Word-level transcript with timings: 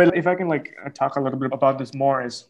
But 0.00 0.16
if 0.16 0.26
I 0.26 0.34
can 0.34 0.48
like 0.48 0.66
uh, 0.84 0.90
talk 1.00 1.16
a 1.16 1.20
little 1.20 1.38
bit 1.38 1.52
about 1.52 1.78
this 1.78 1.92
more 1.94 2.18
is 2.24 2.46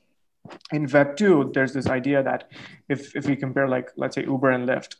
in 0.72 0.86
web 0.90 1.16
2 1.16 1.50
there's 1.54 1.74
this 1.74 1.86
idea 1.86 2.22
that 2.22 2.50
if, 2.88 3.14
if 3.14 3.26
we 3.26 3.36
compare 3.36 3.68
like 3.68 3.88
let's 4.02 4.14
say 4.14 4.24
uber 4.24 4.50
and 4.50 4.66
lyft 4.66 4.96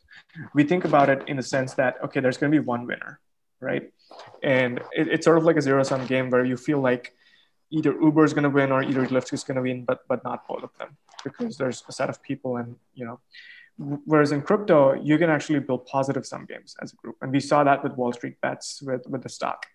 we 0.53 0.63
think 0.63 0.85
about 0.85 1.09
it 1.13 1.23
in 1.27 1.37
the 1.37 1.47
sense 1.55 1.73
that 1.73 1.95
okay 2.05 2.19
there's 2.19 2.37
going 2.37 2.51
to 2.51 2.59
be 2.59 2.63
one 2.73 2.85
winner 2.85 3.19
right? 3.61 3.93
And 4.43 4.79
it, 4.91 5.07
it's 5.07 5.25
sort 5.25 5.37
of 5.37 5.45
like 5.45 5.55
a 5.55 5.61
zero 5.61 5.83
sum 5.83 6.05
game 6.07 6.29
where 6.29 6.43
you 6.43 6.57
feel 6.57 6.81
like 6.81 7.13
either 7.69 7.93
uber 7.93 8.25
is 8.25 8.33
going 8.33 8.43
to 8.43 8.49
win 8.49 8.71
or 8.71 8.83
either 8.83 9.05
lyft 9.05 9.31
is 9.31 9.43
going 9.45 9.55
to 9.55 9.61
win 9.61 9.85
but 9.85 9.99
but 10.09 10.23
not 10.25 10.45
both 10.47 10.63
of 10.63 10.71
them 10.77 10.97
because 11.23 11.57
there's 11.57 11.83
a 11.87 11.91
set 11.93 12.09
of 12.09 12.21
people 12.21 12.57
and 12.57 12.75
you 12.93 13.05
know 13.05 13.19
Whereas 13.77 14.31
in 14.31 14.41
crypto, 14.41 14.93
you 14.93 15.17
can 15.17 15.29
actually 15.29 15.59
build 15.59 15.85
positive 15.87 16.25
sum 16.25 16.45
games 16.45 16.75
as 16.81 16.93
a 16.93 16.95
group. 16.95 17.15
And 17.21 17.31
we 17.31 17.39
saw 17.39 17.63
that 17.63 17.83
with 17.83 17.93
Wall 17.93 18.13
Street 18.13 18.39
bets 18.41 18.81
with, 18.81 19.07
with 19.07 19.23
the 19.23 19.29
stock. 19.29 19.65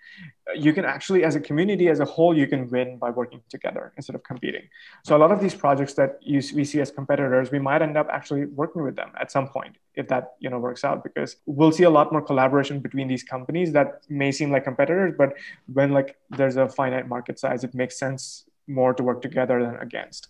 You 0.54 0.72
can 0.72 0.84
actually, 0.84 1.24
as 1.24 1.34
a 1.34 1.40
community 1.40 1.88
as 1.88 1.98
a 1.98 2.04
whole, 2.04 2.36
you 2.36 2.46
can 2.46 2.68
win 2.68 2.98
by 2.98 3.10
working 3.10 3.40
together 3.50 3.92
instead 3.96 4.14
of 4.14 4.22
competing. 4.22 4.62
So 5.04 5.16
a 5.16 5.18
lot 5.18 5.32
of 5.32 5.40
these 5.40 5.54
projects 5.54 5.94
that 5.94 6.18
you, 6.22 6.40
we 6.54 6.64
see 6.64 6.80
as 6.80 6.90
competitors, 6.90 7.50
we 7.50 7.58
might 7.58 7.82
end 7.82 7.96
up 7.96 8.08
actually 8.10 8.46
working 8.46 8.82
with 8.82 8.94
them 8.94 9.10
at 9.20 9.32
some 9.32 9.48
point 9.48 9.76
if 9.96 10.08
that 10.08 10.34
you 10.40 10.50
know 10.50 10.58
works 10.58 10.84
out 10.84 11.02
because 11.02 11.36
we'll 11.46 11.72
see 11.72 11.84
a 11.84 11.90
lot 11.90 12.12
more 12.12 12.22
collaboration 12.22 12.80
between 12.80 13.08
these 13.08 13.22
companies 13.22 13.72
that 13.72 14.02
may 14.08 14.30
seem 14.30 14.50
like 14.50 14.62
competitors, 14.62 15.14
but 15.16 15.32
when 15.72 15.90
like 15.90 16.16
there's 16.30 16.56
a 16.56 16.68
finite 16.68 17.08
market 17.08 17.38
size, 17.38 17.64
it 17.64 17.74
makes 17.74 17.98
sense 17.98 18.44
more 18.68 18.92
to 18.92 19.02
work 19.02 19.22
together 19.22 19.62
than 19.62 19.76
against. 19.76 20.28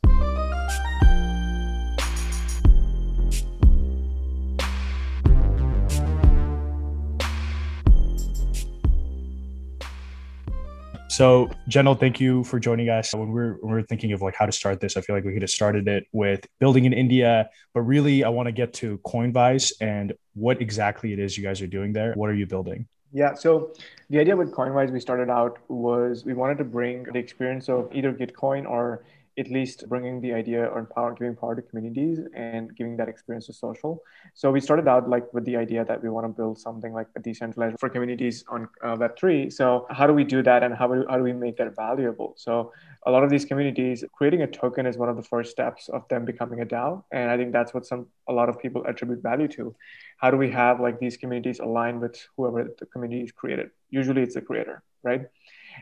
So, 11.16 11.48
Jenil, 11.66 11.98
thank 11.98 12.20
you 12.20 12.44
for 12.44 12.60
joining 12.60 12.90
us. 12.90 13.14
When 13.14 13.30
we're 13.30 13.54
when 13.62 13.72
we're 13.72 13.80
thinking 13.80 14.12
of 14.12 14.20
like 14.20 14.34
how 14.34 14.44
to 14.44 14.52
start 14.52 14.80
this, 14.80 14.98
I 14.98 15.00
feel 15.00 15.16
like 15.16 15.24
we 15.24 15.32
could 15.32 15.40
have 15.40 15.50
started 15.50 15.88
it 15.88 16.04
with 16.12 16.46
building 16.60 16.84
in 16.84 16.92
India, 16.92 17.48
but 17.73 17.80
really, 17.80 18.23
I 18.23 18.28
want 18.28 18.48
to 18.48 18.52
get 18.52 18.74
to 18.74 18.98
Coinvise 18.98 19.73
and 19.80 20.12
what 20.34 20.60
exactly 20.60 21.14
it 21.14 21.18
is 21.18 21.38
you 21.38 21.42
guys 21.42 21.62
are 21.62 21.66
doing 21.66 21.95
there. 21.95 22.12
What 22.16 22.28
are 22.28 22.34
you 22.34 22.46
building? 22.46 22.86
Yeah, 23.14 23.32
so 23.32 23.73
the 24.10 24.18
idea 24.18 24.36
with 24.36 24.52
Coinvise 24.52 24.90
we 24.90 25.00
started 25.00 25.30
out 25.30 25.58
was 25.68 26.26
we 26.26 26.34
wanted 26.34 26.58
to 26.58 26.64
bring 26.64 27.04
the 27.04 27.18
experience 27.18 27.70
of 27.70 27.88
either 27.95 28.12
Gitcoin 28.12 28.68
or 28.68 29.06
at 29.38 29.51
least 29.51 29.88
bringing 29.88 30.20
the 30.20 30.32
idea 30.32 30.65
or 30.65 30.84
power, 30.95 31.12
giving 31.12 31.37
power 31.37 31.54
to 31.54 31.62
communities 31.62 32.20
and 32.34 32.74
giving 32.74 32.96
that 32.96 33.09
experience 33.09 33.46
to 33.46 33.52
social. 33.52 34.02
So 34.34 34.51
we 34.51 34.60
started 34.60 34.88
out 34.88 35.10
like 35.10 35.32
with 35.34 35.45
the 35.45 35.56
idea 35.56 35.84
that 35.84 36.02
we 36.02 36.09
want 36.09 36.24
to 36.24 36.29
build 36.29 36.59
something 36.59 36.92
like 36.92 37.09
a 37.16 37.20
decentralized 37.20 37.79
for 37.79 37.88
communities 37.90 38.45
on 38.48 38.68
uh, 38.82 38.96
Web3. 38.96 39.52
So 39.52 39.87
how 39.90 40.07
do 40.07 40.14
we 40.14 40.24
do 40.24 40.42
that 40.42 40.62
and 40.62 40.74
how, 40.74 40.87
do, 40.87 41.04
how 41.09 41.18
do 41.18 41.23
we 41.23 41.34
make 41.34 41.59
that 41.59 41.76
valuable? 41.76 42.34
So 42.37 42.73
a 43.04 43.10
lot 43.10 43.24
of 43.24 43.30
these 43.30 43.45
communities, 43.45 44.04
creating 44.12 44.42
a 44.42 44.46
token 44.46 44.87
is 44.87 44.96
one 44.96 45.09
of 45.09 45.16
the 45.16 45.23
first 45.23 45.51
steps 45.51 45.88
of 45.90 46.09
them 46.09 46.24
becoming 46.24 46.62
a 46.62 46.66
DAO. 46.66 47.04
And 47.12 47.30
I 47.30 47.37
think 47.37 47.52
that's 47.52 47.74
what 47.74 47.84
some 47.84 48.07
a 48.29 48.32
lot 48.32 48.48
of 48.48 48.59
people 48.59 48.84
attribute 48.87 49.23
value 49.23 49.48
to. 49.48 49.74
How 50.16 50.30
do 50.30 50.38
we 50.38 50.51
have 50.51 50.80
like 50.80 50.98
these 50.98 51.16
communities 51.16 51.60
align 51.60 52.01
with 52.01 52.26
whoever 52.37 52.74
the 52.79 52.87
community 52.87 53.23
is 53.23 53.32
created? 53.32 53.70
Usually 53.90 54.23
it's 54.23 54.34
the 54.34 54.40
creator, 54.40 54.82
right? 55.02 55.26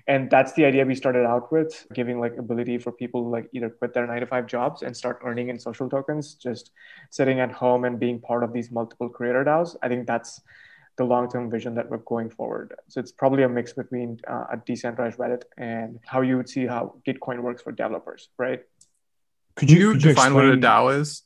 And 0.06 0.30
that's 0.30 0.52
the 0.52 0.64
idea 0.64 0.84
we 0.84 0.94
started 0.94 1.24
out 1.24 1.50
with 1.52 1.86
giving 1.94 2.20
like 2.20 2.36
ability 2.36 2.78
for 2.78 2.92
people 2.92 3.22
to 3.22 3.28
like 3.28 3.48
either 3.52 3.70
quit 3.70 3.94
their 3.94 4.06
nine 4.06 4.20
to 4.20 4.26
five 4.26 4.46
jobs 4.46 4.82
and 4.82 4.96
start 4.96 5.20
earning 5.24 5.48
in 5.48 5.58
social 5.58 5.88
tokens 5.88 6.34
just 6.34 6.70
sitting 7.10 7.40
at 7.40 7.52
home 7.52 7.84
and 7.84 7.98
being 7.98 8.20
part 8.20 8.42
of 8.42 8.52
these 8.52 8.70
multiple 8.70 9.08
creator 9.08 9.44
daos. 9.44 9.76
I 9.82 9.88
think 9.88 10.06
that's 10.06 10.40
the 10.96 11.04
long-term 11.04 11.50
vision 11.50 11.74
that 11.74 11.90
we're 11.90 11.98
going 11.98 12.30
forward. 12.30 12.74
So 12.88 13.00
it's 13.00 13.10
probably 13.10 13.42
a 13.42 13.48
mix 13.48 13.72
between 13.72 14.20
uh, 14.28 14.44
a 14.52 14.56
decentralized 14.64 15.18
reddit 15.18 15.42
and 15.58 15.98
how 16.04 16.20
you 16.20 16.36
would 16.36 16.48
see 16.48 16.66
how 16.66 16.94
gitcoin 17.06 17.40
works 17.40 17.62
for 17.62 17.72
developers 17.72 18.28
right? 18.38 18.60
Could 19.56 19.70
you, 19.70 19.92
could 19.92 20.04
you 20.04 20.10
define 20.10 20.32
explain... 20.32 20.48
what 20.48 20.54
a 20.54 20.56
dao 20.56 21.00
is 21.00 21.22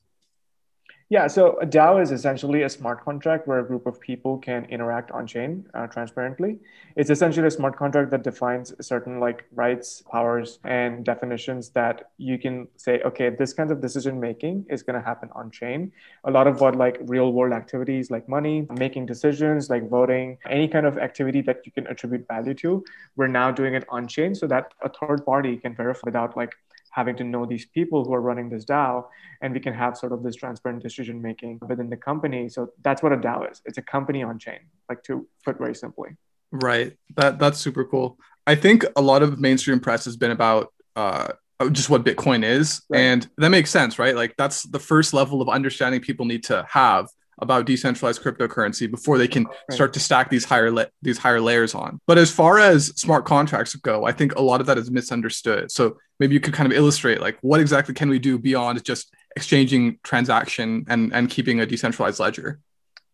yeah, 1.10 1.26
so 1.26 1.58
a 1.62 1.64
DAO 1.64 2.02
is 2.02 2.12
essentially 2.12 2.64
a 2.64 2.68
smart 2.68 3.02
contract 3.02 3.48
where 3.48 3.60
a 3.60 3.64
group 3.64 3.86
of 3.86 3.98
people 3.98 4.36
can 4.36 4.66
interact 4.66 5.10
on 5.10 5.26
chain 5.26 5.64
uh, 5.72 5.86
transparently. 5.86 6.58
It's 6.96 7.08
essentially 7.08 7.46
a 7.46 7.50
smart 7.50 7.78
contract 7.78 8.10
that 8.10 8.22
defines 8.22 8.74
certain 8.86 9.18
like 9.18 9.46
rights, 9.54 10.02
powers, 10.12 10.58
and 10.64 11.06
definitions 11.06 11.70
that 11.70 12.10
you 12.18 12.38
can 12.38 12.68
say, 12.76 13.00
okay, 13.06 13.30
this 13.30 13.54
kind 13.54 13.70
of 13.70 13.80
decision 13.80 14.20
making 14.20 14.66
is 14.68 14.82
going 14.82 15.00
to 15.00 15.04
happen 15.04 15.30
on 15.34 15.50
chain. 15.50 15.92
A 16.24 16.30
lot 16.30 16.46
of 16.46 16.60
what 16.60 16.76
like 16.76 16.98
real 17.00 17.32
world 17.32 17.54
activities 17.54 18.10
like 18.10 18.28
money, 18.28 18.66
making 18.76 19.06
decisions, 19.06 19.70
like 19.70 19.88
voting, 19.88 20.36
any 20.50 20.68
kind 20.68 20.84
of 20.84 20.98
activity 20.98 21.40
that 21.42 21.64
you 21.64 21.72
can 21.72 21.86
attribute 21.86 22.28
value 22.28 22.52
to, 22.54 22.84
we're 23.16 23.28
now 23.28 23.50
doing 23.50 23.72
it 23.72 23.86
on 23.88 24.08
chain 24.08 24.34
so 24.34 24.46
that 24.46 24.74
a 24.82 24.90
third 24.90 25.24
party 25.24 25.56
can 25.56 25.74
verify 25.74 26.00
without 26.04 26.36
like 26.36 26.54
having 26.98 27.16
to 27.16 27.24
know 27.32 27.46
these 27.46 27.66
people 27.78 28.04
who 28.04 28.12
are 28.12 28.24
running 28.30 28.48
this 28.50 28.64
DAO, 28.64 29.04
and 29.42 29.54
we 29.56 29.60
can 29.66 29.74
have 29.82 29.92
sort 29.96 30.12
of 30.12 30.20
this 30.26 30.36
transparent 30.42 30.82
decision 30.82 31.16
making 31.28 31.60
within 31.70 31.88
the 31.94 32.00
company. 32.10 32.48
So 32.48 32.60
that's 32.82 33.02
what 33.04 33.12
a 33.12 33.16
DAO 33.16 33.50
is. 33.50 33.62
It's 33.68 33.78
a 33.78 33.86
company 33.96 34.20
on 34.24 34.34
chain, 34.46 34.62
like 34.88 35.00
to 35.04 35.14
put 35.44 35.58
very 35.58 35.76
simply. 35.84 36.10
Right. 36.50 36.90
That 37.16 37.38
that's 37.38 37.58
super 37.58 37.84
cool. 37.84 38.18
I 38.52 38.54
think 38.64 38.84
a 38.96 39.02
lot 39.10 39.22
of 39.22 39.38
mainstream 39.38 39.78
press 39.78 40.04
has 40.06 40.16
been 40.16 40.32
about 40.32 40.72
uh, 40.96 41.28
just 41.70 41.88
what 41.88 42.04
Bitcoin 42.04 42.42
is, 42.44 42.82
right. 42.88 43.00
and 43.00 43.30
that 43.36 43.50
makes 43.50 43.70
sense, 43.70 43.98
right? 43.98 44.16
Like 44.16 44.34
that's 44.36 44.62
the 44.64 44.80
first 44.80 45.12
level 45.12 45.40
of 45.40 45.48
understanding 45.48 46.00
people 46.00 46.26
need 46.26 46.44
to 46.44 46.66
have 46.68 47.06
about 47.40 47.66
decentralized 47.66 48.22
cryptocurrency 48.22 48.90
before 48.90 49.18
they 49.18 49.28
can 49.28 49.44
right. 49.44 49.72
start 49.72 49.92
to 49.94 50.00
stack 50.00 50.30
these 50.30 50.44
higher 50.44 50.70
la- 50.70 50.84
these 51.02 51.18
higher 51.18 51.40
layers 51.40 51.74
on. 51.74 52.00
But 52.06 52.18
as 52.18 52.30
far 52.30 52.58
as 52.58 52.86
smart 53.00 53.24
contracts 53.24 53.74
go, 53.76 54.04
I 54.04 54.12
think 54.12 54.34
a 54.34 54.42
lot 54.42 54.60
of 54.60 54.66
that 54.66 54.78
is 54.78 54.90
misunderstood. 54.90 55.70
So 55.70 55.98
maybe 56.18 56.34
you 56.34 56.40
could 56.40 56.54
kind 56.54 56.70
of 56.70 56.76
illustrate 56.76 57.20
like 57.20 57.38
what 57.40 57.60
exactly 57.60 57.94
can 57.94 58.08
we 58.08 58.18
do 58.18 58.38
beyond 58.38 58.82
just 58.84 59.12
exchanging 59.36 59.98
transaction 60.02 60.84
and 60.88 61.12
and 61.12 61.30
keeping 61.30 61.60
a 61.60 61.66
decentralized 61.66 62.20
ledger. 62.20 62.60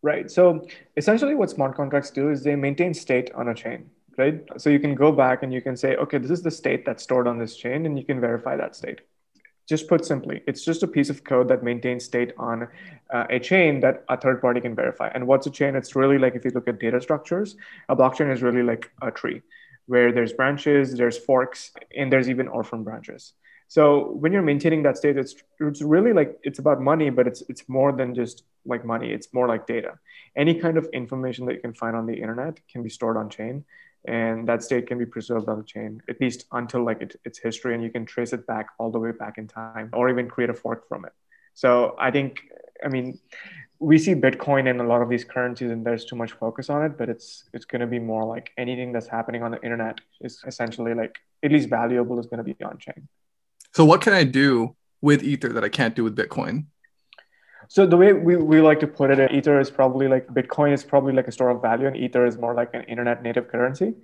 Right. 0.02 0.30
So 0.30 0.66
essentially 0.96 1.34
what 1.34 1.50
smart 1.50 1.76
contracts 1.76 2.10
do 2.10 2.30
is 2.30 2.42
they 2.42 2.56
maintain 2.56 2.92
state 2.92 3.30
on 3.34 3.48
a 3.48 3.54
chain, 3.54 3.90
right? 4.18 4.42
So 4.58 4.68
you 4.68 4.78
can 4.78 4.94
go 4.94 5.10
back 5.12 5.42
and 5.42 5.52
you 5.52 5.62
can 5.62 5.76
say, 5.78 5.96
okay, 5.96 6.18
this 6.18 6.30
is 6.30 6.42
the 6.42 6.50
state 6.50 6.84
that's 6.84 7.02
stored 7.02 7.26
on 7.26 7.38
this 7.38 7.56
chain 7.56 7.86
and 7.86 7.98
you 7.98 8.04
can 8.04 8.20
verify 8.20 8.54
that 8.56 8.76
state 8.76 9.00
just 9.66 9.88
put 9.88 10.04
simply, 10.04 10.42
it's 10.46 10.64
just 10.64 10.82
a 10.82 10.86
piece 10.86 11.10
of 11.10 11.24
code 11.24 11.48
that 11.48 11.62
maintains 11.62 12.04
state 12.04 12.32
on 12.38 12.68
uh, 13.12 13.24
a 13.30 13.38
chain 13.38 13.80
that 13.80 14.04
a 14.08 14.16
third 14.16 14.40
party 14.40 14.60
can 14.60 14.74
verify. 14.74 15.08
And 15.14 15.26
what's 15.26 15.46
a 15.46 15.50
chain? 15.50 15.74
It's 15.74 15.96
really 15.96 16.18
like 16.18 16.34
if 16.34 16.44
you 16.44 16.50
look 16.50 16.68
at 16.68 16.78
data 16.78 17.00
structures, 17.00 17.56
a 17.88 17.96
blockchain 17.96 18.32
is 18.32 18.42
really 18.42 18.62
like 18.62 18.90
a 19.02 19.10
tree 19.10 19.42
where 19.86 20.12
there's 20.12 20.32
branches, 20.32 20.94
there's 20.94 21.18
forks, 21.18 21.72
and 21.96 22.12
there's 22.12 22.28
even 22.28 22.48
orphan 22.48 22.84
branches. 22.84 23.34
So 23.68 24.12
when 24.12 24.32
you're 24.32 24.42
maintaining 24.42 24.82
that 24.82 24.96
state, 24.96 25.16
it's 25.16 25.34
it's 25.58 25.82
really 25.82 26.12
like 26.12 26.38
it's 26.42 26.58
about 26.58 26.80
money, 26.80 27.10
but 27.10 27.26
it's 27.26 27.42
it's 27.48 27.68
more 27.68 27.92
than 27.92 28.14
just 28.14 28.44
like 28.66 28.84
money. 28.84 29.10
It's 29.10 29.32
more 29.32 29.48
like 29.48 29.66
data. 29.66 29.98
Any 30.36 30.54
kind 30.60 30.76
of 30.76 30.86
information 30.92 31.46
that 31.46 31.54
you 31.54 31.60
can 31.60 31.74
find 31.74 31.96
on 31.96 32.06
the 32.06 32.14
internet 32.14 32.60
can 32.68 32.82
be 32.82 32.90
stored 32.90 33.16
on 33.16 33.30
chain 33.30 33.64
and 34.06 34.46
that 34.46 34.62
state 34.62 34.86
can 34.86 34.98
be 34.98 35.06
preserved 35.06 35.48
on 35.48 35.58
the 35.58 35.64
chain 35.64 36.02
at 36.08 36.20
least 36.20 36.44
until 36.52 36.84
like 36.84 37.00
it, 37.00 37.16
its 37.24 37.38
history 37.38 37.74
and 37.74 37.82
you 37.82 37.90
can 37.90 38.04
trace 38.04 38.32
it 38.32 38.46
back 38.46 38.66
all 38.78 38.90
the 38.90 38.98
way 38.98 39.12
back 39.12 39.38
in 39.38 39.48
time 39.48 39.88
or 39.92 40.10
even 40.10 40.28
create 40.28 40.50
a 40.50 40.54
fork 40.54 40.88
from 40.88 41.04
it. 41.04 41.12
So 41.54 41.94
i 41.98 42.10
think 42.10 42.40
i 42.84 42.88
mean 42.88 43.18
we 43.78 43.98
see 43.98 44.14
bitcoin 44.14 44.68
and 44.68 44.80
a 44.80 44.84
lot 44.84 45.02
of 45.02 45.08
these 45.08 45.24
currencies 45.24 45.70
and 45.70 45.84
there's 45.86 46.04
too 46.04 46.16
much 46.16 46.32
focus 46.32 46.68
on 46.70 46.84
it 46.84 46.98
but 46.98 47.08
it's 47.08 47.44
it's 47.52 47.64
going 47.64 47.80
to 47.80 47.86
be 47.86 47.98
more 47.98 48.24
like 48.24 48.50
anything 48.58 48.92
that's 48.92 49.06
happening 49.06 49.42
on 49.42 49.50
the 49.50 49.62
internet 49.62 50.00
is 50.20 50.42
essentially 50.46 50.94
like 50.94 51.16
at 51.42 51.52
least 51.52 51.68
valuable 51.68 52.18
is 52.18 52.26
going 52.26 52.38
to 52.38 52.44
be 52.44 52.56
on 52.64 52.78
chain. 52.78 53.08
So 53.72 53.84
what 53.84 54.00
can 54.00 54.12
i 54.12 54.24
do 54.24 54.76
with 55.00 55.22
ether 55.22 55.50
that 55.50 55.64
i 55.64 55.68
can't 55.68 55.94
do 55.94 56.04
with 56.04 56.16
bitcoin 56.16 56.66
so 57.68 57.86
the 57.86 57.96
way 57.96 58.12
we, 58.12 58.36
we 58.36 58.60
like 58.60 58.80
to 58.80 58.86
put 58.86 59.10
it, 59.10 59.32
Ether 59.32 59.60
is 59.60 59.70
probably 59.70 60.08
like 60.08 60.26
Bitcoin 60.28 60.72
is 60.72 60.84
probably 60.84 61.12
like 61.12 61.28
a 61.28 61.32
store 61.32 61.50
of 61.50 61.62
value, 61.62 61.86
and 61.86 61.96
Ether 61.96 62.26
is 62.26 62.38
more 62.38 62.54
like 62.54 62.70
an 62.74 62.82
internet 62.84 63.22
native 63.22 63.48
currency. 63.48 63.94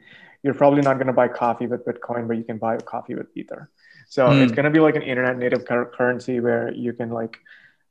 You're 0.43 0.55
probably 0.55 0.83
not 0.83 0.95
going 0.95 1.07
to 1.07 1.13
buy 1.13 1.29
coffee 1.29 1.67
with 1.67 1.85
Bitcoin, 1.85 2.27
but 2.27 2.37
you 2.37 2.45
can 2.45 2.59
buy 2.59 2.77
coffee 2.79 3.15
with 3.15 3.27
Ether. 3.35 3.71
So 4.09 4.27
mm. 4.29 4.43
it's 4.43 4.53
going 4.53 4.65
to 4.65 4.71
be 4.71 4.81
like 4.81 4.97
an 4.97 5.03
internet 5.03 5.37
native 5.37 5.65
currency 5.67 6.41
where 6.41 6.73
you 6.73 6.93
can 6.93 7.11
like 7.11 7.39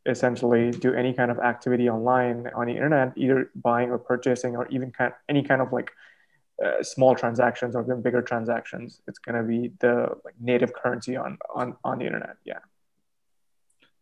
essentially 0.06 0.72
do 0.72 0.94
any 0.94 1.14
kind 1.14 1.30
of 1.30 1.40
activity 1.40 1.90
online 1.90 2.50
on 2.56 2.68
the 2.68 2.74
internet, 2.74 3.14
either 3.16 3.52
buying 3.56 3.92
or 3.92 3.98
purchasing, 3.98 4.56
or 4.56 4.68
even 4.70 4.92
kind 4.92 5.14
any 5.30 5.44
kind 5.44 5.62
of 5.62 5.72
like 5.72 5.92
uh, 6.64 6.82
small 6.82 7.16
transactions 7.16 7.76
or 7.76 7.84
even 7.84 8.02
bigger 8.02 8.22
transactions. 8.22 9.02
It's 9.08 9.20
going 9.20 9.36
to 9.36 9.44
be 9.44 9.72
the 9.80 10.10
like 10.26 10.36
native 10.40 10.74
currency 10.74 11.16
on 11.16 11.38
on 11.54 11.76
on 11.84 12.00
the 12.00 12.06
internet. 12.06 12.38
Yeah 12.44 12.60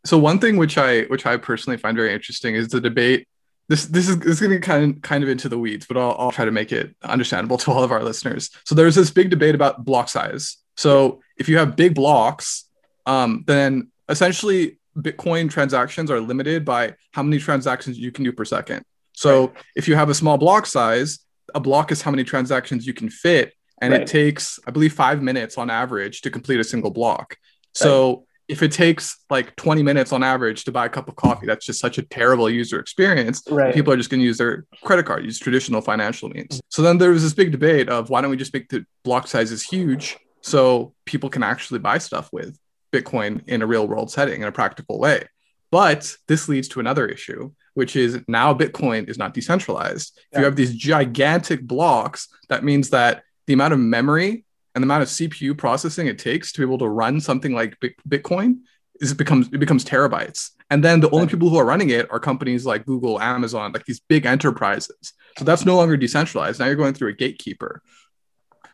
so 0.08 0.18
one 0.18 0.40
thing 0.40 0.58
which 0.58 0.78
I 0.78 1.04
which 1.04 1.26
I 1.26 1.38
personally 1.38 1.78
find 1.78 1.98
very 1.98 2.14
interesting 2.14 2.56
is 2.56 2.70
the 2.70 2.80
debate. 2.80 3.28
This 3.68 3.86
this 3.86 4.08
is 4.08 4.18
this 4.20 4.28
is 4.36 4.40
getting 4.40 4.62
kind 4.62 4.96
of 4.96 5.02
kind 5.02 5.24
of 5.24 5.30
into 5.30 5.50
the 5.50 5.60
weeds, 5.60 5.86
but 5.86 5.98
I'll, 5.98 6.16
I'll 6.18 6.32
try 6.32 6.46
to 6.46 6.52
make 6.52 6.72
it 6.72 6.96
understandable 7.04 7.58
to 7.60 7.72
all 7.72 7.84
of 7.84 7.92
our 7.92 8.04
listeners. 8.04 8.50
So 8.64 8.76
there's 8.76 8.96
this 8.96 9.12
big 9.12 9.30
debate 9.30 9.56
about 9.56 9.84
block 9.84 10.10
size. 10.10 10.58
So 10.78 11.22
if 11.38 11.50
you 11.50 11.58
have 11.58 11.76
big 11.76 11.94
blocks, 11.94 12.70
um, 13.06 13.44
then 13.48 13.92
essentially 14.08 14.80
Bitcoin 14.98 15.50
transactions 15.50 16.10
are 16.10 16.22
limited 16.22 16.64
by 16.64 16.96
how 17.12 17.24
many 17.24 17.40
transactions 17.40 17.98
you 17.98 18.12
can 18.12 18.24
do 18.24 18.32
per 18.32 18.46
second. 18.46 18.84
So 19.14 19.48
right. 19.48 19.58
if 19.76 19.88
you 19.88 19.96
have 19.96 20.10
a 20.10 20.14
small 20.14 20.38
block 20.38 20.66
size, 20.66 21.20
a 21.54 21.60
block 21.60 21.92
is 21.92 22.02
how 22.02 22.12
many 22.12 22.24
transactions 22.24 22.86
you 22.86 22.94
can 22.94 23.10
fit 23.10 23.54
and 23.82 23.92
right. 23.92 24.02
it 24.02 24.08
takes, 24.08 24.60
I 24.66 24.72
believe, 24.72 24.94
five 24.94 25.22
minutes 25.22 25.58
on 25.58 25.70
average 25.70 26.22
to 26.22 26.32
complete 26.32 26.60
a 26.60 26.64
single 26.64 26.92
block. 26.92 27.38
So 27.74 28.10
right. 28.10 28.27
If 28.48 28.64
it 28.64 28.72
takes 28.72 29.24
like 29.30 29.56
20 29.58 29.84
minutes 29.84 30.14
on 30.14 30.24
average 30.24 30.64
to 30.66 30.72
buy 30.72 30.86
a 30.86 30.90
cup 30.90 31.10
of 31.10 31.16
coffee, 31.16 31.46
that's 31.46 31.66
just 31.66 31.80
such 31.80 31.98
a 31.98 32.02
terrible 32.02 32.50
user 32.50 32.80
experience. 32.80 33.44
Right. 33.50 33.74
People 33.74 33.92
are 33.94 33.98
just 33.98 34.10
going 34.10 34.22
to 34.22 34.26
use 34.26 34.38
their 34.38 34.66
credit 34.84 35.06
card, 35.06 35.26
use 35.26 35.38
traditional 35.38 35.82
financial 35.82 36.30
means. 36.30 36.62
So 36.70 36.82
then 36.82 36.98
there 36.98 37.12
was 37.12 37.24
this 37.24 37.34
big 37.34 37.52
debate 37.52 37.90
of 37.90 38.10
why 38.10 38.22
don't 38.22 38.32
we 38.32 38.38
just 38.38 38.54
make 38.54 38.70
the 38.70 38.86
block 39.04 39.28
sizes 39.28 39.64
huge 39.64 40.18
so 40.42 40.94
people 41.06 41.30
can 41.30 41.44
actually 41.44 41.80
buy 41.80 41.98
stuff 41.98 42.30
with 42.32 42.58
Bitcoin 42.94 43.46
in 43.48 43.62
a 43.62 43.68
real 43.68 43.88
world 43.88 44.10
setting 44.12 44.42
in 44.42 44.48
a 44.48 44.52
practical 44.52 44.98
way. 44.98 45.28
But 45.70 46.16
this 46.28 46.48
leads 46.48 46.70
to 46.70 46.80
another 46.80 47.06
issue, 47.06 47.52
which 47.74 47.98
is 47.98 48.22
now 48.30 48.54
Bitcoin 48.54 49.10
is 49.10 49.18
not 49.18 49.34
decentralized. 49.34 50.18
Yeah. 50.32 50.38
If 50.38 50.40
you 50.40 50.46
have 50.46 50.56
these 50.56 50.74
gigantic 50.74 51.64
blocks, 51.64 52.30
that 52.48 52.64
means 52.64 52.92
that 52.92 53.24
the 53.46 53.54
amount 53.54 53.74
of 53.74 53.80
memory 53.80 54.46
and 54.78 54.84
the 54.84 54.86
amount 54.86 55.02
of 55.02 55.10
CPU 55.10 55.58
processing 55.58 56.06
it 56.06 56.20
takes 56.20 56.52
to 56.52 56.60
be 56.60 56.64
able 56.64 56.78
to 56.78 56.88
run 56.88 57.20
something 57.20 57.52
like 57.52 57.80
Bitcoin 58.08 58.60
is 59.02 59.12
it 59.12 59.18
becomes 59.18 59.48
it 59.48 59.58
becomes 59.58 59.84
terabytes. 59.84 60.52
And 60.70 60.84
then 60.84 61.00
the 61.00 61.10
only 61.10 61.26
people 61.26 61.50
who 61.50 61.58
are 61.58 61.66
running 61.66 61.90
it 61.90 62.12
are 62.12 62.20
companies 62.20 62.64
like 62.64 62.86
Google, 62.86 63.20
Amazon, 63.20 63.72
like 63.72 63.86
these 63.86 64.02
big 64.02 64.28
enterprises. 64.28 65.14
So 65.40 65.46
that's 65.46 65.66
no 65.66 65.78
longer 65.78 65.98
decentralized. 65.98 66.60
Now 66.60 66.68
you're 66.68 66.76
going 66.76 66.94
through 66.94 67.10
a 67.10 67.14
gatekeeper. 67.14 67.82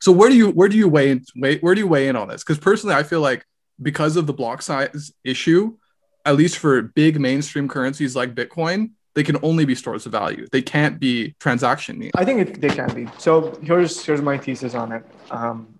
So 0.01 0.11
where 0.11 0.27
do 0.27 0.35
you 0.35 0.49
where 0.49 0.67
do 0.67 0.75
you 0.75 0.89
weigh 0.89 1.11
in 1.11 1.23
where 1.37 1.73
do 1.73 1.79
you 1.79 1.87
weigh 1.87 2.09
in 2.09 2.17
on 2.17 2.27
this? 2.27 2.43
Because 2.43 2.59
personally, 2.59 2.95
I 2.95 3.03
feel 3.03 3.21
like 3.21 3.45
because 3.81 4.17
of 4.17 4.27
the 4.27 4.33
block 4.33 4.61
size 4.61 5.13
issue, 5.23 5.77
at 6.25 6.35
least 6.35 6.57
for 6.57 6.81
big 6.81 7.17
mainstream 7.17 7.69
currencies 7.69 8.13
like 8.13 8.35
Bitcoin, 8.35 8.91
they 9.15 9.23
can 9.23 9.37
only 9.41 9.63
be 9.63 9.75
stores 9.75 10.05
of 10.05 10.11
value. 10.11 10.47
They 10.51 10.61
can't 10.61 10.99
be 10.99 11.35
transaction 11.39 11.97
means. 11.97 12.11
I 12.15 12.25
think 12.25 12.41
it, 12.41 12.61
they 12.61 12.69
can 12.69 12.93
be. 12.93 13.07
So 13.17 13.57
here's 13.63 14.03
here's 14.03 14.21
my 14.21 14.37
thesis 14.37 14.73
on 14.73 14.91
it. 14.91 15.05
Um, 15.31 15.73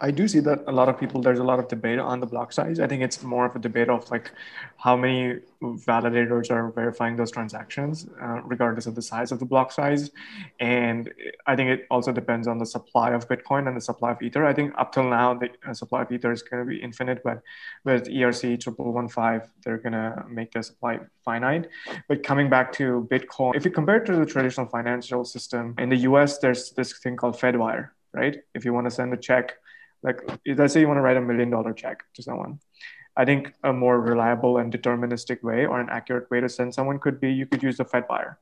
I 0.00 0.10
do 0.10 0.26
see 0.26 0.40
that 0.40 0.64
a 0.66 0.72
lot 0.72 0.88
of 0.88 0.98
people, 0.98 1.20
there's 1.20 1.40
a 1.40 1.44
lot 1.44 1.58
of 1.58 1.68
debate 1.68 1.98
on 1.98 2.18
the 2.18 2.26
block 2.26 2.52
size. 2.52 2.80
I 2.80 2.86
think 2.86 3.02
it's 3.02 3.22
more 3.22 3.44
of 3.44 3.54
a 3.54 3.58
debate 3.58 3.90
of 3.90 4.10
like 4.10 4.32
how 4.78 4.96
many 4.96 5.40
validators 5.62 6.50
are 6.50 6.70
verifying 6.70 7.16
those 7.16 7.30
transactions, 7.30 8.08
uh, 8.22 8.40
regardless 8.44 8.86
of 8.86 8.94
the 8.94 9.02
size 9.02 9.30
of 9.30 9.40
the 9.40 9.44
block 9.44 9.72
size. 9.72 10.10
And 10.58 11.12
I 11.46 11.54
think 11.54 11.68
it 11.68 11.86
also 11.90 12.12
depends 12.12 12.48
on 12.48 12.56
the 12.56 12.64
supply 12.64 13.10
of 13.10 13.28
Bitcoin 13.28 13.68
and 13.68 13.76
the 13.76 13.80
supply 13.80 14.12
of 14.12 14.22
Ether. 14.22 14.46
I 14.46 14.54
think 14.54 14.72
up 14.78 14.92
till 14.92 15.04
now, 15.04 15.34
the 15.34 15.50
uh, 15.68 15.74
supply 15.74 16.02
of 16.02 16.10
Ether 16.10 16.32
is 16.32 16.42
going 16.42 16.64
to 16.64 16.68
be 16.68 16.80
infinite, 16.80 17.22
but 17.22 17.42
with 17.84 18.08
ERC 18.08 18.60
triple 18.60 18.90
one 18.90 19.08
five, 19.08 19.50
they're 19.64 19.78
going 19.78 19.92
to 19.92 20.24
make 20.30 20.52
the 20.52 20.62
supply 20.62 21.00
finite. 21.26 21.68
But 22.08 22.22
coming 22.22 22.48
back 22.48 22.72
to 22.74 23.06
Bitcoin, 23.10 23.54
if 23.54 23.66
you 23.66 23.70
compare 23.70 23.96
it 23.96 24.06
to 24.06 24.16
the 24.16 24.24
traditional 24.24 24.66
financial 24.66 25.26
system 25.26 25.74
in 25.76 25.90
the 25.90 25.98
US, 26.08 26.38
there's 26.38 26.70
this 26.70 26.98
thing 26.98 27.16
called 27.16 27.36
FedWire 27.36 27.90
right? 28.14 28.36
If 28.54 28.64
you 28.64 28.72
want 28.72 28.86
to 28.86 28.92
send 28.92 29.12
a 29.12 29.16
check 29.16 29.54
like 30.04 30.20
let's 30.46 30.72
say 30.72 30.80
you 30.80 30.86
want 30.86 30.98
to 30.98 31.02
write 31.02 31.16
a 31.16 31.20
million 31.20 31.50
dollar 31.50 31.72
check 31.72 32.04
to 32.14 32.22
someone 32.22 32.60
i 33.16 33.24
think 33.24 33.52
a 33.64 33.72
more 33.72 34.00
reliable 34.00 34.58
and 34.58 34.72
deterministic 34.72 35.42
way 35.42 35.66
or 35.66 35.80
an 35.80 35.88
accurate 35.90 36.30
way 36.30 36.40
to 36.40 36.48
send 36.48 36.72
someone 36.72 36.98
could 36.98 37.18
be 37.20 37.32
you 37.32 37.46
could 37.46 37.62
use 37.62 37.76
the 37.78 37.84
FedWire 37.84 38.36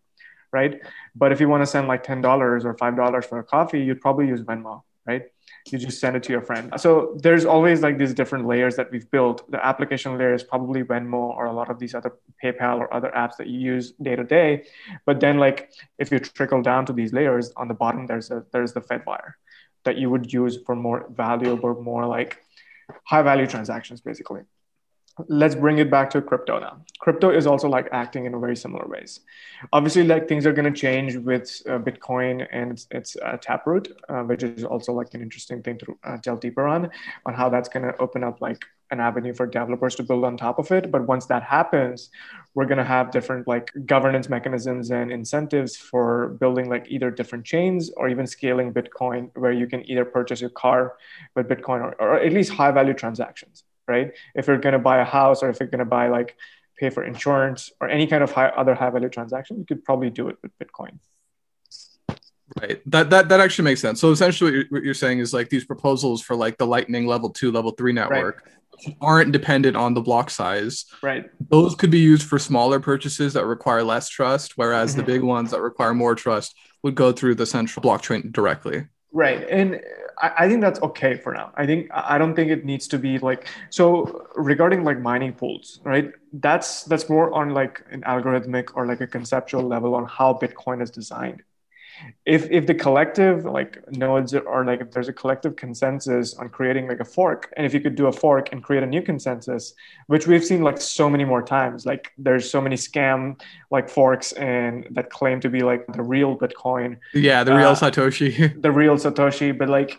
right? 0.53 0.83
But 1.17 1.33
if 1.33 1.41
you 1.41 1.49
want 1.49 1.63
to 1.63 1.67
send 1.67 1.89
like 1.89 2.05
$10 2.05 2.23
or 2.65 2.75
$5 2.75 3.25
for 3.25 3.39
a 3.39 3.45
coffee 3.45 3.83
you'd 3.83 4.03
probably 4.03 4.29
use 4.29 4.43
venmo 4.43 4.83
right? 5.07 5.25
You 5.71 5.79
just 5.79 6.01
send 6.01 6.17
it 6.17 6.23
to 6.25 6.33
your 6.33 6.43
friend. 6.43 6.73
So 6.77 7.17
there's 7.23 7.45
always 7.45 7.83
like 7.83 7.99
these 7.99 8.15
different 8.15 8.47
layers 8.47 8.77
that 8.77 8.91
we've 8.91 9.09
built. 9.11 9.49
The 9.51 9.65
application 9.65 10.17
layer 10.19 10.35
is 10.35 10.43
probably 10.43 10.83
venmo 10.83 11.37
or 11.37 11.47
a 11.47 11.53
lot 11.53 11.71
of 11.71 11.79
these 11.79 11.95
other 11.95 12.13
paypal 12.43 12.79
or 12.79 12.93
other 12.93 13.13
apps 13.17 13.37
that 13.39 13.47
you 13.47 13.59
use 13.59 13.93
day 13.93 14.17
to 14.17 14.25
day. 14.25 14.65
But 15.07 15.21
then 15.21 15.39
like 15.39 15.73
if 15.99 16.11
you 16.11 16.19
trickle 16.19 16.63
down 16.63 16.87
to 16.87 16.93
these 16.93 17.13
layers 17.13 17.53
on 17.57 17.69
the 17.69 17.75
bottom 17.75 18.07
there's 18.07 18.31
a 18.31 18.45
there's 18.53 18.73
the 18.73 18.81
fed 18.81 19.05
FedWire 19.05 19.35
that 19.85 19.97
you 19.97 20.11
would 20.11 20.33
use 20.33 20.59
for 20.65 20.75
more 20.75 21.07
valuable, 21.11 21.81
more 21.83 22.07
like 22.07 22.39
high 23.05 23.23
value 23.23 23.47
transactions, 23.47 24.01
basically. 24.01 24.43
Let's 25.29 25.55
bring 25.55 25.79
it 25.79 25.91
back 25.91 26.09
to 26.11 26.23
crypto 26.23 26.59
now. 26.59 26.79
Crypto 27.01 27.31
is 27.31 27.47
also 27.47 27.69
like 27.69 27.89
acting 27.93 28.25
in 28.25 28.33
a 28.35 28.39
very 28.39 28.57
similar 28.57 28.87
ways. 28.87 29.21
Obviously, 29.73 30.05
like 30.05 30.27
things 30.27 30.47
are 30.47 30.53
going 30.53 30.73
to 30.73 30.79
change 30.79 31.17
with 31.17 31.63
uh, 31.69 31.79
Bitcoin 31.79 32.47
and 32.51 32.73
its, 32.73 32.87
its 32.91 33.17
uh, 33.23 33.37
Taproot, 33.37 33.95
uh, 34.09 34.23
which 34.23 34.43
is 34.43 34.65
also 34.65 34.93
like 34.93 35.13
an 35.13 35.21
interesting 35.21 35.63
thing 35.63 35.79
to 35.79 35.99
uh, 36.05 36.17
delve 36.17 36.41
deeper 36.41 36.67
on, 36.67 36.91
on 37.27 37.35
how 37.35 37.51
that's 37.51 37.69
going 37.69 37.85
to 37.85 37.95
open 37.99 38.25
up 38.25 38.41
like 38.41 38.65
an 38.91 39.01
avenue 39.01 39.35
for 39.35 39.47
developers 39.47 39.95
to 39.97 40.03
build 40.03 40.25
on 40.25 40.37
top 40.37 40.59
of 40.59 40.71
it. 40.71 40.91
But 40.91 41.07
once 41.07 41.27
that 41.27 41.43
happens, 41.43 42.11
we're 42.55 42.67
going 42.67 42.79
to 42.79 42.85
have 42.85 43.11
different 43.11 43.49
like 43.49 43.71
governance 43.87 44.29
mechanisms 44.29 44.91
and 44.91 45.11
incentives 45.11 45.77
for 45.77 46.29
building 46.41 46.71
like 46.71 46.87
either 46.89 47.11
different 47.11 47.45
chains 47.45 47.91
or 47.97 48.09
even 48.09 48.27
scaling 48.27 48.73
Bitcoin, 48.73 49.31
where 49.35 49.53
you 49.53 49.67
can 49.67 49.85
either 49.91 50.05
purchase 50.05 50.41
your 50.41 50.51
car 50.51 50.95
with 51.35 51.49
Bitcoin 51.49 51.81
or, 51.83 51.95
or 52.01 52.21
at 52.21 52.33
least 52.33 52.53
high 52.53 52.71
value 52.71 52.95
transactions, 52.95 53.65
right? 53.89 54.13
If 54.35 54.47
you're 54.47 54.59
going 54.59 54.75
to 54.75 54.79
buy 54.79 54.99
a 54.99 55.05
house 55.05 55.43
or 55.43 55.51
if 55.51 55.61
you're 55.61 55.69
going 55.69 55.81
to 55.81 55.85
buy 55.85 56.09
like 56.09 56.37
pay 56.79 56.91
for 56.91 57.05
insurance 57.05 57.71
or 57.81 57.89
any 57.89 58.07
kind 58.07 58.23
of 58.23 58.33
high, 58.33 58.49
other 58.49 58.75
high 58.75 58.91
value 58.91 59.09
transaction, 59.09 59.59
you 59.59 59.65
could 59.65 59.85
probably 59.85 60.11
do 60.11 60.29
it 60.29 60.37
with 60.43 60.53
Bitcoin. 60.59 60.99
Right. 62.61 62.83
That 62.87 63.09
that 63.11 63.29
that 63.31 63.41
actually 63.41 63.65
makes 63.65 63.81
sense. 63.81 64.01
So 64.01 64.11
essentially, 64.11 64.51
what 64.51 64.55
you're, 64.55 64.65
what 64.69 64.83
you're, 64.83 64.95
saying 64.95 65.21
is 65.21 65.33
like 65.33 65.49
these 65.49 65.65
proposals 65.65 66.21
for 66.21 66.37
like 66.37 66.59
the 66.59 66.67
Lightning 66.67 67.07
Level 67.07 67.31
Two, 67.31 67.51
Level 67.51 67.71
Three 67.71 67.95
network 67.95 68.45
right. 68.85 68.97
aren't 69.01 69.33
dependent 69.33 69.75
on 69.75 69.95
the 69.95 70.03
block 70.03 70.29
size. 70.29 70.85
Right. 71.03 71.31
Those 71.49 71.75
could 71.75 71.91
be 71.91 72.01
used 72.01 72.27
for 72.27 72.39
smaller 72.39 72.79
purchases 72.79 73.33
that 73.35 73.47
require 73.47 73.83
less 73.83 74.11
trust, 74.11 74.53
whereas 74.57 74.91
mm-hmm. 74.91 75.01
the 75.01 75.07
big 75.07 75.23
ones 75.23 75.53
that 75.53 75.63
require 75.63 75.95
more 75.95 76.15
trust 76.15 76.55
would 76.83 76.95
go 76.95 77.11
through 77.11 77.37
the 77.37 77.47
central 77.47 77.83
blockchain 77.83 78.31
directly. 78.33 78.85
Right. 79.13 79.47
And 79.49 79.81
I, 80.21 80.49
think 80.49 80.61
that's 80.61 80.81
okay 80.81 81.17
for 81.17 81.35
now. 81.35 81.53
I 81.55 81.67
think 81.67 81.89
I 81.93 82.17
don't 82.17 82.35
think 82.35 82.51
it 82.51 82.65
needs 82.65 82.87
to 82.89 82.99
be 82.99 83.19
like 83.19 83.49
so 83.71 84.27
regarding 84.37 84.85
like 84.85 85.01
mining 85.01 85.33
pools, 85.33 85.81
right? 85.85 86.11
That's 86.33 86.85
that's 86.85 87.09
more 87.09 87.33
on 87.33 87.51
like 87.51 87.85
an 87.91 88.03
algorithmic 88.03 88.71
or 88.75 88.87
like 88.87 89.01
a 89.01 89.07
conceptual 89.07 89.63
level 89.63 89.95
on 89.95 90.07
how 90.07 90.35
Bitcoin 90.35 90.83
is 90.83 90.91
designed 90.91 91.43
if 92.25 92.49
if 92.51 92.67
the 92.67 92.75
collective 92.75 93.45
like 93.45 93.79
nodes 93.91 94.33
or 94.35 94.65
like 94.65 94.81
if 94.81 94.91
there's 94.93 95.09
a 95.09 95.13
collective 95.13 95.57
consensus 95.57 96.35
on 96.35 96.49
creating 96.49 96.87
like 96.87 97.01
a 97.01 97.05
fork 97.05 97.53
and 97.57 97.67
if 97.67 97.75
you 97.75 97.81
could 97.81 97.97
do 97.97 98.07
a 98.07 98.13
fork 98.13 98.51
and 98.53 98.63
create 98.63 98.83
a 98.83 98.87
new 98.87 99.03
consensus 99.03 99.75
which 100.07 100.27
we've 100.27 100.45
seen 100.45 100.63
like 100.63 100.81
so 100.81 101.11
many 101.11 101.25
more 101.25 101.43
times 101.43 101.85
like 101.85 102.13
there's 102.19 102.49
so 102.49 102.61
many 102.61 102.77
scam 102.77 103.41
like 103.71 103.89
forks 103.89 104.33
and 104.33 104.87
that 104.91 105.11
claim 105.11 105.41
to 105.41 105.49
be 105.49 105.61
like 105.61 105.85
the 105.95 106.03
real 106.03 106.37
bitcoin. 106.37 106.97
Yeah 107.13 107.43
the 107.43 107.55
real 107.55 107.71
uh, 107.71 107.75
satoshi. 107.75 108.61
the 108.63 108.71
real 108.71 108.97
satoshi 108.97 109.57
but 109.57 109.69
like 109.69 109.99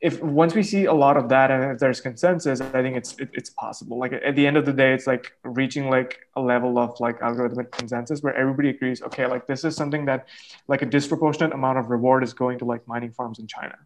if 0.00 0.22
once 0.22 0.54
we 0.54 0.62
see 0.62 0.84
a 0.84 0.92
lot 0.92 1.16
of 1.16 1.28
that 1.28 1.50
and 1.50 1.72
if 1.72 1.78
there's 1.78 2.00
consensus 2.00 2.60
i 2.60 2.82
think 2.82 2.96
it's 2.96 3.18
it, 3.18 3.28
it's 3.32 3.50
possible. 3.50 3.98
Like 3.98 4.12
at 4.12 4.36
the 4.36 4.46
end 4.46 4.56
of 4.56 4.64
the 4.64 4.72
day 4.72 4.92
it's 4.94 5.06
like 5.06 5.32
reaching 5.42 5.90
like 5.90 6.20
a 6.36 6.40
level 6.40 6.78
of 6.78 6.98
like 7.00 7.18
algorithmic 7.20 7.70
consensus 7.72 8.22
where 8.22 8.34
everybody 8.34 8.68
agrees 8.70 9.02
okay 9.02 9.26
like 9.26 9.46
this 9.46 9.64
is 9.64 9.74
something 9.74 10.04
that 10.06 10.28
like 10.68 10.82
a 10.82 10.86
disproportionate 10.86 11.52
amount 11.52 11.78
of 11.78 11.90
reward 11.90 12.22
is 12.22 12.32
going 12.32 12.58
to 12.58 12.64
like 12.64 12.86
mining 12.86 13.12
farms 13.12 13.38
in 13.38 13.46
china. 13.46 13.76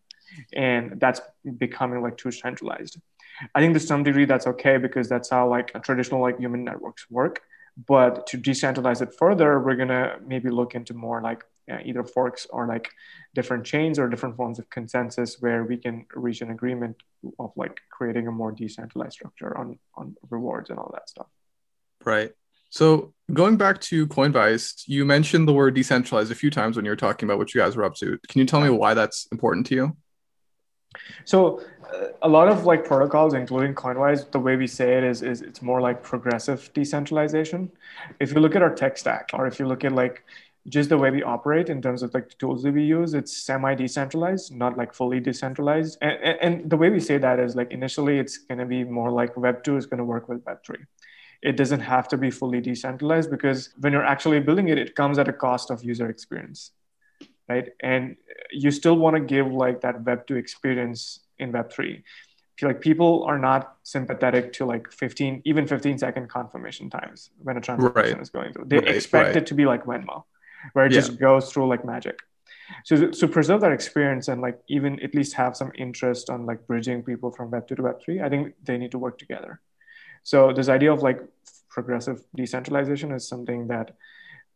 And 0.54 0.98
that's 0.98 1.20
becoming 1.58 2.00
like 2.00 2.16
too 2.16 2.30
centralized. 2.30 2.98
I 3.54 3.60
think 3.60 3.74
to 3.74 3.80
some 3.80 4.02
degree 4.02 4.24
that's 4.24 4.46
okay 4.46 4.78
because 4.78 5.08
that's 5.08 5.28
how 5.28 5.48
like 5.48 5.72
traditional 5.82 6.20
like 6.20 6.38
human 6.38 6.64
networks 6.64 7.10
work. 7.10 7.42
But 7.86 8.26
to 8.28 8.38
decentralize 8.38 9.00
it 9.00 9.14
further 9.14 9.60
we're 9.60 9.76
to 9.76 10.18
maybe 10.26 10.50
look 10.50 10.74
into 10.74 10.94
more 10.94 11.22
like 11.22 11.42
uh, 11.70 11.78
either 11.84 12.02
forks 12.02 12.46
or 12.50 12.66
like 12.66 12.90
different 13.34 13.64
chains 13.64 13.98
or 13.98 14.08
different 14.08 14.36
forms 14.36 14.58
of 14.58 14.68
consensus 14.70 15.36
where 15.40 15.64
we 15.64 15.76
can 15.76 16.06
reach 16.14 16.40
an 16.40 16.50
agreement 16.50 16.96
of 17.38 17.52
like 17.56 17.80
creating 17.90 18.26
a 18.26 18.32
more 18.32 18.52
decentralized 18.52 19.12
structure 19.12 19.56
on 19.56 19.78
on 19.94 20.16
rewards 20.30 20.70
and 20.70 20.78
all 20.78 20.90
that 20.92 21.08
stuff. 21.08 21.26
Right. 22.04 22.32
So 22.70 23.12
going 23.32 23.56
back 23.56 23.80
to 23.82 24.06
coinvise 24.06 24.82
you 24.86 25.04
mentioned 25.04 25.46
the 25.46 25.52
word 25.52 25.74
decentralized 25.74 26.32
a 26.32 26.34
few 26.34 26.50
times 26.50 26.76
when 26.76 26.84
you 26.84 26.90
were 26.90 26.96
talking 26.96 27.28
about 27.28 27.38
what 27.38 27.54
you 27.54 27.60
guys 27.60 27.76
were 27.76 27.84
up 27.84 27.94
to. 27.96 28.18
Can 28.28 28.40
you 28.40 28.46
tell 28.46 28.60
me 28.60 28.70
why 28.70 28.94
that's 28.94 29.28
important 29.30 29.66
to 29.66 29.74
you? 29.74 29.96
So 31.24 31.62
uh, 31.94 32.08
a 32.22 32.28
lot 32.28 32.48
of 32.48 32.64
like 32.64 32.84
protocols 32.84 33.34
including 33.34 33.74
coinvise 33.74 34.30
the 34.30 34.40
way 34.40 34.56
we 34.56 34.66
say 34.66 34.96
it 34.98 35.04
is 35.04 35.22
is 35.22 35.42
it's 35.42 35.62
more 35.62 35.80
like 35.80 36.02
progressive 36.02 36.70
decentralization. 36.74 37.70
If 38.20 38.32
you 38.32 38.40
look 38.40 38.56
at 38.56 38.62
our 38.62 38.74
tech 38.74 38.98
stack 38.98 39.30
or 39.32 39.46
if 39.46 39.58
you 39.58 39.66
look 39.66 39.84
at 39.84 39.92
like 39.92 40.24
just 40.68 40.88
the 40.88 40.98
way 40.98 41.10
we 41.10 41.22
operate 41.22 41.68
in 41.68 41.82
terms 41.82 42.02
of 42.02 42.14
like 42.14 42.28
the 42.28 42.34
tools 42.36 42.62
that 42.62 42.72
we 42.72 42.84
use 42.84 43.14
it's 43.14 43.36
semi 43.36 43.74
decentralized 43.74 44.54
not 44.54 44.76
like 44.76 44.94
fully 44.94 45.18
decentralized. 45.18 45.98
And, 46.00 46.38
and, 46.40 46.70
the 46.70 46.76
way 46.76 46.88
we 46.90 47.00
say 47.00 47.18
that 47.18 47.40
is 47.40 47.56
like 47.56 47.72
initially 47.72 48.18
it's 48.18 48.38
going 48.38 48.58
to 48.58 48.66
be 48.66 48.84
more 48.84 49.10
like 49.10 49.36
web 49.36 49.64
2 49.64 49.76
is 49.76 49.86
going 49.86 49.98
to 49.98 50.04
work 50.04 50.28
with 50.28 50.44
web 50.46 50.58
3 50.64 50.76
it 51.42 51.56
doesn't 51.56 51.80
have 51.80 52.06
to 52.08 52.16
be 52.16 52.30
fully 52.30 52.60
decentralized 52.60 53.30
because 53.30 53.70
when 53.80 53.92
you're 53.92 54.04
actually 54.04 54.38
building 54.38 54.68
it 54.68 54.78
it 54.78 54.94
comes 54.94 55.18
at 55.18 55.28
a 55.28 55.32
cost 55.32 55.70
of 55.70 55.82
user 55.82 56.08
experience 56.08 56.70
right? 57.48 57.70
And 57.80 58.16
you 58.50 58.70
still 58.70 58.96
want 58.96 59.16
to 59.16 59.20
give 59.20 59.52
like 59.52 59.80
that 59.80 60.04
web 60.04 60.26
2 60.26 60.36
experience 60.36 61.20
in 61.38 61.52
web 61.52 61.72
3 61.72 62.02
like 62.62 62.80
people 62.80 63.24
are 63.24 63.38
not 63.38 63.76
sympathetic 63.82 64.52
to 64.52 64.64
like 64.64 64.92
15 64.92 65.42
even 65.44 65.66
15 65.66 65.98
second 65.98 66.28
confirmation 66.28 66.88
times 66.88 67.30
when 67.38 67.56
a 67.56 67.60
transaction 67.60 68.12
right. 68.12 68.20
is 68.20 68.30
going 68.30 68.52
through. 68.52 68.66
They 68.66 68.76
right, 68.76 68.88
expect 68.88 69.26
right. 69.28 69.36
it 69.38 69.46
to 69.46 69.54
be 69.54 69.66
like 69.66 69.84
venmo 69.84 70.22
where 70.72 70.86
it 70.86 70.92
yeah. 70.92 71.00
just 71.00 71.18
goes 71.18 71.52
through 71.52 71.68
like 71.68 71.84
magic. 71.84 72.18
so 72.84 73.08
to 73.08 73.28
preserve 73.28 73.60
that 73.60 73.72
experience 73.72 74.28
and 74.28 74.40
like 74.40 74.58
even 74.68 74.98
at 75.00 75.14
least 75.14 75.34
have 75.34 75.56
some 75.56 75.72
interest 75.76 76.30
on 76.30 76.46
like 76.46 76.66
bridging 76.66 77.02
people 77.02 77.30
from 77.30 77.50
web 77.50 77.66
2 77.68 77.74
to 77.74 77.82
web 77.82 77.98
3 78.02 78.20
i 78.22 78.28
think 78.28 78.54
they 78.64 78.78
need 78.78 78.90
to 78.90 78.98
work 78.98 79.18
together 79.18 79.60
so 80.22 80.52
this 80.52 80.68
idea 80.68 80.92
of 80.92 81.02
like 81.02 81.20
progressive 81.68 82.22
decentralization 82.34 83.12
is 83.12 83.28
something 83.28 83.66
that 83.68 83.94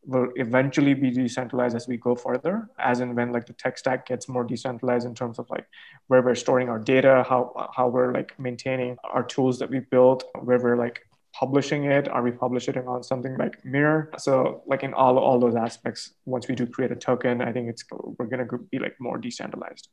will 0.07 0.29
eventually 0.37 0.95
be 0.95 1.11
decentralized 1.11 1.75
as 1.75 1.89
we 1.89 1.97
go 1.97 2.15
further 2.15 2.69
as 2.79 3.01
and 3.01 3.17
when 3.17 3.33
like 3.33 3.47
the 3.47 3.53
tech 3.53 3.77
stack 3.77 4.07
gets 4.07 4.29
more 4.29 4.45
decentralized 4.45 5.05
in 5.05 5.15
terms 5.15 5.39
of 5.39 5.51
like 5.51 5.67
where 6.07 6.23
we're 6.23 6.35
storing 6.35 6.69
our 6.69 6.79
data 6.79 7.25
how 7.29 7.69
how 7.77 7.89
we're 7.89 8.13
like 8.13 8.39
maintaining 8.39 8.97
our 9.05 9.25
tools 9.25 9.59
that 9.59 9.69
we 9.69 9.81
built 9.81 10.25
where 10.41 10.61
we're 10.61 10.77
like 10.77 11.01
publishing 11.39 11.85
it 11.85 12.09
are 12.09 12.23
we 12.23 12.31
publishing 12.31 12.75
it 12.75 12.87
on 12.87 13.03
something 13.03 13.37
like 13.37 13.65
mirror? 13.65 14.11
So 14.19 14.63
like 14.67 14.83
in 14.83 14.95
all 14.95 15.19
all 15.19 15.39
those 15.39 15.57
aspects 15.57 16.15
once 16.25 16.49
we 16.49 16.55
do 16.55 16.67
create 16.67 16.93
a 16.93 16.97
token 16.97 17.43
i 17.43 17.53
think 17.53 17.69
it's 17.69 17.85
we're 17.91 18.27
going 18.27 18.47
to 18.47 18.59
be 18.71 18.79
like 18.79 18.97
more 18.99 19.19
decentralized. 19.19 19.89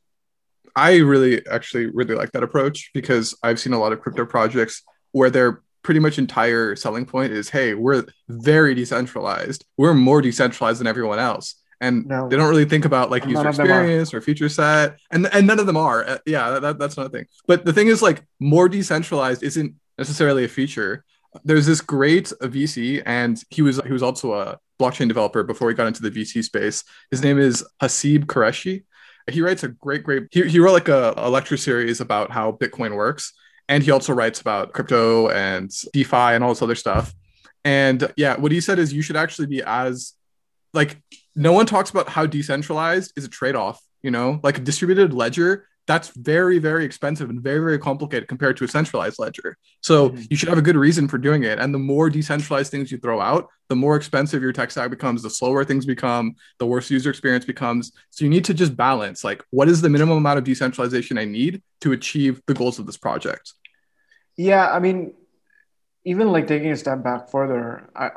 I 0.76 0.96
really 0.96 1.46
actually 1.46 1.86
really 1.86 2.14
like 2.14 2.32
that 2.32 2.42
approach 2.42 2.90
because 2.94 3.26
i've 3.42 3.60
seen 3.60 3.74
a 3.74 3.78
lot 3.78 3.92
of 3.92 4.00
crypto 4.00 4.24
projects 4.24 4.82
where 5.12 5.30
their 5.30 5.62
pretty 5.82 6.00
much 6.00 6.18
entire 6.18 6.74
selling 6.76 7.04
point 7.04 7.30
is 7.32 7.50
hey 7.50 7.74
we're 7.74 8.04
very 8.28 8.74
decentralized. 8.74 9.64
We're 9.76 9.94
more 9.94 10.22
decentralized 10.22 10.80
than 10.80 10.86
everyone 10.86 11.18
else. 11.18 11.56
And 11.80 12.06
no. 12.06 12.28
they 12.28 12.36
don't 12.36 12.48
really 12.48 12.64
think 12.64 12.86
about 12.86 13.10
like 13.10 13.26
user 13.26 13.46
experience 13.46 14.14
or 14.14 14.20
feature 14.22 14.48
set. 14.48 14.96
And 15.10 15.28
and 15.34 15.46
none 15.46 15.60
of 15.60 15.66
them 15.66 15.76
are. 15.76 15.98
Uh, 16.08 16.18
yeah 16.24 16.58
that, 16.58 16.78
that's 16.78 16.96
another 16.96 17.14
thing. 17.16 17.26
But 17.46 17.66
the 17.66 17.74
thing 17.74 17.88
is 17.88 18.00
like 18.00 18.24
more 18.40 18.68
decentralized 18.68 19.42
isn't 19.42 19.74
necessarily 19.98 20.44
a 20.44 20.48
feature 20.48 21.04
there's 21.44 21.66
this 21.66 21.80
great 21.80 22.32
uh, 22.40 22.46
VC, 22.46 23.02
and 23.04 23.42
he 23.50 23.62
was 23.62 23.80
he 23.84 23.92
was 23.92 24.02
also 24.02 24.34
a 24.34 24.58
blockchain 24.80 25.08
developer 25.08 25.42
before 25.42 25.68
he 25.68 25.74
got 25.74 25.86
into 25.86 26.02
the 26.02 26.10
VC 26.10 26.42
space. 26.44 26.84
His 27.10 27.22
name 27.22 27.38
is 27.38 27.64
Haseeb 27.82 28.24
Qureshi. 28.26 28.84
He 29.30 29.40
writes 29.40 29.62
a 29.62 29.68
great, 29.68 30.04
great. 30.04 30.24
He, 30.30 30.48
he 30.48 30.58
wrote 30.58 30.72
like 30.72 30.88
a, 30.88 31.14
a 31.16 31.30
lecture 31.30 31.56
series 31.56 32.00
about 32.00 32.30
how 32.30 32.52
Bitcoin 32.52 32.94
works, 32.94 33.32
and 33.68 33.82
he 33.82 33.90
also 33.90 34.12
writes 34.12 34.40
about 34.40 34.72
crypto 34.72 35.28
and 35.30 35.70
DeFi 35.92 36.16
and 36.16 36.44
all 36.44 36.50
this 36.50 36.62
other 36.62 36.74
stuff. 36.74 37.14
And 37.64 38.12
yeah, 38.16 38.36
what 38.36 38.52
he 38.52 38.60
said 38.60 38.78
is 38.78 38.92
you 38.92 39.02
should 39.02 39.16
actually 39.16 39.46
be 39.46 39.62
as 39.62 40.12
like 40.74 41.00
no 41.34 41.52
one 41.52 41.66
talks 41.66 41.90
about 41.90 42.08
how 42.08 42.26
decentralized 42.26 43.12
is 43.16 43.24
a 43.24 43.28
trade-off. 43.28 43.80
You 44.02 44.10
know, 44.10 44.38
like 44.42 44.58
a 44.58 44.60
distributed 44.60 45.14
ledger 45.14 45.66
that's 45.86 46.08
very 46.08 46.58
very 46.58 46.84
expensive 46.84 47.28
and 47.30 47.40
very 47.42 47.58
very 47.58 47.78
complicated 47.78 48.28
compared 48.28 48.56
to 48.56 48.64
a 48.64 48.68
centralized 48.68 49.18
ledger. 49.18 49.56
So 49.80 50.10
mm-hmm. 50.10 50.22
you 50.30 50.36
should 50.36 50.48
have 50.48 50.58
a 50.58 50.62
good 50.62 50.76
reason 50.76 51.08
for 51.08 51.18
doing 51.18 51.44
it. 51.44 51.58
And 51.58 51.74
the 51.74 51.78
more 51.78 52.08
decentralized 52.10 52.70
things 52.70 52.90
you 52.90 52.98
throw 52.98 53.20
out 53.20 53.48
the 53.68 53.76
more 53.76 53.96
expensive 53.96 54.42
your 54.42 54.52
tech 54.52 54.70
stack 54.70 54.90
becomes 54.90 55.22
the 55.22 55.30
slower 55.30 55.64
things 55.64 55.86
become 55.86 56.36
the 56.58 56.66
worse 56.66 56.90
user 56.90 57.10
experience 57.10 57.44
becomes. 57.44 57.92
So 58.10 58.24
you 58.24 58.30
need 58.30 58.44
to 58.46 58.54
just 58.54 58.76
balance 58.76 59.24
like 59.24 59.42
what 59.50 59.68
is 59.68 59.80
the 59.80 59.88
minimum 59.88 60.18
amount 60.18 60.38
of 60.38 60.44
decentralization 60.44 61.18
i 61.18 61.24
need 61.24 61.62
to 61.80 61.92
achieve 61.92 62.40
the 62.46 62.54
goals 62.54 62.78
of 62.78 62.86
this 62.86 62.96
project? 62.96 63.52
Yeah 64.36 64.70
i 64.70 64.78
mean 64.78 65.14
even 66.04 66.32
like 66.32 66.46
taking 66.46 66.70
a 66.70 66.76
step 66.76 67.02
back 67.02 67.30
further 67.30 67.88
I, 67.96 68.10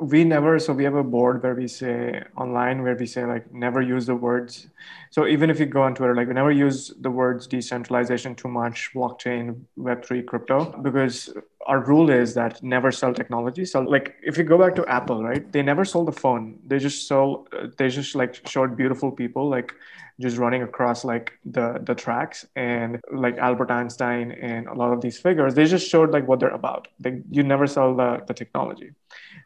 we 0.00 0.24
never 0.24 0.58
so 0.58 0.72
we 0.72 0.84
have 0.84 0.94
a 0.94 1.04
board 1.04 1.42
where 1.42 1.54
we 1.54 1.68
say 1.68 2.22
online 2.36 2.82
where 2.82 2.96
we 2.96 3.06
say 3.06 3.24
like 3.24 3.52
never 3.52 3.80
use 3.80 4.06
the 4.06 4.14
words. 4.14 4.68
So 5.10 5.26
even 5.26 5.50
if 5.50 5.60
you 5.60 5.66
go 5.66 5.82
on 5.82 5.94
twitter 5.94 6.14
like 6.14 6.28
we 6.28 6.34
never 6.34 6.50
use 6.50 6.92
the 7.00 7.10
words 7.10 7.46
decentralization 7.46 8.34
too 8.34 8.48
much 8.48 8.90
blockchain 8.94 9.60
web3 9.78 10.26
crypto 10.26 10.64
because 10.82 11.32
our 11.66 11.80
rule 11.80 12.10
is 12.10 12.34
that 12.34 12.62
never 12.62 12.90
sell 12.90 13.12
technology. 13.12 13.64
So 13.64 13.80
like 13.80 14.16
if 14.22 14.36
you 14.38 14.44
go 14.44 14.58
back 14.58 14.74
to 14.76 14.86
apple 14.86 15.22
right 15.22 15.50
they 15.52 15.62
never 15.62 15.84
sold 15.84 16.08
the 16.08 16.12
phone. 16.12 16.58
They 16.66 16.78
just 16.78 17.06
sold 17.06 17.48
they 17.76 17.88
just 17.88 18.14
like 18.14 18.46
showed 18.48 18.76
beautiful 18.76 19.12
people 19.12 19.48
like 19.48 19.72
just 20.20 20.36
running 20.36 20.62
across 20.62 21.04
like 21.04 21.32
the 21.44 21.80
the 21.84 21.94
tracks. 21.94 22.46
And 22.56 23.00
like 23.12 23.38
albert 23.38 23.70
einstein 23.70 24.32
and 24.32 24.66
a 24.66 24.74
lot 24.74 24.92
of 24.92 25.00
these 25.00 25.18
figures 25.18 25.54
they 25.54 25.66
just 25.66 25.88
showed 25.88 26.10
like 26.10 26.26
what 26.26 26.40
they're 26.40 26.50
about. 26.50 26.88
They, 26.98 27.22
you 27.30 27.42
never 27.42 27.66
sell 27.66 27.94
the, 27.94 28.22
the 28.26 28.34
technology 28.34 28.90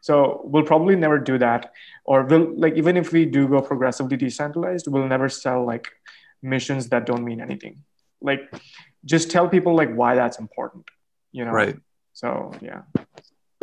so 0.03 0.41
we'll 0.43 0.63
probably 0.63 0.97
never 0.97 1.17
do 1.17 1.37
that. 1.37 1.71
Or 2.03 2.23
we'll 2.23 2.53
like 2.59 2.75
even 2.75 2.97
if 2.97 3.13
we 3.13 3.23
do 3.23 3.47
go 3.47 3.61
progressively 3.61 4.17
decentralized, 4.17 4.85
we'll 4.89 5.07
never 5.07 5.29
sell 5.29 5.65
like 5.65 5.87
missions 6.41 6.89
that 6.89 7.05
don't 7.05 7.23
mean 7.23 7.39
anything. 7.39 7.83
Like 8.21 8.41
just 9.05 9.31
tell 9.31 9.47
people 9.47 9.75
like 9.75 9.93
why 9.95 10.15
that's 10.15 10.39
important. 10.39 10.83
You 11.31 11.45
know? 11.45 11.51
Right. 11.51 11.77
So 12.11 12.51
yeah. 12.61 12.81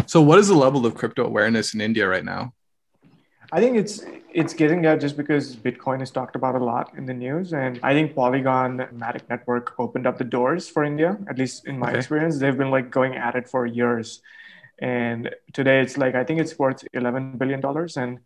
So 0.07 0.23
what 0.23 0.39
is 0.39 0.49
the 0.49 0.55
level 0.55 0.87
of 0.87 0.95
crypto 0.95 1.27
awareness 1.27 1.75
in 1.75 1.83
India 1.83 2.09
right 2.09 2.25
now? 2.25 2.55
I 3.53 3.61
think 3.61 3.77
it's 3.77 4.03
it's 4.33 4.55
getting 4.55 4.81
there 4.81 4.97
just 4.97 5.19
because 5.19 5.55
Bitcoin 5.55 6.01
is 6.01 6.11
talked 6.11 6.37
about 6.37 6.55
a 6.55 6.65
lot 6.65 6.95
in 6.97 7.05
the 7.05 7.13
news, 7.13 7.53
and 7.53 7.79
I 7.83 7.93
think 7.93 8.15
Polygon 8.15 8.79
Matic 8.97 9.29
Network 9.29 9.79
opened 9.79 10.07
up 10.07 10.17
the 10.17 10.25
doors 10.25 10.71
for 10.71 10.85
India. 10.85 11.19
At 11.29 11.37
least 11.39 11.67
in 11.67 11.79
my 11.79 11.91
okay. 11.91 11.99
experience, 11.99 12.39
they've 12.39 12.57
been 12.57 12.71
like 12.71 12.91
going 12.91 13.17
at 13.17 13.35
it 13.35 13.47
for 13.47 13.67
years 13.67 14.23
and 14.81 15.31
today 15.53 15.81
it's 15.81 15.97
like 15.99 16.15
i 16.15 16.25
think 16.25 16.41
it's 16.41 16.59
worth 16.59 16.85
11 16.93 17.39
billion 17.39 17.61
dollars. 17.61 17.97
And 17.97 18.19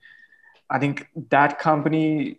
i 0.70 0.78
think 0.78 1.08
that 1.30 1.58
company 1.58 2.38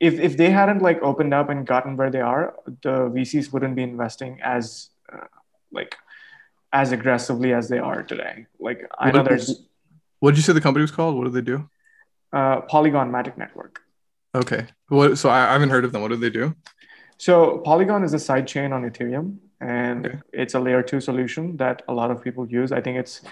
if 0.00 0.14
if 0.14 0.36
they 0.36 0.50
hadn't 0.50 0.82
like 0.82 1.02
opened 1.02 1.34
up 1.34 1.50
and 1.50 1.66
gotten 1.66 1.96
where 1.96 2.10
they 2.10 2.20
are 2.20 2.54
the 2.82 3.10
vcs 3.14 3.52
wouldn't 3.52 3.76
be 3.76 3.82
investing 3.82 4.40
as 4.42 4.88
uh, 5.12 5.26
like 5.70 5.94
as 6.72 6.90
aggressively 6.90 7.52
as 7.52 7.68
they 7.68 7.78
are 7.78 8.02
today. 8.02 8.46
Like 8.58 8.88
i 8.98 9.10
know 9.10 9.22
there's 9.22 9.62
what 10.20 10.30
did 10.30 10.38
you 10.38 10.42
say 10.42 10.52
the 10.52 10.60
company 10.60 10.82
was 10.82 10.92
called? 10.92 11.16
What 11.16 11.24
do 11.24 11.30
they 11.30 11.40
do? 11.40 11.68
Uh, 12.32 12.60
polygon 12.62 13.10
matic 13.10 13.36
network. 13.36 13.80
Okay. 14.34 14.66
What 14.88 15.18
so 15.18 15.28
I, 15.28 15.50
I 15.50 15.52
haven't 15.52 15.70
heard 15.70 15.84
of 15.84 15.92
them. 15.92 16.00
What 16.00 16.08
do 16.08 16.16
they 16.16 16.30
do? 16.30 16.54
So 17.18 17.58
polygon 17.58 18.04
is 18.04 18.14
a 18.14 18.18
side 18.18 18.46
chain 18.46 18.72
on 18.72 18.88
ethereum 18.88 19.38
and 19.62 20.06
okay. 20.06 20.18
it's 20.32 20.54
a 20.54 20.60
layer 20.60 20.82
two 20.82 21.00
solution 21.00 21.56
that 21.56 21.82
a 21.88 21.94
lot 21.94 22.10
of 22.10 22.22
people 22.22 22.46
use. 22.46 22.72
I 22.72 22.80
think 22.80 22.98
it's 22.98 23.22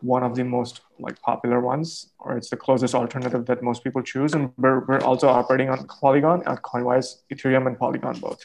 one 0.00 0.22
of 0.22 0.34
the 0.34 0.44
most 0.44 0.80
like 0.98 1.20
popular 1.20 1.60
ones, 1.60 2.10
or 2.18 2.36
it's 2.36 2.48
the 2.48 2.56
closest 2.56 2.94
alternative 2.94 3.44
that 3.46 3.62
most 3.62 3.84
people 3.84 4.02
choose. 4.02 4.34
And 4.34 4.52
we're, 4.56 4.80
we're 4.86 5.00
also 5.00 5.28
operating 5.28 5.68
on 5.68 5.86
Polygon, 5.86 6.42
at 6.46 6.62
Coinvise, 6.62 7.16
Ethereum, 7.32 7.66
and 7.66 7.78
Polygon 7.78 8.18
both. 8.18 8.44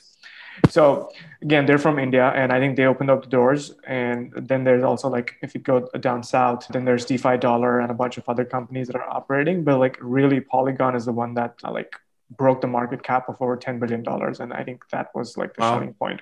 So 0.70 1.12
again, 1.42 1.66
they're 1.66 1.78
from 1.78 2.00
India, 2.00 2.32
and 2.36 2.52
I 2.52 2.60
think 2.60 2.78
they 2.78 2.86
opened 2.86 3.10
up 3.10 3.24
the 3.24 3.30
doors. 3.30 3.74
And 3.86 4.34
then 4.36 4.64
there's 4.64 4.84
also 4.84 5.10
like 5.10 5.36
if 5.42 5.54
you 5.54 5.62
go 5.62 5.88
down 6.00 6.24
south, 6.24 6.68
then 6.70 6.86
there's 6.86 7.06
DeFi 7.06 7.38
Dollar 7.38 7.80
and 7.80 7.92
a 7.92 7.94
bunch 7.94 8.18
of 8.18 8.28
other 8.28 8.46
companies 8.46 8.88
that 8.88 8.96
are 8.96 9.10
operating. 9.10 9.64
But 9.64 9.80
like 9.80 9.98
really, 10.02 10.40
Polygon 10.40 10.96
is 10.96 11.06
the 11.06 11.12
one 11.12 11.34
that 11.36 11.56
uh, 11.64 11.72
like 11.72 11.94
broke 12.38 12.62
the 12.62 12.68
market 12.68 13.04
cap 13.04 13.30
of 13.30 13.36
over 13.42 13.56
ten 13.56 13.80
billion 13.80 14.02
dollars, 14.02 14.40
and 14.40 14.54
I 14.54 14.64
think 14.64 14.84
that 14.92 15.10
was 15.14 15.38
like 15.38 15.54
the 15.56 15.62
wow. 15.62 15.78
turning 15.78 15.94
point. 15.94 16.22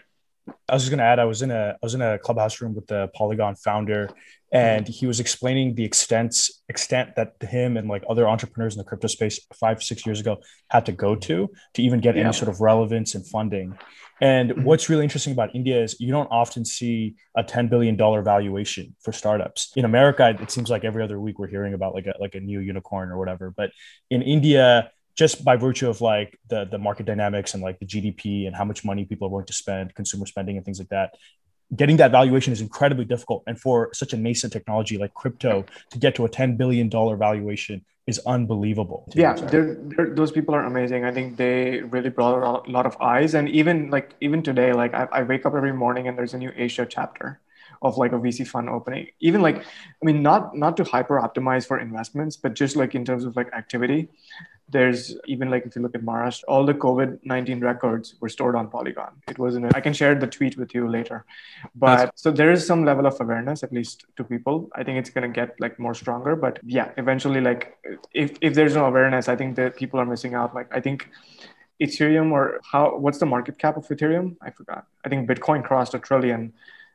I 0.68 0.74
was 0.74 0.84
just 0.84 0.92
gonna 0.92 1.04
add, 1.04 1.20
I 1.20 1.26
was 1.26 1.42
in 1.42 1.52
a 1.52 1.72
I 1.72 1.80
was 1.82 1.94
in 1.94 2.02
a 2.02 2.18
clubhouse 2.20 2.62
room 2.62 2.76
with 2.76 2.88
the 2.88 3.10
Polygon 3.16 3.56
founder, 3.56 4.10
and 4.52 4.88
he 4.88 5.08
was 5.08 5.20
explaining 5.20 5.76
the 5.76 5.84
extent 5.84 6.50
extent 6.70 7.16
that 7.16 7.34
him 7.42 7.78
and 7.78 7.88
like 7.88 8.04
other 8.10 8.28
entrepreneurs 8.28 8.74
in 8.74 8.78
the 8.78 8.84
crypto 8.84 9.08
space 9.08 9.40
five 9.54 9.82
six 9.82 10.06
years 10.06 10.20
ago 10.20 10.38
had 10.70 10.86
to 10.86 10.92
go 10.92 11.16
to 11.16 11.50
to 11.76 11.82
even 11.82 12.00
get 12.00 12.16
yeah. 12.16 12.24
any 12.24 12.34
sort 12.34 12.50
of 12.50 12.62
relevance 12.62 13.16
and 13.16 13.26
funding. 13.28 13.78
And 14.22 14.52
mm-hmm. 14.52 14.64
what's 14.64 14.90
really 14.90 15.04
interesting 15.04 15.34
about 15.34 15.56
India 15.56 15.82
is 15.82 16.00
you 16.00 16.12
don't 16.12 16.30
often 16.32 16.66
see 16.66 17.16
a 17.36 17.44
ten 17.44 17.68
billion 17.68 17.96
dollar 17.96 18.22
valuation 18.22 18.96
for 19.02 19.12
startups. 19.12 19.72
In 19.76 19.86
America, 19.86 20.36
it 20.42 20.52
seems 20.52 20.70
like 20.70 20.84
every 20.84 21.04
other 21.04 21.20
week 21.20 21.40
we're 21.40 21.48
hearing 21.48 21.74
about 21.74 21.94
like 21.94 22.06
a 22.06 22.14
like 22.20 22.36
a 22.36 22.40
new 22.40 22.60
unicorn 22.60 23.12
or 23.12 23.18
whatever. 23.18 23.54
But 23.56 23.72
in 24.10 24.22
India, 24.22 24.92
just 25.16 25.44
by 25.44 25.56
virtue 25.56 25.90
of 25.90 26.02
like 26.02 26.40
the 26.50 26.66
the 26.66 26.78
market 26.78 27.06
dynamics 27.06 27.54
and 27.54 27.64
like 27.64 27.80
the 27.80 27.86
GDP 27.86 28.48
and 28.48 28.56
how 28.56 28.66
much 28.66 28.84
money 28.84 29.06
people 29.06 29.28
are 29.28 29.32
willing 29.32 29.46
to 29.46 29.54
spend, 29.54 29.94
consumer 29.96 30.26
spending 30.26 30.58
and 30.58 30.66
things 30.66 30.80
like 30.80 30.90
that, 30.90 31.16
getting 31.76 31.98
that 31.98 32.12
valuation 32.12 32.54
is 32.54 32.62
incredibly 32.62 33.06
difficult. 33.06 33.44
And 33.48 33.60
for 33.60 33.90
such 33.94 34.14
a 34.14 34.18
nascent 34.18 34.54
technology 34.54 34.98
like 34.98 35.14
crypto 35.14 35.66
to 35.92 35.98
get 36.00 36.16
to 36.16 36.26
a 36.26 36.30
ten 36.30 36.58
billion 36.58 36.90
dollar 36.90 37.16
valuation 37.16 37.86
is 38.06 38.20
unbelievable. 38.26 39.08
Yeah, 39.16 39.34
they're, 39.34 39.76
they're, 39.76 40.10
those 40.14 40.32
people 40.32 40.54
are 40.54 40.66
amazing. 40.66 41.06
I 41.06 41.12
think 41.12 41.38
they 41.38 41.82
really 41.82 42.10
brought 42.10 42.68
a 42.68 42.70
lot 42.70 42.86
of 42.86 42.98
eyes. 43.00 43.34
And 43.34 43.48
even 43.50 43.90
like 43.92 44.14
even 44.20 44.44
today, 44.44 44.74
like 44.74 44.94
I, 44.94 45.08
I 45.12 45.24
wake 45.24 45.46
up 45.46 45.54
every 45.56 45.74
morning 45.74 46.08
and 46.08 46.18
there's 46.18 46.34
a 46.34 46.38
new 46.38 46.52
Asia 46.56 46.86
chapter 46.86 47.40
of 47.84 47.98
like 47.98 48.12
a 48.14 48.16
VC 48.16 48.48
fund 48.48 48.70
opening. 48.70 49.08
Even 49.20 49.42
like, 49.42 49.58
I 49.58 50.04
mean, 50.04 50.24
not 50.24 50.56
not 50.58 50.78
to 50.78 50.84
hyper 50.84 51.20
optimize 51.20 51.68
for 51.68 51.80
investments, 51.80 52.38
but 52.38 52.54
just 52.54 52.76
like 52.76 52.96
in 52.96 53.06
terms 53.06 53.26
of 53.26 53.36
like 53.36 53.54
activity 53.54 54.10
there's 54.70 55.16
even 55.26 55.50
like 55.50 55.66
if 55.66 55.76
you 55.76 55.82
look 55.82 55.96
at 55.96 56.02
Maharashtra, 56.02 56.44
all 56.48 56.66
the 56.66 56.74
COVID 56.74 57.20
19 57.24 57.60
records 57.60 58.16
were 58.20 58.30
stored 58.30 58.56
on 58.56 58.70
Polygon. 58.70 59.12
It 59.28 59.38
wasn't, 59.38 59.76
I 59.76 59.82
can 59.82 59.94
share 59.94 60.16
the 60.16 60.28
tweet 60.28 60.58
with 60.58 60.74
you 60.74 60.90
later. 60.90 61.26
But 61.76 61.98
That's- 61.98 62.22
so 62.22 62.32
there 62.32 62.52
is 62.52 62.66
some 62.66 62.84
level 62.84 63.06
of 63.06 63.20
awareness, 63.20 63.64
at 63.64 63.72
least 63.72 64.06
to 64.18 64.24
people. 64.24 64.70
I 64.74 64.84
think 64.84 64.98
it's 64.98 65.10
going 65.10 65.32
to 65.32 65.34
get 65.34 65.60
like 65.60 65.80
more 65.80 65.94
stronger. 65.94 66.36
But 66.36 66.60
yeah, 66.66 66.92
eventually, 66.98 67.42
like 67.42 67.78
if, 68.14 68.38
if 68.42 68.54
there's 68.54 68.76
no 68.76 68.86
awareness, 68.86 69.30
I 69.30 69.36
think 69.36 69.56
that 69.58 69.76
people 69.76 70.00
are 70.00 70.06
missing 70.06 70.34
out. 70.34 70.56
Like 70.56 70.76
I 70.76 70.80
think 70.80 71.10
Ethereum 71.82 72.32
or 72.32 72.60
how, 72.72 72.98
what's 72.98 73.20
the 73.20 73.26
market 73.26 73.58
cap 73.58 73.78
of 73.78 73.88
Ethereum? 73.88 74.38
I 74.42 74.50
forgot. 74.50 74.86
I 75.06 75.10
think 75.10 75.30
Bitcoin 75.30 75.64
crossed 75.64 75.94
a 75.94 76.00
trillion. 76.00 76.54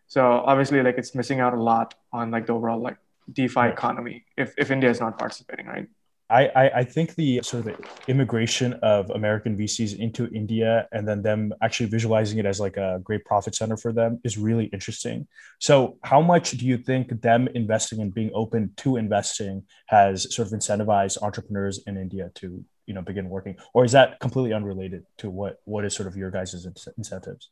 So 0.08 0.42
obviously, 0.44 0.82
like 0.82 0.98
it's 0.98 1.14
missing 1.14 1.40
out 1.40 1.54
a 1.54 1.62
lot 1.62 1.94
on 2.12 2.30
like 2.30 2.46
the 2.46 2.54
overall 2.54 2.80
like 2.80 2.96
DeFi 3.32 3.68
economy 3.68 4.24
if, 4.36 4.54
if 4.56 4.70
India 4.70 4.90
is 4.90 5.00
not 5.00 5.18
participating, 5.18 5.66
right? 5.66 5.86
I, 6.30 6.46
I, 6.48 6.70
I 6.80 6.84
think 6.84 7.14
the 7.14 7.40
sort 7.42 7.66
of 7.66 7.76
the 7.76 7.88
immigration 8.06 8.74
of 8.82 9.08
American 9.10 9.56
VCs 9.56 9.98
into 9.98 10.28
India 10.28 10.86
and 10.92 11.08
then 11.08 11.22
them 11.22 11.54
actually 11.62 11.88
visualizing 11.88 12.38
it 12.38 12.44
as 12.44 12.60
like 12.60 12.76
a 12.76 13.00
great 13.02 13.24
profit 13.24 13.54
center 13.54 13.78
for 13.78 13.92
them 13.92 14.20
is 14.24 14.36
really 14.36 14.66
interesting. 14.66 15.26
So, 15.58 15.96
how 16.02 16.20
much 16.20 16.50
do 16.52 16.66
you 16.66 16.76
think 16.76 17.22
them 17.22 17.48
investing 17.54 18.00
and 18.00 18.12
being 18.12 18.30
open 18.34 18.72
to 18.78 18.96
investing 18.96 19.64
has 19.86 20.34
sort 20.34 20.48
of 20.48 20.58
incentivized 20.58 21.22
entrepreneurs 21.22 21.80
in 21.86 21.96
India 21.96 22.30
to 22.36 22.62
you 22.86 22.94
know 22.94 23.02
begin 23.02 23.30
working, 23.30 23.56
or 23.72 23.86
is 23.86 23.92
that 23.92 24.20
completely 24.20 24.52
unrelated 24.52 25.06
to 25.18 25.30
what 25.30 25.60
what 25.64 25.84
is 25.86 25.94
sort 25.94 26.08
of 26.08 26.16
your 26.16 26.30
guys' 26.30 26.66
incentives? 26.98 27.50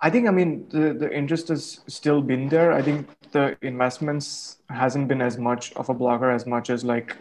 I 0.00 0.10
think 0.10 0.28
I 0.28 0.30
mean 0.30 0.68
the, 0.68 0.94
the 0.94 1.12
interest 1.12 1.48
has 1.48 1.80
still 1.88 2.22
been 2.22 2.48
there. 2.48 2.72
I 2.72 2.82
think 2.82 3.08
the 3.32 3.56
investments 3.62 4.58
hasn't 4.68 5.08
been 5.08 5.20
as 5.20 5.38
much 5.38 5.72
of 5.74 5.88
a 5.88 5.94
blocker 5.94 6.30
as 6.30 6.46
much 6.46 6.70
as 6.70 6.84
like 6.84 7.16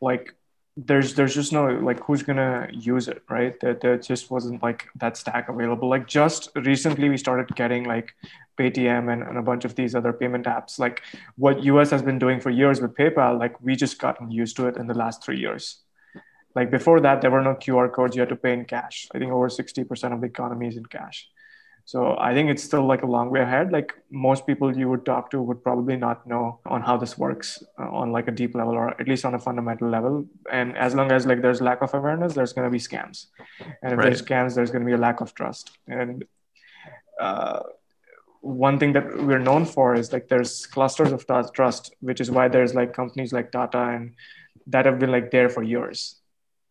like 0.00 0.34
there's 0.76 1.14
there's 1.14 1.34
just 1.34 1.52
no 1.52 1.66
like 1.66 2.00
who's 2.04 2.22
gonna 2.22 2.68
use 2.72 3.08
it 3.08 3.22
right? 3.28 3.58
That 3.60 3.80
there 3.80 3.98
just 3.98 4.30
wasn't 4.30 4.62
like 4.62 4.86
that 5.00 5.16
stack 5.16 5.48
available. 5.48 5.88
Like 5.88 6.06
just 6.06 6.50
recently 6.54 7.08
we 7.08 7.16
started 7.16 7.54
getting 7.56 7.84
like 7.84 8.14
paytm 8.56 9.12
and, 9.12 9.22
and 9.24 9.36
a 9.36 9.42
bunch 9.42 9.64
of 9.64 9.74
these 9.74 9.96
other 9.96 10.12
payment 10.12 10.46
apps. 10.46 10.78
Like 10.78 11.02
what 11.36 11.58
us 11.58 11.90
has 11.90 12.02
been 12.02 12.20
doing 12.20 12.38
for 12.38 12.50
years 12.50 12.80
with 12.80 12.94
paypal 12.94 13.36
like 13.38 13.60
we 13.60 13.74
just 13.74 13.98
gotten 13.98 14.30
used 14.30 14.56
to 14.56 14.68
it 14.68 14.76
in 14.76 14.86
the 14.86 14.94
last 14.94 15.24
three 15.24 15.40
years. 15.40 15.80
Like 16.54 16.70
before 16.70 17.00
that 17.00 17.20
there 17.20 17.32
were 17.32 17.42
no 17.42 17.54
qr 17.56 17.92
codes. 17.92 18.14
You 18.14 18.20
had 18.20 18.28
to 18.28 18.36
pay 18.36 18.52
in 18.52 18.64
cash. 18.64 19.08
I 19.12 19.18
think 19.18 19.32
over 19.32 19.48
60% 19.48 20.12
of 20.12 20.20
the 20.20 20.26
economy 20.28 20.68
is 20.68 20.76
in 20.76 20.86
cash 20.86 21.28
so 21.84 22.16
I 22.18 22.32
think 22.32 22.50
it's 22.50 22.62
still 22.62 22.86
like 22.86 23.02
a 23.02 23.06
long 23.06 23.30
way 23.30 23.40
ahead. 23.40 23.72
Like 23.72 23.92
most 24.10 24.46
people 24.46 24.76
you 24.76 24.88
would 24.88 25.04
talk 25.04 25.30
to 25.30 25.42
would 25.42 25.62
probably 25.62 25.96
not 25.96 26.26
know 26.26 26.60
on 26.66 26.80
how 26.80 26.96
this 26.96 27.18
works 27.18 27.62
uh, 27.78 27.90
on 27.90 28.12
like 28.12 28.28
a 28.28 28.30
deep 28.30 28.54
level 28.54 28.74
or 28.74 29.00
at 29.00 29.08
least 29.08 29.24
on 29.24 29.34
a 29.34 29.38
fundamental 29.38 29.88
level. 29.88 30.26
And 30.50 30.76
as 30.76 30.94
long 30.94 31.10
as 31.10 31.26
like 31.26 31.42
there's 31.42 31.60
lack 31.60 31.82
of 31.82 31.92
awareness, 31.94 32.34
there's 32.34 32.52
going 32.52 32.66
to 32.66 32.70
be 32.70 32.78
scams. 32.78 33.26
And 33.82 33.92
if 33.92 33.98
right. 33.98 34.04
there's 34.04 34.22
scams, 34.22 34.54
there's 34.54 34.70
going 34.70 34.82
to 34.82 34.86
be 34.86 34.92
a 34.94 34.98
lack 34.98 35.20
of 35.20 35.34
trust. 35.34 35.76
And 35.88 36.24
uh, 37.20 37.60
one 38.40 38.78
thing 38.78 38.92
that 38.92 39.06
we're 39.18 39.38
known 39.38 39.64
for 39.64 39.94
is 39.94 40.12
like 40.12 40.28
there's 40.28 40.66
clusters 40.66 41.12
of 41.12 41.26
trust, 41.52 41.94
which 42.00 42.20
is 42.20 42.30
why 42.30 42.48
there's 42.48 42.74
like 42.74 42.92
companies 42.94 43.32
like 43.32 43.50
Tata 43.50 43.78
and 43.78 44.14
that 44.68 44.86
have 44.86 45.00
been 45.00 45.10
like 45.10 45.32
there 45.32 45.48
for 45.48 45.62
years 45.62 46.21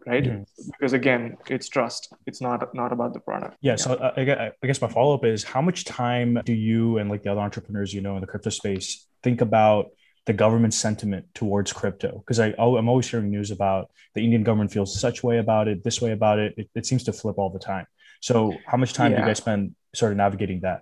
right? 0.05 0.23
Mm-hmm. 0.23 0.69
because 0.71 0.93
again 0.93 1.37
it's 1.47 1.69
trust. 1.69 2.13
It's 2.25 2.41
not 2.41 2.73
not 2.73 2.91
about 2.91 3.13
the 3.13 3.19
product. 3.19 3.57
Yeah, 3.61 3.73
yeah. 3.73 3.75
so 3.75 3.93
uh, 3.93 4.13
I, 4.17 4.51
I 4.63 4.67
guess 4.67 4.81
my 4.81 4.87
follow-up 4.87 5.25
is 5.25 5.43
how 5.43 5.61
much 5.61 5.85
time 5.85 6.39
do 6.45 6.53
you 6.53 6.97
and 6.97 7.09
like 7.09 7.23
the 7.23 7.31
other 7.31 7.41
entrepreneurs 7.41 7.93
you 7.93 8.01
know 8.01 8.15
in 8.15 8.21
the 8.21 8.27
crypto 8.27 8.49
space 8.49 9.07
think 9.23 9.41
about 9.41 9.91
the 10.25 10.33
government 10.33 10.73
sentiment 10.73 11.25
towards 11.33 11.73
crypto? 11.73 12.19
Because 12.19 12.39
I, 12.39 12.53
i'm 12.57 12.89
always 12.89 13.09
hearing 13.09 13.29
news 13.29 13.51
about 13.51 13.91
the 14.13 14.23
indian 14.23 14.43
government 14.43 14.71
feels 14.71 14.99
such 14.99 15.23
way 15.23 15.37
about 15.37 15.67
it 15.67 15.83
this 15.83 16.01
way 16.01 16.11
about 16.11 16.39
it. 16.39 16.53
It, 16.57 16.69
it 16.75 16.85
seems 16.85 17.03
to 17.05 17.13
flip 17.13 17.37
all 17.37 17.49
the 17.49 17.59
time. 17.59 17.87
So 18.21 18.53
how 18.65 18.77
much 18.77 18.93
time 18.93 19.11
yeah. 19.11 19.17
do 19.17 19.23
you 19.23 19.29
guys 19.29 19.37
spend 19.37 19.75
sort 19.95 20.11
of 20.11 20.17
navigating 20.17 20.61
that? 20.61 20.81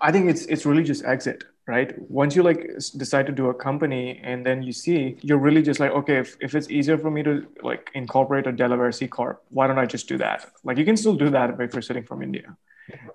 I 0.00 0.12
think 0.12 0.28
it's 0.28 0.46
it's 0.46 0.66
really 0.66 0.84
just 0.84 1.04
exit 1.04 1.44
right? 1.66 1.94
Once 2.10 2.36
you 2.36 2.42
like 2.42 2.70
decide 2.96 3.26
to 3.26 3.32
do 3.32 3.48
a 3.48 3.54
company 3.54 4.20
and 4.22 4.46
then 4.46 4.62
you 4.62 4.72
see 4.72 5.16
you're 5.20 5.38
really 5.38 5.62
just 5.62 5.80
like 5.80 5.90
okay 5.90 6.18
if, 6.18 6.36
if 6.40 6.54
it's 6.54 6.70
easier 6.70 6.96
for 6.96 7.10
me 7.10 7.22
to 7.22 7.46
like 7.62 7.90
incorporate 7.94 8.46
a 8.46 8.52
delaware 8.52 8.92
c 8.92 9.08
corp 9.08 9.42
why 9.50 9.66
don't 9.66 9.78
i 9.78 9.86
just 9.86 10.08
do 10.08 10.16
that? 10.18 10.46
Like 10.64 10.78
you 10.78 10.84
can 10.84 10.96
still 10.96 11.14
do 11.14 11.30
that 11.30 11.60
if 11.60 11.74
you're 11.74 11.82
sitting 11.82 12.04
from 12.04 12.22
india 12.22 12.56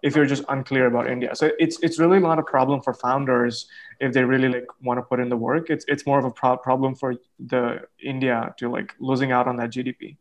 if 0.03 0.15
you're 0.15 0.25
just 0.25 0.43
unclear 0.50 0.88
about 0.88 1.10
india. 1.10 1.36
So 1.36 1.51
it's 1.60 1.79
it's 1.81 1.98
really 2.00 2.20
not 2.20 2.39
a 2.39 2.43
problem 2.43 2.81
for 2.81 2.93
founders 2.93 3.67
if 4.00 4.13
they 4.13 4.24
really 4.24 4.50
like 4.50 4.67
want 4.81 4.98
to 4.98 5.03
put 5.03 5.20
in 5.20 5.29
the 5.29 5.38
work. 5.38 5.70
It's 5.70 5.86
it's 5.88 6.05
more 6.05 6.20
of 6.20 6.25
a 6.25 6.31
pro- 6.31 6.58
problem 6.58 6.96
for 6.96 7.15
the 7.39 7.81
india 8.03 8.53
to 8.58 8.70
like 8.70 8.93
losing 9.00 9.31
out 9.31 9.48
on 9.48 9.55
that 9.58 9.70
gdp 9.72 10.17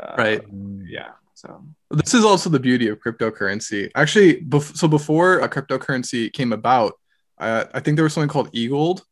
uh, 0.00 0.14
right. 0.18 0.42
yeah 0.84 1.12
so. 1.34 1.64
This 1.92 2.14
is 2.14 2.24
also 2.24 2.50
the 2.50 2.58
beauty 2.58 2.88
of 2.88 2.98
cryptocurrency. 2.98 3.92
Actually 3.94 4.42
bef- 4.42 4.76
so 4.76 4.88
before 4.88 5.38
a 5.38 5.48
cryptocurrency 5.48 6.32
came 6.32 6.52
about 6.52 6.94
uh, 7.40 7.64
I 7.72 7.80
think 7.80 7.96
there 7.96 8.04
was 8.04 8.12
something 8.12 8.28
called 8.28 8.50
E-gold, 8.52 9.02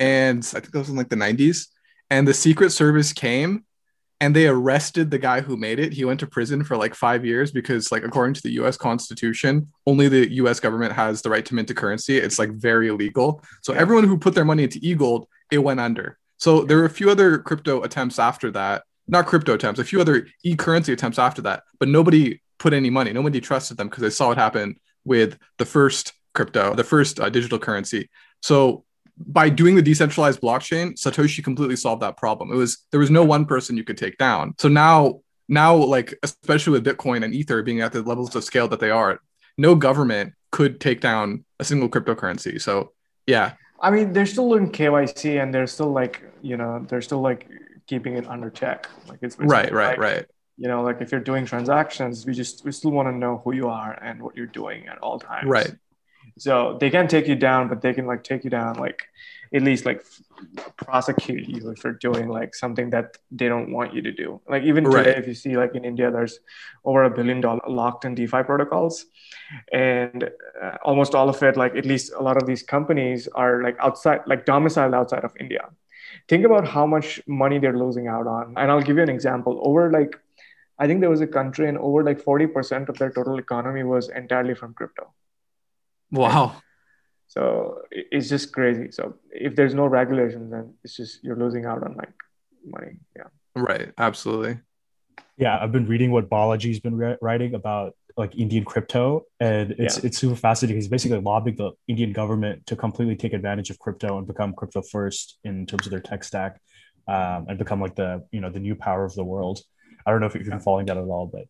and 0.00 0.38
I 0.38 0.60
think 0.60 0.72
that 0.72 0.78
was 0.78 0.88
in 0.88 0.96
like 0.96 1.08
the 1.08 1.16
90s. 1.16 1.68
And 2.10 2.28
the 2.28 2.34
Secret 2.34 2.70
Service 2.70 3.12
came 3.12 3.64
and 4.20 4.36
they 4.36 4.46
arrested 4.46 5.10
the 5.10 5.18
guy 5.18 5.40
who 5.40 5.56
made 5.56 5.80
it. 5.80 5.92
He 5.92 6.04
went 6.04 6.20
to 6.20 6.26
prison 6.26 6.62
for 6.62 6.76
like 6.76 6.94
five 6.94 7.24
years 7.24 7.50
because, 7.50 7.90
like, 7.90 8.04
according 8.04 8.34
to 8.34 8.42
the 8.42 8.52
US 8.62 8.76
Constitution, 8.76 9.66
only 9.86 10.08
the 10.08 10.30
US 10.34 10.60
government 10.60 10.92
has 10.92 11.22
the 11.22 11.30
right 11.30 11.44
to 11.46 11.54
mint 11.56 11.70
a 11.70 11.74
currency. 11.74 12.18
It's 12.18 12.38
like 12.38 12.50
very 12.50 12.88
illegal. 12.88 13.42
So 13.62 13.72
everyone 13.72 14.04
who 14.04 14.18
put 14.18 14.34
their 14.34 14.44
money 14.44 14.62
into 14.62 14.78
E-gold, 14.82 15.26
it 15.50 15.58
went 15.58 15.80
under. 15.80 16.18
So 16.36 16.64
there 16.64 16.76
were 16.76 16.84
a 16.84 16.90
few 16.90 17.10
other 17.10 17.38
crypto 17.38 17.82
attempts 17.82 18.18
after 18.18 18.50
that. 18.52 18.84
Not 19.08 19.26
crypto 19.26 19.54
attempts, 19.54 19.80
a 19.80 19.84
few 19.84 20.00
other 20.00 20.28
e 20.44 20.54
currency 20.54 20.92
attempts 20.92 21.18
after 21.18 21.42
that, 21.42 21.64
but 21.80 21.88
nobody 21.88 22.40
put 22.58 22.72
any 22.72 22.90
money. 22.90 23.12
Nobody 23.12 23.40
trusted 23.40 23.76
them 23.76 23.88
because 23.88 24.02
they 24.02 24.10
saw 24.10 24.28
what 24.28 24.38
happened 24.38 24.76
with 25.04 25.36
the 25.58 25.64
first 25.64 26.12
crypto, 26.34 26.74
the 26.74 26.84
first 26.84 27.20
uh, 27.20 27.28
digital 27.28 27.58
currency. 27.58 28.08
So 28.40 28.84
by 29.18 29.48
doing 29.48 29.74
the 29.76 29.82
decentralized 29.82 30.40
blockchain, 30.40 30.94
Satoshi 30.94 31.44
completely 31.44 31.76
solved 31.76 32.02
that 32.02 32.16
problem. 32.16 32.52
It 32.52 32.56
was 32.56 32.78
there 32.90 33.00
was 33.00 33.10
no 33.10 33.24
one 33.24 33.46
person 33.46 33.76
you 33.76 33.84
could 33.84 33.98
take 33.98 34.18
down. 34.18 34.54
So 34.58 34.68
now 34.68 35.20
now 35.48 35.76
like 35.76 36.14
especially 36.22 36.72
with 36.72 36.84
Bitcoin 36.84 37.24
and 37.24 37.34
Ether 37.34 37.62
being 37.62 37.80
at 37.80 37.92
the 37.92 38.02
levels 38.02 38.34
of 38.34 38.44
scale 38.44 38.68
that 38.68 38.80
they 38.80 38.90
are, 38.90 39.20
no 39.58 39.74
government 39.74 40.34
could 40.50 40.80
take 40.80 41.00
down 41.00 41.44
a 41.60 41.64
single 41.64 41.88
cryptocurrency. 41.88 42.60
So 42.60 42.92
yeah. 43.26 43.52
I 43.80 43.90
mean, 43.90 44.12
they're 44.12 44.26
still 44.26 44.48
doing 44.48 44.70
KYC 44.70 45.42
and 45.42 45.52
they're 45.52 45.66
still 45.66 45.90
like, 45.90 46.22
you 46.40 46.56
know, 46.56 46.84
they're 46.88 47.02
still 47.02 47.20
like 47.20 47.48
keeping 47.86 48.16
it 48.16 48.26
under 48.28 48.48
check. 48.48 48.88
Like 49.08 49.18
it's 49.22 49.36
right, 49.38 49.72
right, 49.72 49.90
like, 49.90 49.98
right. 49.98 50.26
You 50.56 50.68
know, 50.68 50.82
like 50.82 51.00
if 51.00 51.10
you're 51.10 51.20
doing 51.20 51.44
transactions, 51.44 52.24
we 52.24 52.32
just 52.32 52.64
we 52.64 52.70
still 52.70 52.92
want 52.92 53.08
to 53.08 53.12
know 53.12 53.40
who 53.44 53.52
you 53.54 53.68
are 53.68 53.92
and 53.92 54.22
what 54.22 54.36
you're 54.36 54.46
doing 54.46 54.86
at 54.86 54.98
all 54.98 55.18
times. 55.18 55.48
Right. 55.48 55.72
So 56.38 56.76
they 56.80 56.90
can 56.90 57.08
take 57.08 57.28
you 57.28 57.36
down, 57.36 57.68
but 57.68 57.82
they 57.82 57.92
can 57.92 58.06
like 58.06 58.24
take 58.24 58.44
you 58.44 58.50
down 58.50 58.76
like 58.78 59.02
at 59.54 59.62
least 59.62 59.84
like 59.84 60.04
prosecute 60.76 61.48
you 61.48 61.70
if 61.70 61.84
you're 61.84 61.92
doing 61.92 62.28
like 62.28 62.54
something 62.54 62.90
that 62.90 63.18
they 63.30 63.48
don't 63.48 63.70
want 63.70 63.94
you 63.94 64.00
to 64.02 64.12
do. 64.12 64.40
Like 64.48 64.62
even 64.62 64.84
right. 64.84 65.04
today, 65.04 65.18
if 65.18 65.26
you 65.26 65.34
see 65.34 65.56
like 65.56 65.74
in 65.74 65.84
India, 65.84 66.10
there's 66.10 66.40
over 66.84 67.04
a 67.04 67.10
billion 67.10 67.40
dollar 67.40 67.60
locked 67.68 68.04
in 68.04 68.14
DeFi 68.14 68.42
protocols, 68.44 69.06
and 69.72 70.30
uh, 70.62 70.76
almost 70.84 71.14
all 71.14 71.28
of 71.28 71.42
it, 71.42 71.56
like 71.56 71.76
at 71.76 71.84
least 71.84 72.12
a 72.12 72.22
lot 72.22 72.36
of 72.40 72.46
these 72.46 72.62
companies 72.62 73.28
are 73.34 73.62
like 73.62 73.76
outside, 73.78 74.20
like 74.26 74.46
domiciled 74.46 74.94
outside 74.94 75.24
of 75.24 75.32
India. 75.38 75.68
Think 76.28 76.44
about 76.44 76.66
how 76.66 76.86
much 76.86 77.20
money 77.26 77.58
they're 77.58 77.76
losing 77.76 78.06
out 78.06 78.26
on. 78.26 78.54
And 78.56 78.70
I'll 78.70 78.82
give 78.82 78.96
you 78.96 79.02
an 79.02 79.10
example. 79.10 79.60
Over 79.62 79.90
like, 79.90 80.18
I 80.78 80.86
think 80.86 81.00
there 81.00 81.10
was 81.10 81.20
a 81.20 81.26
country, 81.26 81.68
and 81.68 81.76
over 81.78 82.02
like 82.02 82.22
40% 82.22 82.88
of 82.88 82.98
their 82.98 83.10
total 83.10 83.38
economy 83.38 83.82
was 83.82 84.08
entirely 84.08 84.54
from 84.54 84.72
crypto. 84.74 85.12
Wow. 86.12 86.56
So 87.26 87.78
it's 87.90 88.28
just 88.28 88.52
crazy. 88.52 88.90
So 88.90 89.14
if 89.30 89.56
there's 89.56 89.74
no 89.74 89.86
regulation, 89.86 90.50
then 90.50 90.74
it's 90.84 90.94
just 90.94 91.24
you're 91.24 91.36
losing 91.36 91.64
out 91.64 91.82
on 91.82 91.96
like 91.96 92.12
money. 92.64 92.98
Yeah. 93.16 93.28
Right. 93.56 93.92
Absolutely. 93.96 94.58
Yeah, 95.38 95.58
I've 95.60 95.72
been 95.72 95.86
reading 95.86 96.10
what 96.10 96.28
Balaji's 96.28 96.78
been 96.78 96.96
re- 96.96 97.16
writing 97.22 97.54
about 97.54 97.96
like 98.18 98.36
Indian 98.36 98.64
crypto, 98.64 99.24
and 99.40 99.72
it's 99.78 99.96
yeah. 99.96 100.06
it's 100.06 100.18
super 100.18 100.36
fascinating. 100.36 100.76
He's 100.76 100.88
basically 100.88 101.18
lobbying 101.20 101.56
the 101.56 101.72
Indian 101.88 102.12
government 102.12 102.66
to 102.66 102.76
completely 102.76 103.16
take 103.16 103.32
advantage 103.32 103.70
of 103.70 103.78
crypto 103.78 104.18
and 104.18 104.26
become 104.26 104.52
crypto 104.52 104.82
first 104.82 105.38
in 105.44 105.64
terms 105.64 105.86
of 105.86 105.90
their 105.90 106.00
tech 106.00 106.24
stack, 106.24 106.60
um, 107.08 107.46
and 107.48 107.58
become 107.58 107.80
like 107.80 107.94
the 107.94 108.26
you 108.30 108.40
know 108.40 108.50
the 108.50 108.60
new 108.60 108.74
power 108.74 109.04
of 109.04 109.14
the 109.14 109.24
world. 109.24 109.60
I 110.04 110.10
don't 110.10 110.20
know 110.20 110.26
if 110.26 110.34
you've 110.34 110.44
been 110.44 110.60
following 110.60 110.86
that 110.86 110.98
at 110.98 111.04
all, 111.04 111.26
but 111.26 111.46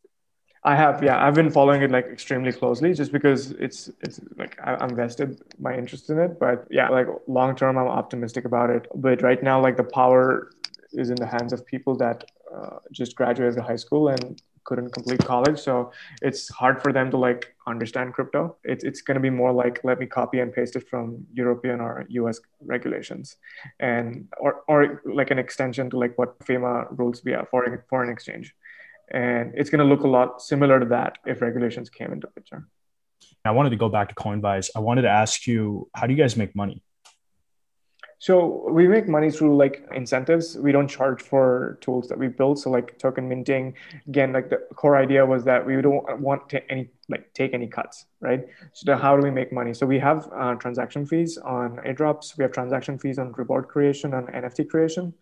I 0.65 0.77
have, 0.77 1.03
yeah, 1.03 1.25
I've 1.25 1.35
been 1.35 1.51
following 1.51 1.83
it 1.83 1.91
like 1.91 2.07
extremely 2.07 2.53
closely, 2.53 2.95
just 2.95 3.11
because 3.11 3.51
it's 3.53 3.91
it's 4.01 4.21
like 4.37 4.57
I'm 4.63 4.95
vested 4.95 5.43
my 5.59 5.77
interest 5.77 6.09
in 6.09 6.21
it. 6.21 6.39
But 6.39 6.69
yeah, 6.71 6.89
like 6.89 7.09
long 7.27 7.57
term, 7.57 7.77
I'm 7.77 7.89
optimistic 7.89 8.45
about 8.45 8.71
it. 8.71 8.87
But 8.95 9.23
right 9.23 9.43
now, 9.43 9.61
like 9.61 9.77
the 9.77 9.85
power 9.85 10.53
is 10.93 11.11
in 11.11 11.17
the 11.17 11.27
hands 11.27 11.53
of 11.53 11.67
people 11.67 11.97
that 11.97 12.25
uh, 12.55 12.79
just 12.93 13.17
graduated 13.17 13.59
high 13.59 13.77
school 13.77 14.09
and 14.09 14.41
couldn't 14.65 14.91
complete 14.93 15.19
college, 15.25 15.59
so 15.59 15.91
it's 16.21 16.49
hard 16.51 16.81
for 16.81 16.93
them 16.93 17.11
to 17.11 17.17
like 17.17 17.57
understand 17.67 18.15
crypto. 18.15 18.55
It's 18.63 18.85
it's 18.85 19.01
going 19.03 19.17
to 19.17 19.21
be 19.21 19.31
more 19.31 19.53
like 19.53 19.81
let 19.83 19.99
me 19.99 20.07
copy 20.07 20.39
and 20.39 20.53
paste 20.53 20.77
it 20.77 20.89
from 20.89 21.27
European 21.33 21.81
or 21.81 22.07
U.S. 22.11 22.39
regulations, 22.65 23.37
and 23.81 24.29
or 24.39 24.63
or 24.69 25.03
like 25.05 25.33
an 25.33 25.41
extension 25.41 25.91
to 25.91 25.99
like 25.99 26.17
what 26.17 26.39
FEMA 26.39 26.87
rules 26.97 27.21
have 27.27 27.49
foreign 27.49 27.81
foreign 27.89 28.11
exchange 28.11 28.55
and 29.13 29.53
it's 29.55 29.71
going 29.71 29.79
to 29.79 29.85
look 29.85 30.03
a 30.03 30.09
lot 30.09 30.43
similar 30.43 30.81
to 30.81 30.87
that 30.87 31.19
if 31.27 31.41
regulations 31.41 31.91
came 31.91 32.13
into 32.13 32.27
picture. 32.29 32.67
I 33.45 33.51
wanted 33.53 33.71
to 33.71 33.77
go 33.77 33.89
back 33.89 34.09
to 34.09 34.15
Coinvise. 34.15 34.71
I 34.75 34.81
wanted 34.81 35.03
to 35.03 35.11
ask 35.11 35.47
you, 35.47 35.89
how 35.95 36.07
do 36.07 36.13
you 36.15 36.19
guys 36.19 36.37
make 36.37 36.57
money? 36.57 36.83
So 38.23 38.71
we 38.71 38.87
make 38.87 39.09
money 39.09 39.33
through 39.33 39.57
like 39.57 39.85
incentives. 39.93 40.57
We 40.57 40.71
don't 40.71 40.87
charge 40.87 41.21
for 41.21 41.77
tools 41.81 42.07
that 42.07 42.17
we 42.17 42.29
build. 42.29 42.57
So 42.61 42.71
like 42.71 42.97
token 42.97 43.29
minting, 43.29 43.75
again, 44.07 44.33
like 44.33 44.49
the 44.49 44.59
core 44.77 44.97
idea 44.97 45.27
was 45.27 45.43
that 45.43 45.67
we 45.67 45.83
don't 45.83 46.21
want 46.21 46.49
to 46.51 46.71
any 46.71 46.89
like 47.09 47.35
take 47.35 47.53
any 47.53 47.67
cuts, 47.67 48.07
right? 48.21 48.47
So 48.75 48.97
how 48.97 49.17
do 49.17 49.23
we 49.23 49.33
make 49.33 49.53
money? 49.53 49.75
So 49.75 49.87
we 49.87 49.99
have 49.99 50.31
uh, 50.39 50.55
transaction 50.55 51.05
fees 51.05 51.37
on 51.37 51.79
airdrops. 51.79 52.39
We 52.39 52.45
have 52.45 52.53
transaction 52.53 52.97
fees 52.97 53.19
on 53.19 53.33
reward 53.33 53.67
creation, 53.67 54.15
on 54.15 54.29
NFT 54.29 54.69
creation, 54.69 55.13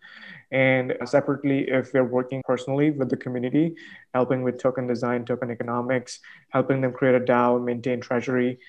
And 0.51 0.97
separately, 1.05 1.69
if 1.69 1.93
we're 1.93 2.03
working 2.03 2.41
personally 2.45 2.91
with 2.91 3.09
the 3.09 3.15
community, 3.15 3.75
helping 4.13 4.41
with 4.41 4.59
token 4.59 4.85
design, 4.85 5.23
token 5.23 5.49
economics, 5.49 6.19
helping 6.49 6.81
them 6.81 6.91
create 6.91 7.15
a 7.15 7.19
DAO, 7.21 7.63
maintain 7.63 8.01
treasury, 8.01 8.59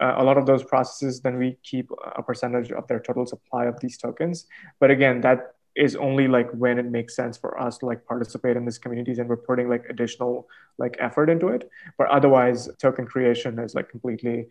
uh, 0.00 0.14
a 0.18 0.24
lot 0.24 0.38
of 0.38 0.46
those 0.46 0.62
processes, 0.62 1.20
then 1.20 1.38
we 1.38 1.56
keep 1.64 1.90
a 2.14 2.22
percentage 2.22 2.70
of 2.70 2.86
their 2.86 3.00
total 3.00 3.26
supply 3.26 3.66
of 3.66 3.80
these 3.80 3.98
tokens. 3.98 4.46
But 4.78 4.90
again, 4.90 5.20
that 5.22 5.54
is 5.74 5.96
only 5.96 6.28
like 6.28 6.50
when 6.52 6.78
it 6.78 6.84
makes 6.84 7.16
sense 7.16 7.36
for 7.36 7.58
us 7.60 7.78
to 7.78 7.86
like 7.86 8.04
participate 8.06 8.56
in 8.56 8.64
these 8.64 8.78
communities 8.78 9.18
and 9.18 9.28
we're 9.28 9.36
putting 9.36 9.68
like 9.68 9.86
additional 9.88 10.46
like 10.78 10.96
effort 11.00 11.30
into 11.30 11.48
it. 11.48 11.68
But 11.98 12.08
otherwise, 12.08 12.68
token 12.78 13.06
creation 13.06 13.58
is 13.58 13.74
like 13.74 13.88
completely 13.88 14.48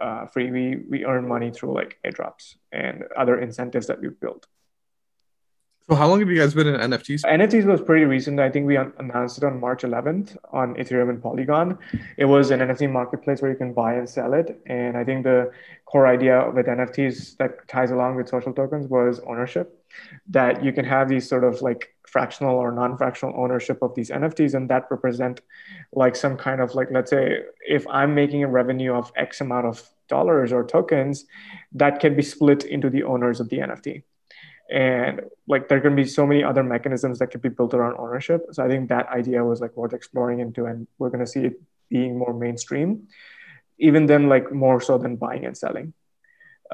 uh, 0.00 0.26
free. 0.26 0.50
We 0.50 0.82
we 0.88 1.04
earn 1.04 1.28
money 1.28 1.50
through 1.50 1.74
like 1.74 1.98
airdrops 2.04 2.56
and 2.72 3.04
other 3.16 3.38
incentives 3.38 3.86
that 3.86 4.00
we've 4.00 4.18
built. 4.18 4.46
So 5.88 5.96
how 5.96 6.06
long 6.06 6.20
have 6.20 6.30
you 6.30 6.38
guys 6.38 6.54
been 6.54 6.68
in 6.68 6.76
NFTs? 6.76 7.22
NFTs 7.24 7.64
was 7.64 7.80
pretty 7.80 8.04
recent. 8.04 8.38
I 8.38 8.48
think 8.50 8.66
we 8.66 8.76
announced 8.76 9.38
it 9.38 9.44
on 9.44 9.58
March 9.58 9.82
11th 9.82 10.36
on 10.52 10.76
Ethereum 10.76 11.10
and 11.10 11.20
Polygon. 11.20 11.76
It 12.16 12.26
was 12.26 12.52
an 12.52 12.60
NFT 12.60 12.90
marketplace 12.90 13.42
where 13.42 13.50
you 13.50 13.56
can 13.56 13.72
buy 13.72 13.94
and 13.94 14.08
sell 14.08 14.32
it. 14.32 14.62
And 14.66 14.96
I 14.96 15.02
think 15.02 15.24
the 15.24 15.50
core 15.86 16.06
idea 16.06 16.48
with 16.54 16.66
NFTs 16.66 17.36
that 17.38 17.66
ties 17.66 17.90
along 17.90 18.14
with 18.14 18.28
social 18.28 18.52
tokens 18.52 18.86
was 18.86 19.20
ownership. 19.26 19.84
That 20.30 20.64
you 20.64 20.72
can 20.72 20.84
have 20.84 21.08
these 21.08 21.28
sort 21.28 21.42
of 21.42 21.60
like 21.62 21.92
fractional 22.06 22.56
or 22.56 22.70
non-fractional 22.70 23.34
ownership 23.36 23.78
of 23.82 23.92
these 23.96 24.10
NFTs, 24.10 24.54
and 24.54 24.70
that 24.70 24.86
represent 24.88 25.40
like 25.92 26.14
some 26.14 26.36
kind 26.36 26.60
of 26.60 26.76
like 26.76 26.88
let's 26.92 27.10
say 27.10 27.40
if 27.66 27.84
I'm 27.88 28.14
making 28.14 28.44
a 28.44 28.48
revenue 28.48 28.94
of 28.94 29.10
X 29.16 29.40
amount 29.40 29.66
of 29.66 29.82
dollars 30.08 30.52
or 30.52 30.62
tokens, 30.62 31.24
that 31.72 31.98
can 31.98 32.14
be 32.14 32.22
split 32.22 32.64
into 32.64 32.88
the 32.88 33.02
owners 33.02 33.40
of 33.40 33.48
the 33.48 33.58
NFT 33.58 34.04
and 34.72 35.20
like 35.46 35.68
there 35.68 35.80
can 35.80 35.94
be 35.94 36.04
so 36.04 36.26
many 36.26 36.42
other 36.42 36.62
mechanisms 36.62 37.18
that 37.18 37.26
could 37.30 37.42
be 37.42 37.50
built 37.50 37.74
around 37.74 37.94
ownership 37.98 38.46
so 38.52 38.64
i 38.64 38.68
think 38.68 38.88
that 38.88 39.06
idea 39.08 39.44
was 39.44 39.60
like 39.60 39.76
worth 39.76 39.92
exploring 39.92 40.40
into 40.40 40.64
and 40.64 40.88
we're 40.98 41.10
going 41.10 41.24
to 41.24 41.26
see 41.26 41.40
it 41.40 41.60
being 41.90 42.18
more 42.18 42.32
mainstream 42.32 43.06
even 43.78 44.06
then 44.06 44.28
like 44.28 44.50
more 44.50 44.80
so 44.80 44.96
than 44.96 45.16
buying 45.16 45.44
and 45.44 45.56
selling 45.56 45.92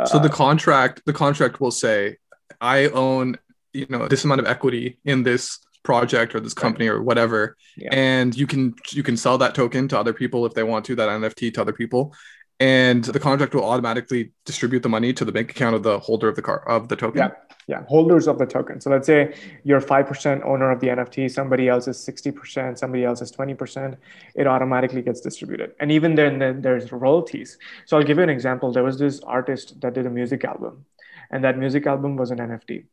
so 0.06 0.18
the 0.20 0.28
uh, 0.28 0.32
contract 0.32 1.02
the 1.06 1.12
contract 1.12 1.60
will 1.60 1.72
say 1.72 2.16
i 2.60 2.86
own 2.88 3.36
you 3.72 3.86
know 3.88 4.06
this 4.06 4.24
amount 4.24 4.40
of 4.40 4.46
equity 4.46 4.96
in 5.04 5.24
this 5.24 5.58
project 5.82 6.34
or 6.34 6.40
this 6.40 6.54
company 6.54 6.88
right. 6.88 6.96
or 6.96 7.02
whatever 7.02 7.56
yeah. 7.76 7.88
and 7.92 8.36
you 8.36 8.46
can 8.46 8.74
you 8.92 9.02
can 9.02 9.16
sell 9.16 9.38
that 9.38 9.54
token 9.56 9.88
to 9.88 9.98
other 9.98 10.12
people 10.12 10.46
if 10.46 10.54
they 10.54 10.62
want 10.62 10.84
to 10.84 10.94
that 10.94 11.08
nft 11.08 11.54
to 11.54 11.60
other 11.60 11.72
people 11.72 12.14
and 12.60 13.04
the 13.04 13.20
contract 13.20 13.54
will 13.54 13.64
automatically 13.64 14.32
distribute 14.44 14.82
the 14.82 14.88
money 14.88 15.12
to 15.12 15.24
the 15.24 15.32
bank 15.32 15.50
account 15.50 15.76
of 15.76 15.82
the 15.82 15.98
holder 15.98 16.28
of 16.28 16.36
the 16.36 16.42
car 16.42 16.68
of 16.68 16.88
the 16.88 16.96
token. 16.96 17.18
Yeah, 17.18 17.30
yeah, 17.68 17.84
holders 17.86 18.26
of 18.26 18.38
the 18.38 18.46
token. 18.46 18.80
So 18.80 18.90
let's 18.90 19.06
say 19.06 19.34
you're 19.62 19.80
five 19.80 20.06
percent 20.06 20.42
owner 20.42 20.70
of 20.70 20.80
the 20.80 20.88
NFT, 20.88 21.30
somebody 21.30 21.68
else 21.68 21.86
is 21.86 21.98
sixty 21.98 22.32
percent, 22.32 22.78
somebody 22.78 23.04
else 23.04 23.22
is 23.22 23.30
twenty 23.30 23.54
percent. 23.54 23.96
It 24.34 24.46
automatically 24.46 25.02
gets 25.02 25.20
distributed, 25.20 25.72
and 25.78 25.92
even 25.92 26.14
then, 26.16 26.38
then 26.38 26.60
there's 26.60 26.90
royalties. 26.90 27.58
So 27.86 27.96
I'll 27.96 28.04
give 28.04 28.16
you 28.16 28.24
an 28.24 28.30
example. 28.30 28.72
There 28.72 28.84
was 28.84 28.98
this 28.98 29.20
artist 29.20 29.80
that 29.80 29.94
did 29.94 30.06
a 30.06 30.10
music 30.10 30.44
album, 30.44 30.84
and 31.30 31.44
that 31.44 31.58
music 31.58 31.86
album 31.86 32.16
was 32.16 32.30
an 32.32 32.38
NFT. 32.38 32.86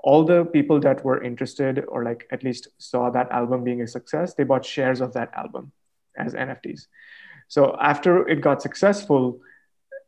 All 0.00 0.24
the 0.24 0.46
people 0.46 0.80
that 0.80 1.04
were 1.04 1.22
interested 1.22 1.84
or 1.88 2.04
like 2.04 2.26
at 2.30 2.42
least 2.42 2.68
saw 2.78 3.10
that 3.10 3.30
album 3.30 3.64
being 3.64 3.82
a 3.82 3.86
success, 3.86 4.32
they 4.32 4.44
bought 4.44 4.64
shares 4.64 5.02
of 5.02 5.12
that 5.12 5.30
album 5.34 5.72
as 6.16 6.32
NFTs. 6.32 6.86
So 7.48 7.76
after 7.80 8.26
it 8.28 8.40
got 8.40 8.62
successful, 8.62 9.40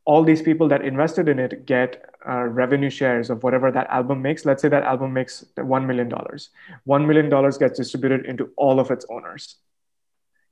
all 0.04 0.22
these 0.22 0.42
people 0.42 0.68
that 0.68 0.84
invested 0.84 1.28
in 1.28 1.38
it 1.38 1.66
get 1.66 2.04
uh, 2.28 2.42
revenue 2.44 2.90
shares 2.90 3.30
of 3.30 3.42
whatever 3.42 3.70
that 3.70 3.88
album 3.88 4.22
makes. 4.22 4.44
Let's 4.44 4.62
say 4.62 4.68
that 4.68 4.82
album 4.82 5.12
makes 5.12 5.44
$1 5.56 5.86
million. 5.86 6.10
$1 6.10 7.06
million 7.06 7.50
gets 7.58 7.78
distributed 7.78 8.26
into 8.26 8.50
all 8.56 8.80
of 8.80 8.90
its 8.90 9.06
owners 9.10 9.56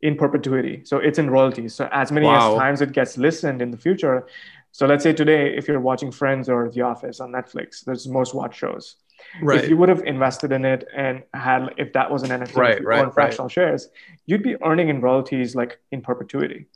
in 0.02 0.16
perpetuity. 0.16 0.82
So 0.84 0.98
it's 0.98 1.18
in 1.18 1.30
royalties. 1.30 1.74
So 1.74 1.88
as 1.90 2.12
many 2.12 2.26
wow. 2.26 2.52
as 2.52 2.58
times 2.58 2.80
it 2.80 2.92
gets 2.92 3.16
listened 3.16 3.62
in 3.62 3.70
the 3.70 3.76
future. 3.76 4.26
So 4.72 4.86
let's 4.86 5.02
say 5.02 5.12
today, 5.12 5.56
if 5.56 5.66
you're 5.66 5.80
watching 5.80 6.10
Friends 6.10 6.48
or 6.48 6.68
The 6.68 6.82
Office 6.82 7.20
on 7.20 7.32
Netflix, 7.32 7.84
there's 7.84 8.06
most 8.06 8.34
watched 8.34 8.58
shows. 8.58 8.96
Right. 9.40 9.62
If 9.62 9.70
you 9.70 9.76
would 9.76 9.88
have 9.88 10.02
invested 10.04 10.52
in 10.52 10.64
it 10.64 10.86
and 10.94 11.22
had, 11.32 11.70
if 11.78 11.92
that 11.94 12.10
was 12.10 12.22
an 12.22 12.30
NFT 12.30 12.56
right, 12.56 12.84
right, 12.84 13.12
fractional 13.12 13.46
right. 13.46 13.52
shares, 13.52 13.88
you'd 14.26 14.42
be 14.42 14.56
earning 14.62 14.88
in 14.88 15.00
royalties 15.00 15.54
like 15.54 15.78
in 15.90 16.02
perpetuity. 16.02 16.66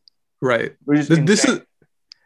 Right. 0.40 0.74
This, 0.86 1.10
is 1.10 1.60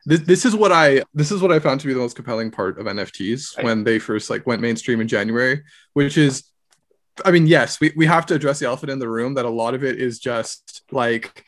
this, 0.05 0.20
this 0.20 0.44
is 0.44 0.55
what 0.55 0.72
I 0.72 1.03
this 1.14 1.31
is 1.31 1.40
what 1.40 1.53
I 1.53 1.59
found 1.59 1.81
to 1.81 1.87
be 1.87 1.92
the 1.92 2.01
most 2.01 2.16
compelling 2.16 2.51
part 2.51 2.79
of 2.79 2.87
NFTs 2.87 3.57
right. 3.57 3.64
when 3.64 3.85
they 3.85 3.98
first 3.98 4.31
like 4.31 4.46
went 4.46 4.61
mainstream 4.61 5.01
in 5.01 5.09
January, 5.09 5.62
which 5.92 6.18
is 6.18 6.44
I 7.25 7.31
mean, 7.31 7.46
yes, 7.46 7.79
we, 7.81 7.92
we 7.94 8.07
have 8.07 8.27
to 8.27 8.35
address 8.35 8.59
the 8.59 8.66
elephant 8.66 8.90
in 8.90 8.98
the 8.98 9.09
room 9.09 9.35
that 9.35 9.44
a 9.44 9.51
lot 9.51 9.75
of 9.75 9.85
it 9.85 10.01
is 10.01 10.18
just 10.18 10.83
like 10.90 11.44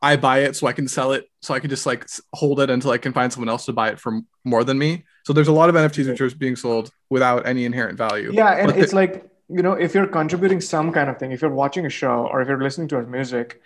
I 0.00 0.16
buy 0.16 0.40
it 0.40 0.56
so 0.56 0.66
I 0.66 0.72
can 0.72 0.88
sell 0.88 1.12
it, 1.12 1.30
so 1.40 1.54
I 1.54 1.60
can 1.60 1.70
just 1.70 1.86
like 1.86 2.06
hold 2.34 2.60
it 2.60 2.70
until 2.70 2.90
I 2.90 2.98
can 2.98 3.12
find 3.12 3.32
someone 3.32 3.48
else 3.48 3.66
to 3.66 3.72
buy 3.72 3.88
it 3.90 4.00
for 4.00 4.20
more 4.44 4.64
than 4.64 4.78
me. 4.78 5.04
So 5.24 5.32
there's 5.32 5.48
a 5.48 5.52
lot 5.52 5.68
of 5.68 5.74
NFTs 5.74 6.08
which 6.08 6.20
are 6.20 6.36
being 6.36 6.56
sold 6.56 6.90
without 7.10 7.46
any 7.46 7.64
inherent 7.64 7.96
value. 7.96 8.30
Yeah, 8.32 8.52
and 8.52 8.66
but 8.68 8.78
it's 8.78 8.90
the- 8.90 8.96
like 8.96 9.30
you 9.48 9.62
know, 9.62 9.72
if 9.72 9.94
you're 9.94 10.06
contributing 10.06 10.60
some 10.60 10.90
kind 10.90 11.10
of 11.10 11.18
thing, 11.18 11.32
if 11.32 11.42
you're 11.42 11.50
watching 11.50 11.84
a 11.84 11.90
show 11.90 12.26
or 12.30 12.40
if 12.40 12.48
you're 12.48 12.62
listening 12.62 12.88
to 12.88 12.98
his 12.98 13.06
music, 13.06 13.60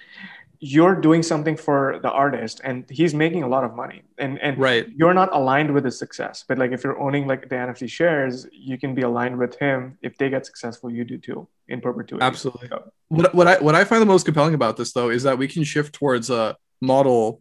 you're 0.60 0.94
doing 0.94 1.22
something 1.22 1.56
for 1.56 2.00
the 2.02 2.10
artist 2.10 2.60
and 2.64 2.84
he's 2.90 3.14
making 3.14 3.42
a 3.42 3.48
lot 3.48 3.64
of 3.64 3.74
money 3.76 4.02
and 4.18 4.38
and 4.40 4.58
right. 4.58 4.88
you're 4.96 5.14
not 5.14 5.32
aligned 5.32 5.72
with 5.72 5.84
his 5.84 5.98
success 5.98 6.44
but 6.48 6.58
like 6.58 6.72
if 6.72 6.82
you're 6.82 6.98
owning 6.98 7.26
like 7.26 7.48
the 7.48 7.54
nft 7.54 7.88
shares 7.88 8.46
you 8.52 8.76
can 8.76 8.94
be 8.94 9.02
aligned 9.02 9.38
with 9.38 9.56
him 9.58 9.96
if 10.02 10.18
they 10.18 10.28
get 10.28 10.44
successful 10.44 10.90
you 10.90 11.04
do 11.04 11.16
too 11.18 11.46
in 11.68 11.80
perpetuity 11.80 12.24
absolutely 12.24 12.68
so. 12.68 12.90
what, 13.08 13.34
what 13.34 13.46
i 13.46 13.58
what 13.58 13.74
i 13.74 13.84
find 13.84 14.02
the 14.02 14.06
most 14.06 14.24
compelling 14.24 14.54
about 14.54 14.76
this 14.76 14.92
though 14.92 15.10
is 15.10 15.22
that 15.22 15.38
we 15.38 15.46
can 15.46 15.62
shift 15.62 15.94
towards 15.94 16.28
a 16.28 16.56
model 16.80 17.40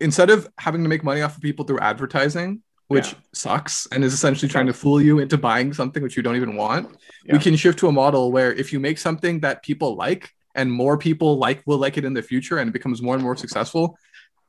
instead 0.00 0.30
of 0.30 0.48
having 0.58 0.82
to 0.82 0.88
make 0.88 1.04
money 1.04 1.20
off 1.22 1.36
of 1.36 1.42
people 1.42 1.64
through 1.64 1.78
advertising 1.78 2.60
which 2.88 3.12
yeah. 3.12 3.18
sucks 3.32 3.86
and 3.92 4.04
is 4.04 4.12
essentially 4.12 4.48
trying 4.48 4.66
to 4.66 4.72
fool 4.72 5.00
you 5.00 5.20
into 5.20 5.38
buying 5.38 5.72
something 5.72 6.02
which 6.02 6.16
you 6.16 6.22
don't 6.22 6.36
even 6.36 6.56
want 6.56 6.96
yeah. 7.24 7.34
we 7.34 7.38
can 7.38 7.54
shift 7.54 7.78
to 7.78 7.86
a 7.86 7.92
model 7.92 8.32
where 8.32 8.52
if 8.52 8.72
you 8.72 8.80
make 8.80 8.98
something 8.98 9.40
that 9.40 9.62
people 9.62 9.94
like 9.94 10.34
and 10.54 10.70
more 10.70 10.98
people 10.98 11.38
like 11.38 11.62
will 11.66 11.78
like 11.78 11.96
it 11.96 12.04
in 12.04 12.14
the 12.14 12.22
future 12.22 12.58
and 12.58 12.68
it 12.68 12.72
becomes 12.72 13.02
more 13.02 13.14
and 13.14 13.22
more 13.22 13.36
successful, 13.36 13.96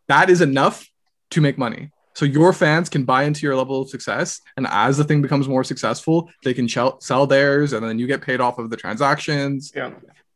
that 0.07 0.29
is 0.29 0.41
enough 0.41 0.87
to 1.31 1.41
make 1.41 1.57
money. 1.57 1.89
So 2.15 2.25
your 2.25 2.53
fans 2.53 2.89
can 2.89 3.05
buy 3.05 3.23
into 3.23 3.41
your 3.45 3.55
level 3.55 3.81
of 3.81 3.89
success, 3.89 4.39
and 4.55 4.67
as 4.69 4.97
the 4.97 5.03
thing 5.03 5.21
becomes 5.21 5.47
more 5.47 5.63
successful, 5.63 6.29
they 6.43 6.53
can 6.53 6.67
ch- 6.67 6.99
sell 6.99 7.25
theirs, 7.25 7.73
and 7.73 7.83
then 7.83 7.97
you 7.97 8.05
get 8.05 8.21
paid 8.21 8.39
off 8.39 8.59
of 8.59 8.69
the 8.69 8.77
transactions. 8.77 9.71
Yeah, 9.75 9.91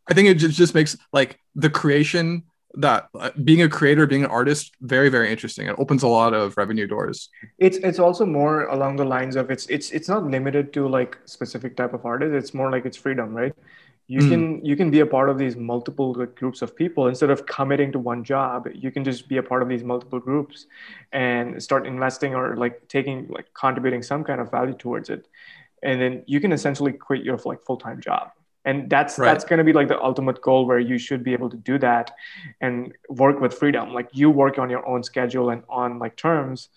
I 0.09 0.13
think 0.13 0.27
it 0.27 0.35
just, 0.35 0.57
just 0.57 0.73
makes 0.73 0.97
like 1.13 1.39
the 1.55 1.69
creation 1.69 2.43
that 2.73 3.07
uh, 3.13 3.31
being 3.43 3.61
a 3.61 3.69
creator, 3.69 4.07
being 4.07 4.23
an 4.23 4.31
artist, 4.31 4.75
very 4.81 5.09
very 5.09 5.31
interesting. 5.31 5.67
It 5.67 5.75
opens 5.77 6.03
a 6.03 6.07
lot 6.07 6.33
of 6.33 6.57
revenue 6.57 6.87
doors. 6.87 7.29
It's 7.59 7.77
it's 7.77 7.99
also 7.99 8.25
more 8.25 8.65
along 8.67 8.95
the 8.95 9.05
lines 9.05 9.35
of 9.35 9.51
it's 9.51 9.67
it's 9.67 9.91
it's 9.91 10.09
not 10.09 10.25
limited 10.25 10.73
to 10.73 10.87
like 10.87 11.17
specific 11.25 11.75
type 11.75 11.93
of 11.93 12.05
artist. 12.05 12.33
It's 12.33 12.53
more 12.53 12.71
like 12.71 12.85
it's 12.85 12.97
freedom, 12.97 13.33
right? 13.35 13.53
You 14.07 14.21
mm. 14.21 14.29
can 14.29 14.65
you 14.65 14.75
can 14.75 14.89
be 14.89 15.01
a 15.01 15.05
part 15.05 15.29
of 15.29 15.37
these 15.37 15.55
multiple 15.55 16.13
groups 16.13 16.61
of 16.61 16.75
people. 16.75 17.07
Instead 17.07 17.29
of 17.29 17.45
committing 17.45 17.91
to 17.91 17.99
one 17.99 18.23
job 18.23 18.67
you 18.73 18.89
can 18.89 19.03
just 19.03 19.27
be 19.27 19.37
a 19.37 19.43
part 19.43 19.61
of 19.61 19.69
these 19.69 19.83
multiple 19.83 20.19
groups 20.19 20.65
and 21.11 21.61
start 21.61 21.85
investing 21.85 22.33
or 22.33 22.55
like 22.55 22.87
taking 22.87 23.27
like 23.29 23.53
contributing 23.53 24.01
some 24.01 24.23
kind 24.23 24.39
of 24.39 24.49
value 24.49 24.73
towards 24.73 25.09
it. 25.09 25.27
And 25.83 26.01
then 26.01 26.23
you 26.25 26.39
can 26.39 26.51
essentially 26.53 26.93
quit 26.93 27.23
your 27.23 27.37
like 27.45 27.63
full-time 27.63 28.01
job. 28.01 28.31
And 28.65 28.89
that's 28.89 29.17
right. 29.17 29.25
that's 29.25 29.45
going 29.45 29.59
to 29.59 29.63
be 29.63 29.71
like 29.71 29.87
the 29.87 30.01
ultimate 30.01 30.41
goal 30.41 30.65
where 30.65 30.79
you 30.79 30.97
should 30.97 31.23
be 31.23 31.33
able 31.33 31.49
to 31.49 31.57
do 31.57 31.77
that 31.79 32.11
and 32.59 32.93
work 33.09 33.39
with 33.39 33.53
freedom. 33.53 33.93
Like 33.93 34.09
you 34.13 34.29
work 34.29 34.57
on 34.57 34.69
your 34.69 34.85
own 34.87 35.03
schedule 35.03 35.51
and 35.51 35.63
on 35.69 35.99
like 35.99 36.17
terms. 36.17 36.69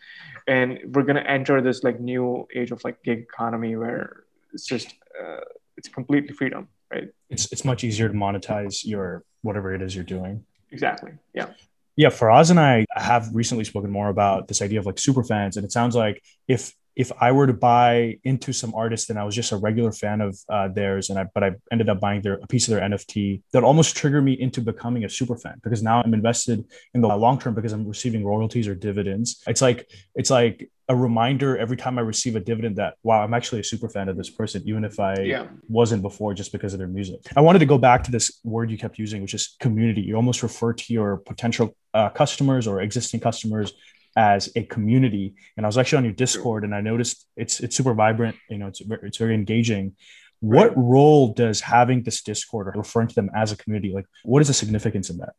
And 0.47 0.79
we're 0.93 1.03
going 1.03 1.17
to 1.17 1.29
enter 1.29 1.61
this 1.61 1.83
like 1.83 1.99
new 2.01 2.47
age 2.55 2.71
of 2.71 2.83
like 2.85 3.03
gig 3.03 3.21
economy 3.21 3.77
where 3.77 4.25
it's 4.53 4.67
just 4.67 4.95
uh, 5.21 5.41
it's 5.77 5.89
completely 5.89 6.35
freedom 6.35 6.69
right? 6.93 7.09
It's 7.29 7.51
it's 7.53 7.65
much 7.65 7.85
easier 7.85 8.09
to 8.09 8.15
monetize 8.15 8.85
your 8.85 9.25
whatever 9.43 9.75
it 9.75 9.83
is 9.83 9.95
you're 9.95 10.05
doing. 10.05 10.45
Exactly. 10.71 11.13
Yeah. 11.35 11.51
Yeah, 11.97 12.09
Faraz 12.09 12.51
and 12.51 12.59
I 12.59 12.87
have 12.95 13.29
recently 13.35 13.65
spoken 13.65 13.91
more 13.91 14.09
about 14.09 14.49
this 14.49 14.63
idea 14.63 14.79
of 14.79 14.87
like 14.87 14.99
super 14.99 15.23
fans, 15.23 15.57
and 15.57 15.65
it 15.65 15.73
sounds 15.73 15.95
like 15.95 16.23
if 16.49 16.75
if 16.97 17.13
I 17.21 17.33
were 17.33 17.47
to 17.47 17.53
buy 17.53 18.19
into 18.25 18.53
some 18.53 18.75
artist 18.75 19.11
and 19.11 19.19
I 19.19 19.25
was 19.25 19.35
just 19.35 19.53
a 19.53 19.57
regular 19.57 19.93
fan 19.93 20.21
of 20.21 20.39
uh, 20.49 20.69
theirs, 20.69 21.11
and 21.11 21.19
I 21.19 21.27
but 21.33 21.45
I 21.45 21.53
ended 21.71 21.89
up 21.89 22.01
buying 22.01 22.23
their 22.23 22.35
a 22.35 22.47
piece 22.47 22.69
of 22.69 22.75
their 22.75 22.89
NFT, 22.89 23.43
that 23.53 23.63
almost 23.63 23.97
trigger 23.97 24.21
me 24.21 24.33
into 24.33 24.61
becoming 24.61 25.05
a 25.05 25.09
super 25.09 25.37
fan 25.37 25.61
because 25.63 25.83
now 25.83 26.03
I'm 26.03 26.15
invested 26.15 26.65
in 26.95 27.01
the 27.01 27.09
long 27.09 27.39
term 27.39 27.55
because 27.55 27.73
I'm 27.73 27.87
receiving 27.87 28.25
royalties 28.25 28.69
or 28.69 28.75
dividends. 28.75 29.43
It's 29.47 29.63
like 29.63 29.89
it's 30.15 30.31
like 30.31 30.71
a 30.89 30.97
reminder 30.97 31.57
every 31.57 31.77
time 31.77 31.99
I 31.99 32.03
receive 32.03 32.35
a 32.35 32.41
dividend 32.41 32.77
that 32.77 32.95
wow, 33.05 33.23
I'm 33.23 33.33
actually 33.33 33.61
a 33.61 33.65
super 33.65 33.89
fan 33.89 34.09
of 34.09 34.17
this 34.17 34.29
person, 34.29 34.63
even 34.67 34.85
if 34.85 34.99
I 34.99 35.15
yeah. 35.21 35.47
wasn't 35.69 36.03
before 36.03 36.35
just 36.35 36.51
because 36.51 36.73
of 36.73 36.79
their 36.79 36.89
music. 36.89 37.21
I 37.37 37.41
wanted 37.41 37.61
to 37.61 37.67
go 37.67 37.79
back 37.79 38.03
to 38.05 38.11
this 38.11 38.41
word 38.43 38.71
you 38.71 38.79
kept 38.79 38.99
using, 38.99 39.23
which 39.23 39.35
is 39.35 39.57
community. 39.61 40.01
You 40.01 40.17
almost 40.17 40.43
refer 40.43 40.73
to 40.73 40.93
your 40.93 41.19
potential 41.19 41.77
uh, 41.95 42.09
customers 42.11 42.67
or 42.67 42.81
existing 42.81 43.21
customers 43.21 43.73
as 44.17 44.51
a 44.57 44.65
community. 44.65 45.35
And 45.57 45.65
I 45.65 45.69
was 45.69 45.79
actually 45.79 45.99
on 45.99 46.05
your 46.05 46.13
Discord, 46.13 46.65
and 46.65 46.75
I 46.75 46.81
noticed 46.81 47.27
it's 47.37 47.61
it's 47.61 47.77
super 47.77 47.95
vibrant. 47.95 48.37
You 48.49 48.59
know, 48.59 48.67
it's 48.69 48.81
it's 48.81 49.19
very 49.19 49.35
engaging. 49.35 49.97
What 50.41 50.69
Right. 50.69 50.77
role 50.77 51.35
does 51.35 51.61
having 51.61 52.03
this 52.03 52.23
Discord 52.23 52.69
or 52.69 52.73
referring 52.77 53.09
to 53.09 53.15
them 53.15 53.31
as 53.35 53.53
a 53.53 53.57
community, 53.57 53.93
like 53.93 54.07
what 54.25 54.41
is 54.43 54.49
the 54.49 54.55
significance 54.55 55.11
in 55.11 55.19
that? 55.19 55.35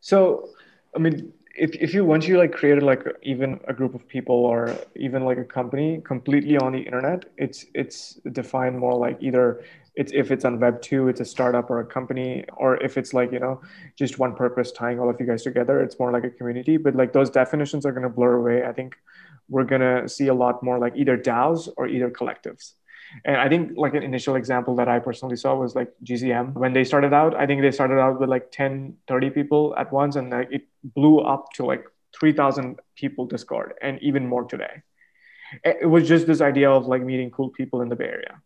So, 0.00 0.50
I 0.94 0.98
mean, 0.98 1.32
if, 1.54 1.70
if 1.74 1.92
you 1.94 2.04
once 2.04 2.26
you 2.28 2.38
like 2.38 2.52
created 2.52 2.82
like 2.82 3.04
even 3.22 3.60
a 3.66 3.74
group 3.74 3.94
of 3.94 4.06
people 4.06 4.34
or 4.34 4.76
even 4.94 5.24
like 5.24 5.38
a 5.38 5.44
company 5.44 6.00
completely 6.04 6.56
on 6.56 6.72
the 6.72 6.80
internet, 6.80 7.24
it's 7.36 7.64
it's 7.74 8.14
defined 8.32 8.78
more 8.78 8.94
like 8.94 9.18
either 9.20 9.64
it's 9.98 10.12
if 10.14 10.30
it's 10.30 10.44
on 10.44 10.60
Web 10.60 10.80
two, 10.80 11.08
it's 11.08 11.20
a 11.20 11.24
startup 11.24 11.70
or 11.70 11.80
a 11.80 11.84
company, 11.84 12.44
or 12.56 12.76
if 12.76 12.96
it's 12.96 13.12
like 13.12 13.32
you 13.32 13.40
know 13.40 13.60
just 13.96 14.18
one 14.18 14.34
purpose 14.34 14.70
tying 14.70 15.00
all 15.00 15.10
of 15.10 15.16
you 15.20 15.26
guys 15.26 15.42
together, 15.42 15.80
it's 15.80 15.98
more 15.98 16.12
like 16.12 16.24
a 16.24 16.30
community. 16.30 16.76
But 16.76 16.94
like 16.94 17.12
those 17.12 17.30
definitions 17.30 17.84
are 17.84 17.92
gonna 17.92 18.08
blur 18.08 18.34
away. 18.34 18.64
I 18.64 18.72
think 18.72 18.96
we're 19.48 19.64
gonna 19.64 20.08
see 20.08 20.28
a 20.28 20.34
lot 20.34 20.62
more 20.62 20.78
like 20.78 20.94
either 20.96 21.18
DAOs 21.18 21.68
or 21.76 21.88
either 21.88 22.10
collectives. 22.10 22.74
And 23.24 23.36
I 23.36 23.48
think 23.48 23.72
like 23.76 23.94
an 23.94 24.04
initial 24.04 24.36
example 24.36 24.76
that 24.76 24.88
I 24.88 25.00
personally 25.00 25.36
saw 25.36 25.56
was 25.56 25.74
like 25.74 25.92
GZM. 26.04 26.52
When 26.54 26.74
they 26.74 26.84
started 26.84 27.12
out, 27.12 27.34
I 27.34 27.46
think 27.46 27.62
they 27.62 27.72
started 27.72 27.98
out 27.98 28.20
with 28.20 28.28
like 28.28 28.52
10, 28.52 28.94
30 29.08 29.30
people 29.30 29.74
at 29.76 29.92
once 29.92 30.14
and 30.14 30.30
like 30.30 30.48
it 30.52 30.62
blew 30.84 31.18
up 31.20 31.46
to 31.54 31.64
like 31.64 31.84
3,000 32.20 32.78
people 32.94 33.26
Discord 33.26 33.74
and 33.82 33.98
even 34.02 34.26
more 34.26 34.44
today. 34.44 34.82
It 35.64 35.88
was 35.88 36.06
just 36.06 36.26
this 36.26 36.42
idea 36.42 36.70
of 36.70 36.86
like 36.86 37.02
meeting 37.02 37.30
cool 37.30 37.48
people 37.48 37.80
in 37.80 37.88
the 37.88 37.96
Bay 37.96 38.10
Area 38.18 38.42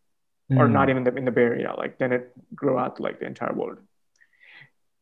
or 0.58 0.66
Hmm. 0.66 0.72
not 0.72 0.90
even 0.90 1.04
the, 1.04 1.14
in 1.14 1.24
the 1.24 1.30
Bay 1.30 1.42
Area. 1.42 1.72
Like 1.76 1.98
then 1.98 2.12
it 2.12 2.32
grew 2.54 2.78
out 2.78 2.96
to 2.96 3.02
like 3.02 3.18
the 3.20 3.26
entire 3.26 3.52
world. 3.52 3.78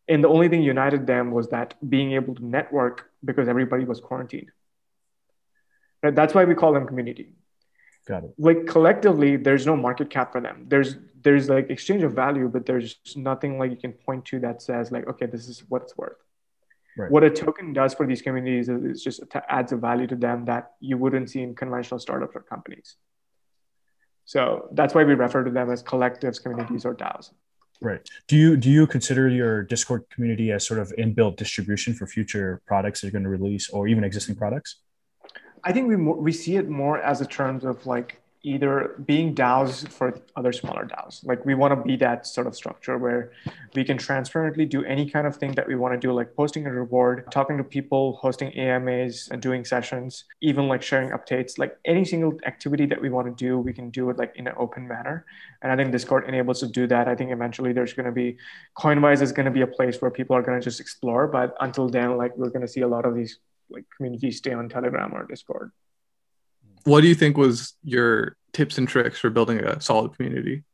And 0.09 0.25
the 0.25 0.29
only 0.29 0.49
thing 0.49 0.63
united 0.63 1.07
them 1.07 1.31
was 1.31 1.49
that 1.49 1.75
being 1.89 2.13
able 2.13 2.35
to 2.35 2.45
network 2.45 3.11
because 3.25 3.49
everybody 3.49 3.85
was 3.85 4.01
quarantined. 4.01 4.51
Right? 6.03 6.15
That's 6.15 6.35
why 6.35 6.45
we 6.45 6.55
call 6.55 6.73
them 6.73 6.87
community 6.87 7.35
Got 8.09 8.25
it. 8.25 8.35
like 8.39 8.67
collectively 8.67 9.37
there's 9.37 9.67
no 9.67 9.77
market 9.77 10.09
cap 10.11 10.33
for 10.33 10.41
them 10.41 10.65
there's 10.69 10.97
there's 11.23 11.49
like 11.51 11.69
exchange 11.71 12.03
of 12.03 12.13
value 12.15 12.49
but 12.49 12.65
there's 12.65 12.97
nothing 13.15 13.59
like 13.59 13.71
you 13.71 13.77
can 13.77 13.93
point 13.93 14.25
to 14.31 14.41
that 14.41 14.63
says 14.63 14.91
like 14.91 15.07
okay 15.07 15.27
this 15.27 15.47
is 15.49 15.61
what 15.69 15.83
it's 15.83 15.97
worth 15.97 16.17
Right. 16.97 17.11
what 17.11 17.23
a 17.23 17.31
token 17.31 17.73
does 17.73 17.95
for 17.95 18.05
these 18.05 18.21
communities 18.21 18.69
is, 18.69 18.83
is 18.93 19.05
just 19.05 19.23
adds 19.49 19.71
a 19.73 19.77
value 19.77 20.09
to 20.09 20.17
them 20.17 20.47
that 20.47 20.73
you 20.81 20.97
wouldn't 20.99 21.31
see 21.31 21.41
in 21.41 21.55
conventional 21.55 22.01
startups 22.01 22.35
or 22.35 22.41
companies 22.41 22.97
so 24.31 24.69
that's 24.79 24.95
why 24.95 25.03
we 25.03 25.15
refer 25.15 25.43
to 25.43 25.51
them 25.51 25.71
as 25.75 25.83
collectives 25.83 26.41
communities 26.41 26.85
or 26.85 26.95
daos 26.95 27.31
Right. 27.83 28.07
Do 28.29 28.37
you 28.37 28.59
do 28.59 28.71
you 28.71 28.87
consider 28.87 29.27
your 29.27 29.63
Discord 29.63 30.05
community 30.11 30.53
as 30.53 30.67
sort 30.67 30.81
of 30.81 30.93
inbuilt 30.99 31.37
distribution 31.37 31.95
for 31.95 32.07
future 32.07 32.61
products 32.67 33.01
that 33.01 33.07
you're 33.07 33.13
going 33.13 33.29
to 33.31 33.31
release 33.31 33.71
or 33.71 33.89
even 33.89 34.05
existing 34.05 34.37
products? 34.37 34.81
I 35.65 35.73
think 35.73 35.89
we 35.89 35.97
more, 35.97 36.17
we 36.17 36.33
see 36.33 36.57
it 36.57 36.69
more 36.69 37.01
as 37.01 37.23
a 37.23 37.27
terms 37.27 37.65
of 37.65 37.87
like 37.87 38.21
either 38.43 38.95
being 39.05 39.35
DAOs 39.35 39.87
for 39.89 40.19
other 40.35 40.53
smaller 40.53 40.87
DAOs. 40.87 41.25
Like 41.27 41.45
we 41.45 41.55
want 41.55 41.73
to 41.73 41.83
be 41.87 41.97
that 41.97 42.27
sort 42.27 42.47
of 42.47 42.55
structure 42.55 42.97
where 42.97 43.33
we 43.75 43.85
can 43.85 43.99
transparently 43.99 44.65
do 44.65 44.83
any 44.85 45.09
kind 45.09 45.27
of 45.27 45.37
thing 45.37 45.53
that 45.53 45.69
we 45.69 45.75
want 45.75 45.93
to 45.95 45.99
do, 45.99 46.13
like 46.13 46.35
posting 46.35 46.67
a 46.67 46.73
reward, 46.73 47.31
talking 47.31 47.59
to 47.59 47.65
people, 47.65 48.15
hosting 48.15 48.53
AMAs, 48.57 49.29
and 49.31 49.43
doing 49.43 49.65
sessions, 49.65 50.25
even 50.41 50.69
like 50.69 50.83
sharing 50.83 51.11
updates. 51.11 51.59
Like 51.59 51.77
any 51.85 52.05
single 52.05 52.39
activity 52.47 52.87
that 52.87 53.01
we 53.01 53.11
want 53.11 53.27
to 53.27 53.45
do, 53.45 53.59
we 53.59 53.73
can 53.73 53.91
do 53.91 54.09
it 54.11 54.19
like 54.19 54.33
in 54.37 54.47
an 54.47 54.55
open 54.57 54.89
manner. 54.89 55.27
And 55.61 55.71
I 55.71 55.77
think 55.77 55.93
Discord 55.93 56.27
enables 56.27 56.61
to 56.61 56.67
do 56.67 56.87
that. 56.87 57.09
I 57.09 57.15
think 57.15 57.33
eventually 57.33 57.73
there's 57.73 57.93
going 57.93 58.07
to 58.07 58.13
be 58.13 58.39
Coinvise 58.79 59.21
is 59.21 59.33
going 59.33 59.47
to 59.47 59.53
be 59.53 59.61
a 59.61 59.67
place 59.67 60.01
where 60.01 60.11
people 60.11 60.35
are 60.35 60.43
going 60.43 60.59
to 60.59 60.65
just 60.65 60.81
explore. 60.81 61.27
But 61.27 61.55
until 61.61 61.89
then, 61.89 62.17
like 62.17 62.37
we're 62.39 62.49
going 62.49 62.63
to 62.63 62.69
see 62.69 62.81
a 62.81 62.89
lot 62.89 63.05
of 63.05 63.15
these 63.15 63.39
like 63.69 63.85
communities 63.97 64.39
stay 64.39 64.53
on 64.53 64.69
Telegram 64.69 65.13
or 65.13 65.27
Discord. 65.27 65.73
What 66.85 67.03
do 67.03 67.09
you 67.09 67.15
think 67.15 67.37
was 67.37 67.75
your 67.83 68.37
tips 68.53 68.79
and 68.79 68.89
tricks 68.89 69.19
for 69.19 69.31
building 69.31 69.59
a 69.61 69.81
solid 69.81 70.17
community? 70.17 70.65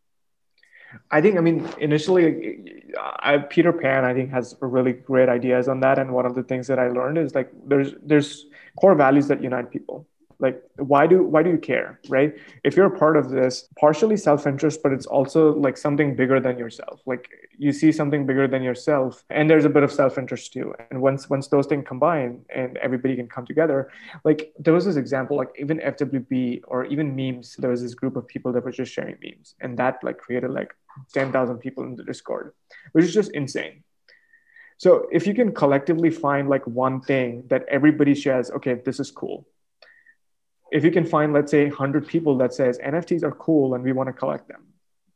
I 1.11 1.21
think, 1.21 1.37
I 1.37 1.41
mean, 1.41 1.69
initially, 1.79 2.83
I, 2.99 3.39
Peter 3.39 3.73
Pan, 3.73 4.05
I 4.05 4.15
think, 4.15 4.31
has 4.31 4.57
really 4.61 4.93
great 4.93 5.29
ideas 5.29 5.69
on 5.69 5.81
that. 5.81 5.99
And 5.99 6.13
one 6.13 6.27
of 6.27 6.35
the 6.35 6.43
things 6.43 6.67
that 6.69 6.79
I 6.79 6.89
learned 6.89 7.19
is 7.19 7.35
like 7.35 7.51
there's 7.67 7.95
there's 8.03 8.47
core 8.81 8.95
values 8.95 9.29
that 9.29 9.43
unite 9.43 9.71
people. 9.71 10.07
Like 10.39 10.63
why 10.77 11.07
do 11.07 11.23
why 11.23 11.43
do 11.43 11.51
you 11.51 11.59
care, 11.59 11.99
right? 12.09 12.35
If 12.63 12.77
you're 12.77 12.87
a 12.87 12.99
part 12.99 13.17
of 13.17 13.31
this, 13.31 13.69
partially 13.79 14.17
self-interest, 14.17 14.83
but 14.83 14.93
it's 14.93 15.07
also 15.07 15.55
like 15.55 15.77
something 15.77 16.15
bigger 16.15 16.41
than 16.41 16.59
yourself. 16.59 17.01
Like 17.07 17.31
you 17.57 17.73
see 17.73 17.91
something 17.91 18.27
bigger 18.27 18.47
than 18.47 18.63
yourself, 18.63 19.25
and 19.31 19.49
there's 19.49 19.65
a 19.65 19.71
bit 19.71 19.83
of 19.83 19.91
self-interest 19.91 20.53
too. 20.53 20.75
And 20.91 21.01
once 21.01 21.31
once 21.31 21.49
those 21.49 21.67
things 21.67 21.85
combine 21.87 22.45
and 22.55 22.77
everybody 22.77 23.17
can 23.17 23.29
come 23.29 23.47
together, 23.47 23.91
like 24.25 24.53
there 24.59 24.75
was 24.75 24.85
this 24.85 24.97
example, 24.97 25.37
like 25.37 25.53
even 25.59 25.79
FWB 25.79 26.63
or 26.69 26.85
even 26.85 27.17
memes, 27.17 27.57
there 27.57 27.71
was 27.71 27.83
this 27.83 27.95
group 27.95 28.17
of 28.17 28.27
people 28.27 28.53
that 28.53 28.65
were 28.65 28.73
just 28.73 28.93
sharing 28.93 29.17
memes, 29.23 29.55
and 29.61 29.79
that 29.79 30.03
like 30.03 30.19
created 30.19 30.51
like 30.51 30.75
10,000 31.15 31.59
people 31.59 31.85
in 31.85 31.97
the 31.97 32.05
Discord, 32.05 32.53
which 32.93 33.05
is 33.05 33.15
just 33.15 33.31
insane. 33.33 33.83
So 34.79 35.09
if 35.11 35.27
you 35.27 35.35
can 35.35 35.53
collectively 35.55 36.11
find 36.11 36.49
like 36.49 36.67
one 36.67 37.01
thing 37.01 37.45
that 37.49 37.65
everybody 37.69 38.15
shares, 38.15 38.51
okay, 38.51 38.75
this 38.85 39.01
is 39.01 39.11
cool. 39.11 39.47
If 40.73 40.85
you 40.85 40.91
can 40.91 41.05
find, 41.05 41.33
let's 41.33 41.51
say, 41.51 41.67
100 41.67 42.07
people 42.07 42.37
that 42.39 42.53
says 42.53 42.79
NFTs 42.79 43.23
are 43.23 43.33
cool 43.33 43.75
and 43.75 43.85
we 43.85 43.93
want 43.93 44.09
to 44.09 44.13
collect 44.13 44.49
them, 44.49 44.63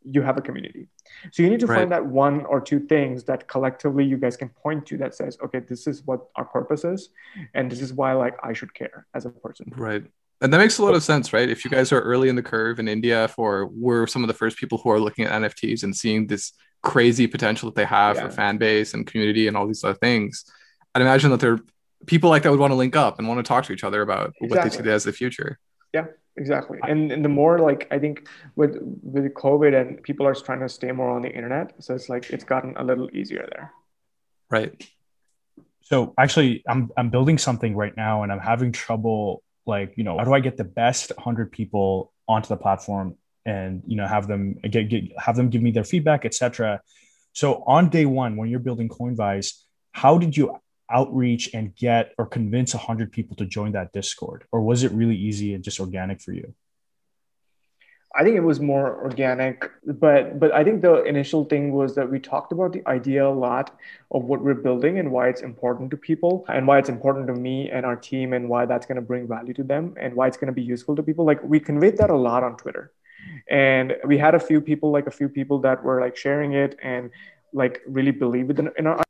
you 0.04 0.22
have 0.22 0.38
a 0.38 0.40
community. 0.40 0.88
So 1.32 1.42
you 1.42 1.50
need 1.50 1.60
to 1.60 1.66
Right. 1.66 1.80
find 1.80 1.92
that 1.92 2.06
one 2.06 2.46
or 2.46 2.60
two 2.60 2.80
things 2.80 3.24
that 3.24 3.48
collectively 3.48 4.04
you 4.04 4.16
guys 4.16 4.36
can 4.36 4.48
point 4.48 4.86
to 4.86 4.96
that 4.98 5.14
says, 5.14 5.36
okay, 5.44 5.58
this 5.58 5.86
is 5.86 6.06
what 6.06 6.20
our 6.36 6.44
purpose 6.44 6.84
is, 6.84 7.10
and 7.54 7.70
this 7.70 7.80
is 7.82 7.92
why 7.92 8.12
like 8.14 8.36
I 8.42 8.52
should 8.52 8.72
care 8.72 9.06
as 9.14 9.26
a 9.26 9.30
person. 9.30 9.72
Right. 9.76 10.04
And 10.40 10.50
that 10.54 10.58
makes 10.58 10.78
a 10.78 10.82
lot 10.82 10.94
of 10.94 11.02
sense, 11.02 11.34
right? 11.34 11.50
If 11.50 11.66
you 11.66 11.70
guys 11.70 11.92
are 11.92 12.00
early 12.00 12.30
in 12.30 12.36
the 12.36 12.42
curve 12.42 12.78
in 12.78 12.88
India, 12.88 13.28
for 13.28 13.66
we're 13.66 14.06
some 14.06 14.24
of 14.24 14.28
the 14.28 14.34
first 14.34 14.56
people 14.56 14.78
who 14.78 14.90
are 14.90 14.98
looking 15.00 15.26
at 15.26 15.32
NFTs 15.32 15.82
and 15.82 15.94
seeing 15.94 16.26
this 16.28 16.52
crazy 16.82 17.26
potential 17.26 17.68
that 17.68 17.74
they 17.74 17.84
have 17.84 18.16
Yeah. 18.16 18.28
for 18.28 18.30
fan 18.34 18.56
base 18.56 18.94
and 18.94 19.06
community 19.06 19.48
and 19.48 19.56
all 19.56 19.66
these 19.66 19.84
other 19.84 19.98
things, 19.98 20.46
I'd 20.94 21.02
imagine 21.02 21.30
that 21.32 21.40
there 21.40 21.52
are 21.54 21.60
people 22.06 22.30
like 22.30 22.42
that 22.42 22.50
would 22.50 22.60
want 22.60 22.70
to 22.70 22.76
link 22.76 22.96
up 22.96 23.18
and 23.18 23.28
want 23.28 23.38
to 23.38 23.42
talk 23.42 23.64
to 23.64 23.72
each 23.72 23.84
other 23.84 24.02
about 24.02 24.34
what 24.40 24.62
they 24.62 24.70
see 24.70 24.88
as 24.88 25.04
the 25.04 25.12
future. 25.12 25.58
Yeah, 25.92 26.06
exactly. 26.36 26.78
And, 26.86 27.12
and 27.12 27.24
the 27.24 27.28
more 27.28 27.58
like 27.58 27.88
I 27.90 27.98
think 27.98 28.28
with 28.56 28.78
with 29.02 29.32
COVID 29.34 29.78
and 29.78 30.02
people 30.02 30.26
are 30.26 30.34
trying 30.34 30.60
to 30.60 30.68
stay 30.68 30.92
more 30.92 31.10
on 31.10 31.22
the 31.22 31.30
internet, 31.30 31.74
so 31.78 31.94
it's 31.94 32.08
like 32.08 32.30
it's 32.30 32.44
gotten 32.44 32.76
a 32.76 32.84
little 32.84 33.08
easier 33.12 33.46
there. 33.50 33.72
Right. 34.50 34.86
So 35.82 36.14
actually, 36.18 36.62
I'm 36.68 36.90
I'm 36.96 37.10
building 37.10 37.38
something 37.38 37.74
right 37.74 37.96
now, 37.96 38.22
and 38.22 38.32
I'm 38.32 38.40
having 38.40 38.72
trouble. 38.72 39.42
Like, 39.66 39.92
you 39.96 40.04
know, 40.04 40.16
how 40.18 40.24
do 40.24 40.32
I 40.32 40.40
get 40.40 40.56
the 40.56 40.64
best 40.64 41.12
hundred 41.18 41.52
people 41.52 42.12
onto 42.26 42.48
the 42.48 42.56
platform, 42.56 43.16
and 43.44 43.82
you 43.86 43.96
know, 43.96 44.06
have 44.06 44.26
them 44.26 44.54
get, 44.68 44.88
get 44.88 45.04
have 45.18 45.36
them 45.36 45.50
give 45.50 45.62
me 45.62 45.70
their 45.70 45.84
feedback, 45.84 46.24
etc. 46.24 46.80
So 47.32 47.62
on 47.66 47.88
day 47.90 48.06
one, 48.06 48.36
when 48.36 48.48
you're 48.48 48.60
building 48.60 48.88
Coinvise, 48.88 49.62
how 49.92 50.18
did 50.18 50.36
you 50.36 50.56
outreach 50.92 51.54
and 51.54 51.74
get 51.76 52.12
or 52.18 52.26
convince 52.26 52.72
hundred 52.72 53.12
people 53.12 53.36
to 53.36 53.46
join 53.46 53.72
that 53.72 53.92
Discord, 53.92 54.44
or 54.52 54.60
was 54.60 54.82
it 54.82 54.92
really 54.92 55.16
easy 55.16 55.54
and 55.54 55.64
just 55.64 55.80
organic 55.80 56.20
for 56.20 56.32
you? 56.32 56.54
I 58.16 58.24
think 58.24 58.34
it 58.34 58.40
was 58.40 58.58
more 58.58 59.00
organic, 59.04 59.70
but 59.86 60.40
but 60.40 60.52
I 60.52 60.64
think 60.64 60.82
the 60.82 61.04
initial 61.04 61.44
thing 61.44 61.70
was 61.70 61.94
that 61.94 62.10
we 62.10 62.18
talked 62.18 62.50
about 62.50 62.72
the 62.72 62.82
idea 62.88 63.24
a 63.24 63.30
lot 63.30 63.78
of 64.10 64.24
what 64.24 64.42
we're 64.42 64.54
building 64.54 64.98
and 64.98 65.12
why 65.12 65.28
it's 65.28 65.42
important 65.42 65.92
to 65.92 65.96
people 65.96 66.44
and 66.48 66.66
why 66.66 66.78
it's 66.78 66.88
important 66.88 67.28
to 67.28 67.34
me 67.34 67.70
and 67.70 67.86
our 67.86 67.94
team 67.94 68.32
and 68.32 68.48
why 68.48 68.66
that's 68.66 68.84
going 68.84 68.96
to 68.96 69.02
bring 69.02 69.28
value 69.28 69.54
to 69.54 69.62
them 69.62 69.94
and 70.00 70.12
why 70.14 70.26
it's 70.26 70.36
going 70.36 70.48
to 70.48 70.52
be 70.52 70.62
useful 70.62 70.96
to 70.96 71.04
people. 71.04 71.24
Like 71.24 71.40
we 71.44 71.60
conveyed 71.60 71.98
that 71.98 72.10
a 72.10 72.16
lot 72.16 72.42
on 72.42 72.56
Twitter. 72.56 72.92
And 73.48 73.96
we 74.04 74.18
had 74.18 74.34
a 74.34 74.40
few 74.40 74.60
people, 74.60 74.90
like 74.90 75.06
a 75.06 75.10
few 75.10 75.28
people 75.28 75.60
that 75.60 75.84
were 75.84 76.00
like 76.00 76.16
sharing 76.16 76.54
it 76.54 76.78
and 76.82 77.10
like 77.52 77.80
really 77.86 78.12
believe 78.12 78.50
in 78.50 78.86
our 78.86 79.02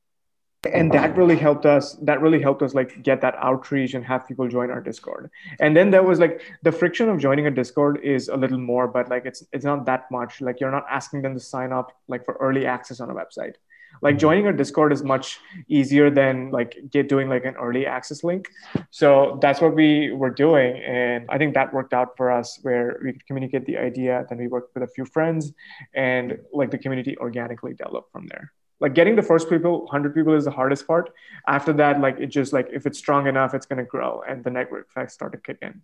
and 0.66 0.92
that 0.92 1.11
uh-huh. 1.11 1.20
really 1.20 1.37
helped 1.37 1.64
us 1.64 1.94
that 2.03 2.20
really 2.20 2.40
helped 2.40 2.62
us 2.62 2.75
like 2.75 3.03
get 3.03 3.20
that 3.23 3.35
outreach 3.38 3.94
and 3.94 4.05
have 4.05 4.27
people 4.29 4.46
join 4.46 4.70
our 4.70 4.81
discord. 4.81 5.31
And 5.59 5.75
then 5.75 5.90
there 5.90 6.03
was 6.03 6.18
like 6.18 6.42
the 6.62 6.73
friction 6.73 7.09
of 7.09 7.18
joining 7.18 7.46
a 7.46 7.51
discord 7.51 8.01
is 8.03 8.29
a 8.29 8.37
little 8.37 8.59
more 8.59 8.87
but 8.87 9.09
like 9.09 9.25
it's 9.25 9.42
it's 9.53 9.64
not 9.64 9.87
that 9.87 10.11
much. 10.11 10.40
Like 10.40 10.61
you're 10.61 10.70
not 10.70 10.85
asking 10.90 11.23
them 11.23 11.35
to 11.35 11.40
sign 11.40 11.73
up 11.73 11.96
like 12.09 12.25
for 12.25 12.37
early 12.40 12.66
access 12.66 13.01
on 13.01 13.11
a 13.11 13.14
website. 13.14 13.55
Like 14.03 14.12
mm-hmm. 14.12 14.18
joining 14.18 14.46
a 14.49 14.53
discord 14.53 14.92
is 14.92 15.03
much 15.03 15.38
easier 15.68 16.11
than 16.11 16.51
like 16.51 16.77
get 16.90 17.09
doing 17.09 17.29
like 17.31 17.46
an 17.46 17.57
early 17.57 17.87
access 17.87 18.23
link. 18.23 18.49
So 18.90 19.38
that's 19.40 19.62
what 19.62 19.75
we 19.75 20.12
were 20.12 20.31
doing 20.31 20.83
and 20.87 21.27
i 21.29 21.38
think 21.38 21.55
that 21.55 21.73
worked 21.73 21.92
out 21.92 22.16
for 22.16 22.31
us 22.31 22.59
where 22.62 23.01
we 23.05 23.12
could 23.12 23.27
communicate 23.27 23.64
the 23.66 23.77
idea 23.77 24.27
then 24.29 24.38
we 24.38 24.49
worked 24.49 24.75
with 24.75 24.83
a 24.83 24.87
few 24.87 25.05
friends 25.05 25.53
and 25.94 26.38
like 26.53 26.70
the 26.70 26.79
community 26.79 27.16
organically 27.18 27.75
developed 27.75 28.11
from 28.12 28.27
there 28.27 28.53
like 28.81 28.95
getting 28.95 29.14
the 29.16 29.23
first 29.23 29.49
people 29.49 29.81
100 29.83 30.14
people 30.14 30.35
is 30.35 30.45
the 30.45 30.51
hardest 30.51 30.87
part 30.87 31.11
after 31.47 31.73
that 31.75 32.01
like 32.01 32.19
it 32.19 32.27
just 32.29 32.53
like 32.53 32.69
if 32.73 32.87
it's 32.87 32.99
strong 32.99 33.27
enough 33.27 33.55
it's 33.55 33.66
going 33.66 33.79
to 33.79 33.85
grow 33.85 34.23
and 34.29 34.43
the 34.45 34.51
network 34.51 34.87
effects 34.88 35.14
start 35.14 35.33
to 35.33 35.38
kick 35.38 35.59
in 35.62 35.83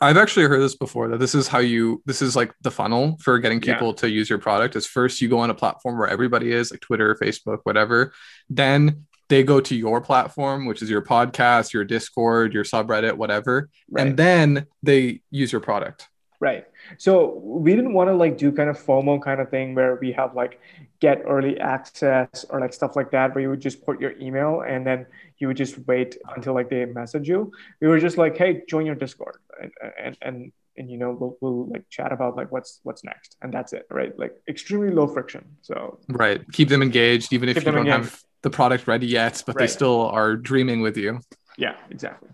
I've 0.00 0.18
actually 0.18 0.44
heard 0.44 0.60
this 0.60 0.74
before 0.76 1.08
that 1.08 1.18
this 1.20 1.34
is 1.34 1.48
how 1.48 1.58
you 1.58 2.02
this 2.04 2.20
is 2.20 2.36
like 2.36 2.52
the 2.60 2.70
funnel 2.70 3.16
for 3.20 3.38
getting 3.38 3.62
Yeah. 3.62 3.74
people 3.74 3.94
to 3.94 4.10
use 4.10 4.28
your 4.28 4.38
product 4.38 4.76
is 4.76 4.86
first 4.86 5.20
you 5.22 5.28
go 5.28 5.38
on 5.38 5.48
a 5.48 5.54
platform 5.54 5.98
where 5.98 6.08
everybody 6.08 6.52
is 6.52 6.70
like 6.70 6.80
Twitter, 6.80 7.14
Facebook, 7.14 7.60
whatever. 7.64 8.12
Then 8.50 9.06
they 9.28 9.42
go 9.42 9.58
to 9.60 9.74
your 9.74 10.00
platform, 10.02 10.66
which 10.66 10.82
is 10.82 10.90
your 10.90 11.02
podcast, 11.02 11.72
your 11.72 11.82
Discord, 11.84 12.52
your 12.52 12.62
subreddit, 12.62 13.14
whatever. 13.14 13.70
right 13.90 14.06
And 14.06 14.16
then 14.18 14.66
they 14.82 15.22
use 15.30 15.50
your 15.50 15.62
product. 15.62 16.08
Right. 16.40 16.66
So 16.98 17.40
we 17.42 17.74
didn't 17.74 17.94
want 17.94 18.08
to 18.10 18.14
like 18.14 18.36
do 18.36 18.52
kind 18.52 18.68
of 18.68 18.78
FOMO 18.78 19.22
kind 19.22 19.40
of 19.40 19.50
thing 19.50 19.74
where 19.74 19.96
we 19.96 20.12
have 20.12 20.34
like 20.34 20.60
get 21.00 21.22
early 21.26 21.58
access 21.58 22.44
or 22.50 22.60
like 22.60 22.72
stuff 22.72 22.96
like 22.96 23.10
that, 23.10 23.34
where 23.34 23.42
you 23.42 23.50
would 23.50 23.60
just 23.60 23.84
put 23.84 24.00
your 24.00 24.12
email 24.20 24.62
and 24.62 24.86
then 24.86 25.06
you 25.38 25.48
would 25.48 25.56
just 25.56 25.78
wait 25.86 26.16
until 26.34 26.54
like 26.54 26.68
they 26.70 26.84
message 26.84 27.28
you. 27.28 27.50
We 27.80 27.88
were 27.88 28.00
just 28.00 28.18
like, 28.18 28.36
hey, 28.36 28.62
join 28.68 28.86
your 28.86 28.94
Discord 28.94 29.38
and 29.60 29.72
and 29.98 30.18
and, 30.22 30.52
and 30.76 30.90
you 30.90 30.98
know 30.98 31.16
we'll, 31.18 31.36
we'll 31.40 31.66
like 31.68 31.88
chat 31.88 32.12
about 32.12 32.36
like 32.36 32.52
what's 32.52 32.80
what's 32.82 33.02
next 33.04 33.36
and 33.42 33.52
that's 33.52 33.72
it, 33.72 33.86
right? 33.90 34.16
Like 34.18 34.34
extremely 34.48 34.90
low 34.90 35.06
friction. 35.06 35.44
So 35.62 35.98
right, 36.08 36.40
keep 36.52 36.68
them 36.68 36.82
engaged 36.82 37.32
even 37.32 37.48
if 37.48 37.56
you 37.56 37.62
don't 37.62 37.78
engaged. 37.78 37.96
have 37.96 38.22
the 38.42 38.50
product 38.50 38.86
ready 38.86 39.06
yet, 39.06 39.42
but 39.46 39.56
right. 39.56 39.62
they 39.62 39.66
still 39.66 40.02
are 40.08 40.36
dreaming 40.36 40.80
with 40.80 40.96
you. 40.96 41.20
Yeah, 41.56 41.76
exactly. 41.90 42.28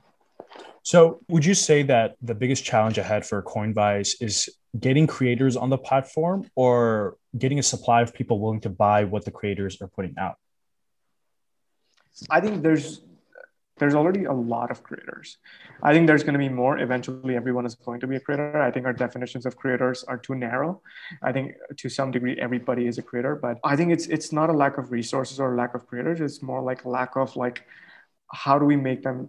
So, 0.83 1.21
would 1.29 1.45
you 1.45 1.55
say 1.55 1.83
that 1.85 2.17
the 2.21 2.35
biggest 2.35 2.65
challenge 2.65 2.99
ahead 2.99 3.25
for 3.25 3.41
Coinvise 3.43 4.21
is 4.21 4.51
getting 4.79 5.07
creators 5.07 5.57
on 5.57 5.71
the 5.71 5.79
platform 5.79 6.51
or 6.57 7.17
getting 7.39 7.59
a 7.59 7.63
supply 7.63 8.03
of 8.03 8.13
people 8.13 8.41
willing 8.41 8.61
to 8.63 8.71
buy 8.71 9.05
what 9.05 9.25
the 9.25 9.31
creators 9.31 9.81
are 9.81 9.89
putting 9.89 10.15
out? 10.19 10.37
I 12.31 12.41
think 12.41 12.63
there's 12.63 13.03
there's 13.79 13.95
already 13.95 14.25
a 14.25 14.33
lot 14.33 14.71
of 14.71 14.83
creators. 14.83 15.39
I 15.83 15.93
think 15.93 16.07
there's 16.07 16.23
going 16.23 16.35
to 16.35 16.39
be 16.39 16.49
more. 16.49 16.79
Eventually, 16.79 17.37
everyone 17.37 17.65
is 17.65 17.75
going 17.75 18.01
to 18.01 18.07
be 18.07 18.17
a 18.17 18.21
creator. 18.21 18.61
I 18.61 18.71
think 18.71 18.87
our 18.87 18.93
definitions 18.93 19.47
of 19.47 19.57
creators 19.57 20.05
are 20.05 20.19
too 20.19 20.35
narrow. 20.35 20.83
I 21.23 21.33
think 21.33 21.55
to 21.79 21.89
some 21.89 22.11
degree, 22.11 22.37
everybody 22.39 22.87
is 22.87 22.99
a 22.99 23.03
creator, 23.03 23.35
but 23.35 23.59
I 23.65 23.77
think 23.77 23.93
it's 23.93 24.07
it's 24.07 24.33
not 24.33 24.51
a 24.51 24.53
lack 24.53 24.79
of 24.79 24.93
resources 24.93 25.41
or 25.41 25.57
lack 25.57 25.75
of 25.75 25.87
creators. 25.87 26.21
It's 26.21 26.43
more 26.43 26.63
like 26.63 26.85
lack 26.85 27.17
of 27.17 27.35
like 27.37 27.65
how 28.33 28.59
do 28.59 28.65
we 28.65 28.77
make 28.77 29.03
them 29.03 29.29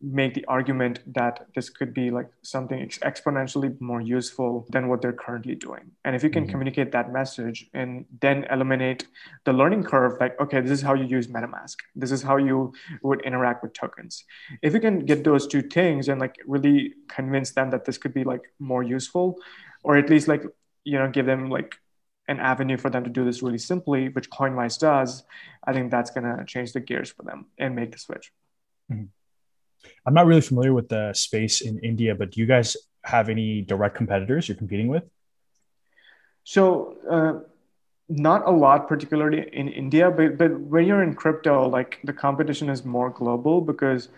make 0.00 0.32
the 0.34 0.44
argument 0.46 1.00
that 1.14 1.46
this 1.54 1.68
could 1.68 1.92
be 1.92 2.10
like 2.10 2.28
something 2.42 2.80
ex- 2.80 2.98
exponentially 2.98 3.78
more 3.80 4.00
useful 4.00 4.66
than 4.70 4.88
what 4.88 5.02
they're 5.02 5.12
currently 5.12 5.54
doing. 5.54 5.90
And 6.04 6.16
if 6.16 6.22
you 6.22 6.30
can 6.30 6.44
mm-hmm. 6.44 6.50
communicate 6.50 6.92
that 6.92 7.12
message 7.12 7.68
and 7.74 8.06
then 8.20 8.46
eliminate 8.50 9.06
the 9.44 9.52
learning 9.52 9.84
curve, 9.84 10.14
like, 10.18 10.40
okay, 10.40 10.60
this 10.60 10.70
is 10.70 10.82
how 10.82 10.94
you 10.94 11.04
use 11.04 11.26
MetaMask, 11.26 11.76
this 11.94 12.10
is 12.10 12.22
how 12.22 12.38
you 12.38 12.72
would 13.02 13.20
interact 13.22 13.62
with 13.62 13.74
tokens. 13.74 14.24
If 14.62 14.72
you 14.72 14.80
can 14.80 15.00
get 15.00 15.24
those 15.24 15.46
two 15.46 15.62
things 15.62 16.08
and 16.08 16.20
like 16.20 16.36
really 16.46 16.94
convince 17.08 17.50
them 17.50 17.70
that 17.70 17.84
this 17.84 17.98
could 17.98 18.14
be 18.14 18.24
like 18.24 18.42
more 18.58 18.82
useful, 18.82 19.36
or 19.82 19.96
at 19.96 20.08
least 20.08 20.26
like, 20.26 20.42
you 20.84 20.98
know, 20.98 21.10
give 21.10 21.26
them 21.26 21.50
like 21.50 21.76
an 22.28 22.40
avenue 22.40 22.76
for 22.76 22.90
them 22.90 23.04
to 23.04 23.10
do 23.10 23.24
this 23.24 23.42
really 23.42 23.58
simply, 23.58 24.08
which 24.08 24.30
Coinvise 24.30 24.78
does, 24.78 25.24
I 25.64 25.72
think 25.72 25.90
that's 25.90 26.10
going 26.10 26.24
to 26.24 26.44
change 26.46 26.72
the 26.72 26.80
gears 26.80 27.10
for 27.10 27.22
them 27.24 27.46
and 27.58 27.76
make 27.76 27.92
the 27.92 27.98
switch. 27.98 28.32
Mm-hmm. 28.90 29.04
I'm 30.06 30.14
not 30.14 30.26
really 30.26 30.40
familiar 30.40 30.72
with 30.72 30.88
the 30.88 31.12
space 31.12 31.60
in 31.60 31.78
India, 31.80 32.14
but 32.14 32.32
do 32.32 32.40
you 32.40 32.46
guys 32.46 32.76
have 33.04 33.28
any 33.28 33.62
direct 33.62 33.96
competitors 33.96 34.48
you're 34.48 34.56
competing 34.56 34.88
with? 34.88 35.04
So, 36.44 36.96
uh, 37.10 37.40
not 38.08 38.46
a 38.46 38.50
lot, 38.50 38.86
particularly 38.88 39.48
in 39.52 39.68
India, 39.68 40.10
but 40.10 40.38
but 40.38 40.60
when 40.60 40.86
you're 40.86 41.02
in 41.02 41.14
crypto, 41.14 41.68
like 41.68 41.98
the 42.04 42.12
competition 42.12 42.68
is 42.68 42.84
more 42.84 43.10
global 43.10 43.60
because 43.60 44.08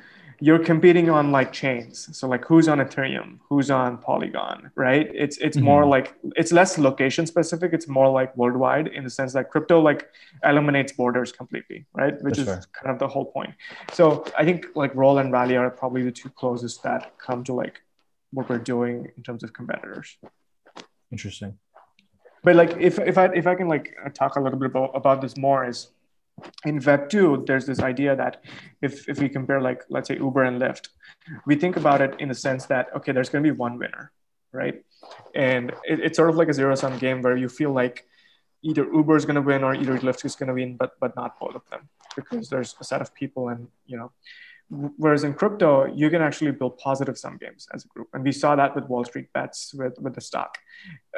you're 0.41 0.59
competing 0.59 1.11
on 1.11 1.33
like 1.33 1.53
chains. 1.53 2.09
So 2.17 2.29
like 2.29 2.45
who's 2.45 2.69
on 2.69 2.79
ethereum? 2.79 3.39
Who's 3.49 3.71
on 3.71 3.99
polygon 3.99 4.71
right? 4.75 5.11
It's 5.15 5.37
it's 5.39 5.57
mm-hmm. 5.57 5.67
more 5.67 5.87
like 5.87 6.15
it's 6.37 6.53
less 6.53 6.79
location 6.79 7.27
specific. 7.27 7.73
It's 7.73 7.89
more 7.89 8.11
like 8.11 8.37
worldwide 8.37 8.89
in 8.89 9.05
the 9.05 9.11
sense 9.11 9.33
that 9.33 9.51
crypto 9.51 9.81
like 9.81 10.09
eliminates 10.45 10.93
borders 10.93 11.33
completely 11.33 11.87
right? 11.93 12.15
Which 12.23 12.37
That's 12.37 12.39
is 12.39 12.47
fair. 12.47 12.63
kind 12.73 12.93
of 12.93 12.99
the 12.99 13.09
whole 13.09 13.27
point. 13.27 13.55
So 13.93 14.25
i 14.37 14.45
think 14.45 14.67
like 14.75 14.95
roll 14.95 15.19
and 15.19 15.33
rally 15.33 15.57
are 15.57 15.71
probably 15.71 16.03
the 16.03 16.13
two 16.13 16.31
closest 16.31 16.83
that 16.83 17.19
come 17.19 17.43
to 17.45 17.53
like 17.53 17.83
what 18.33 18.49
we're 18.49 18.59
doing 18.59 19.11
in 19.17 19.23
terms 19.23 19.43
of 19.43 19.53
competitors. 19.53 20.17
Interesting. 21.11 21.59
But 22.45 22.55
like 22.55 22.77
if 22.79 22.99
if 22.99 23.19
i 23.19 23.27
if 23.27 23.47
i 23.47 23.55
can 23.55 23.69
like 23.69 23.97
talk 24.15 24.37
a 24.37 24.41
little 24.41 24.59
bit 24.59 24.71
about, 24.71 24.93
about 24.95 25.21
this 25.21 25.37
more 25.37 25.67
is 25.69 25.89
in 26.65 26.81
web 26.81 27.09
2 27.09 27.45
there's 27.47 27.67
this 27.67 27.81
idea 27.81 28.15
that 28.17 28.43
if, 28.83 29.09
if 29.09 29.19
we 29.19 29.29
compare 29.29 29.61
like 29.61 29.83
let's 29.89 30.09
say 30.09 30.17
uber 30.17 30.45
and 30.45 30.61
lyft 30.61 30.89
we 31.47 31.55
think 31.55 31.77
about 31.77 32.01
it 32.01 32.15
in 32.19 32.29
the 32.29 32.35
sense 32.35 32.67
that 32.67 32.89
okay 32.95 33.13
there's 33.13 33.29
going 33.29 33.43
to 33.43 33.51
be 33.53 33.57
one 33.57 33.79
winner 33.79 34.13
right? 34.53 34.83
And 35.35 35.71
it, 35.85 36.01
it's 36.01 36.17
sort 36.17 36.31
of 36.31 36.37
like 36.37 36.49
a 36.49 36.55
zero 36.55 36.75
sum 36.75 36.99
game 36.99 37.23
where 37.23 37.37
you 37.37 37.49
feel 37.49 37.73
like 37.73 38.05
either 38.63 38.85
uber 38.85 39.17
is 39.17 39.25
going 39.25 39.37
to 39.37 39.43
win 39.43 39.63
or 39.63 39.75
either 39.75 39.99
lyft 39.99 40.25
is 40.25 40.35
going 40.35 40.49
to 40.49 40.55
win 40.55 40.77
but 40.77 40.93
but 41.01 41.15
not 41.15 41.39
both 41.39 41.55
of 41.55 41.63
them 41.71 41.89
because 42.17 42.49
there's 42.49 42.75
a 42.81 42.85
set 42.85 43.01
of 43.01 43.15
people 43.15 43.49
and 43.49 43.69
you 43.87 43.97
know 43.97 44.11
Whereas 44.71 45.25
in 45.25 45.33
crypto, 45.33 45.87
you 45.87 46.11
can 46.11 46.21
actually 46.21 46.51
build 46.51 46.77
positive 46.77 47.17
sum 47.17 47.39
games 47.39 47.67
as 47.73 47.87
a 47.87 47.89
group. 47.89 48.09
And 48.13 48.23
we 48.23 48.33
saw 48.33 48.55
that 48.55 48.75
with 48.75 48.85
Wall 48.85 49.03
Street 49.03 49.33
bets 49.33 49.73
with, 49.73 49.99
with 49.99 50.15
the 50.15 50.21
stock. 50.21 50.59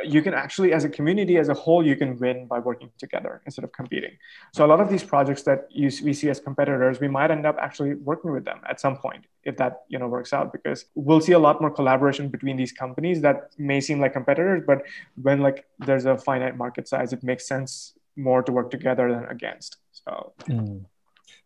You 0.04 0.22
can 0.22 0.34
actually, 0.34 0.72
as 0.72 0.84
a 0.84 0.88
community, 0.88 1.36
as 1.36 1.48
a 1.48 1.54
whole, 1.54 1.84
you 1.84 1.96
can 1.96 2.16
win 2.18 2.46
by 2.46 2.60
working 2.60 2.90
together 2.96 3.42
instead 3.44 3.64
of 3.64 3.72
competing. 3.72 4.12
So 4.54 4.64
a 4.64 4.68
lot 4.68 4.80
of 4.80 4.88
these 4.88 5.02
projects 5.02 5.42
that 5.42 5.66
you, 5.68 5.90
we 6.04 6.12
see 6.12 6.30
as 6.30 6.38
competitors, 6.38 7.00
we 7.00 7.08
might 7.08 7.32
end 7.32 7.44
up 7.44 7.56
actually 7.60 7.94
working 7.94 8.30
with 8.30 8.44
them 8.44 8.60
at 8.68 8.78
some 8.78 8.96
point 8.96 9.24
if 9.42 9.56
that 9.56 9.82
you 9.88 9.98
know 9.98 10.06
works 10.06 10.32
out 10.32 10.52
because 10.52 10.84
we'll 10.94 11.20
see 11.20 11.32
a 11.32 11.38
lot 11.38 11.60
more 11.60 11.70
collaboration 11.70 12.28
between 12.28 12.56
these 12.56 12.72
companies 12.72 13.22
that 13.22 13.50
may 13.58 13.80
seem 13.80 13.98
like 14.00 14.12
competitors, 14.12 14.62
but 14.66 14.82
when 15.20 15.40
like 15.40 15.66
there's 15.78 16.04
a 16.04 16.16
finite 16.16 16.56
market 16.56 16.86
size, 16.86 17.12
it 17.12 17.24
makes 17.24 17.48
sense 17.48 17.94
more 18.16 18.42
to 18.42 18.52
work 18.52 18.70
together 18.70 19.12
than 19.12 19.24
against. 19.24 19.78
So 19.90 20.34
mm 20.48 20.84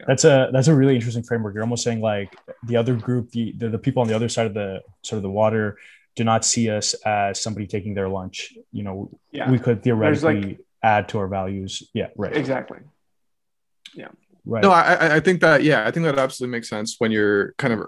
that's 0.07 0.25
a 0.25 0.51
that's 0.53 0.69
a 0.69 0.75
really 0.75 0.95
interesting 0.95 1.23
framework. 1.23 1.55
You're 1.55 1.63
almost 1.63 1.85
saying 1.85 2.01
like 2.01 2.35
the 2.65 2.77
other 2.77 2.95
group, 2.95 3.31
the, 3.31 3.53
the, 3.53 3.69
the 3.69 3.79
people 3.79 4.03
on 4.03 4.09
the 4.09 4.15
other 4.15 4.29
side 4.29 4.47
of 4.47 4.55
the 4.55 4.83
sort 5.03 5.19
of 5.19 5.23
the 5.23 5.31
water, 5.31 5.79
do 6.17 6.25
not 6.25 6.45
see 6.45 6.71
us 6.71 6.95
as 7.05 7.41
somebody 7.41 7.67
taking 7.67 7.95
their 7.95 8.09
lunch. 8.09 8.55
You 8.73 8.85
know, 8.85 9.11
yeah. 9.31 9.51
we 9.51 9.59
could 9.59 9.83
theoretically 9.83 10.43
like, 10.43 10.59
add 10.83 11.09
to 11.11 11.19
our 11.19 11.29
values. 11.29 11.83
Yeah, 11.93 12.09
right. 12.17 12.37
Exactly. 12.37 12.79
Yeah. 13.95 14.09
Right. 14.45 14.63
No, 14.63 14.71
I 14.71 15.17
I 15.17 15.21
think 15.21 15.41
that 15.41 15.63
yeah, 15.63 15.87
I 15.87 15.91
think 15.91 16.05
that 16.05 16.19
absolutely 16.19 16.53
makes 16.53 16.69
sense 16.69 16.97
when 16.99 17.11
you're 17.11 17.53
kind 17.55 17.73
of 17.73 17.87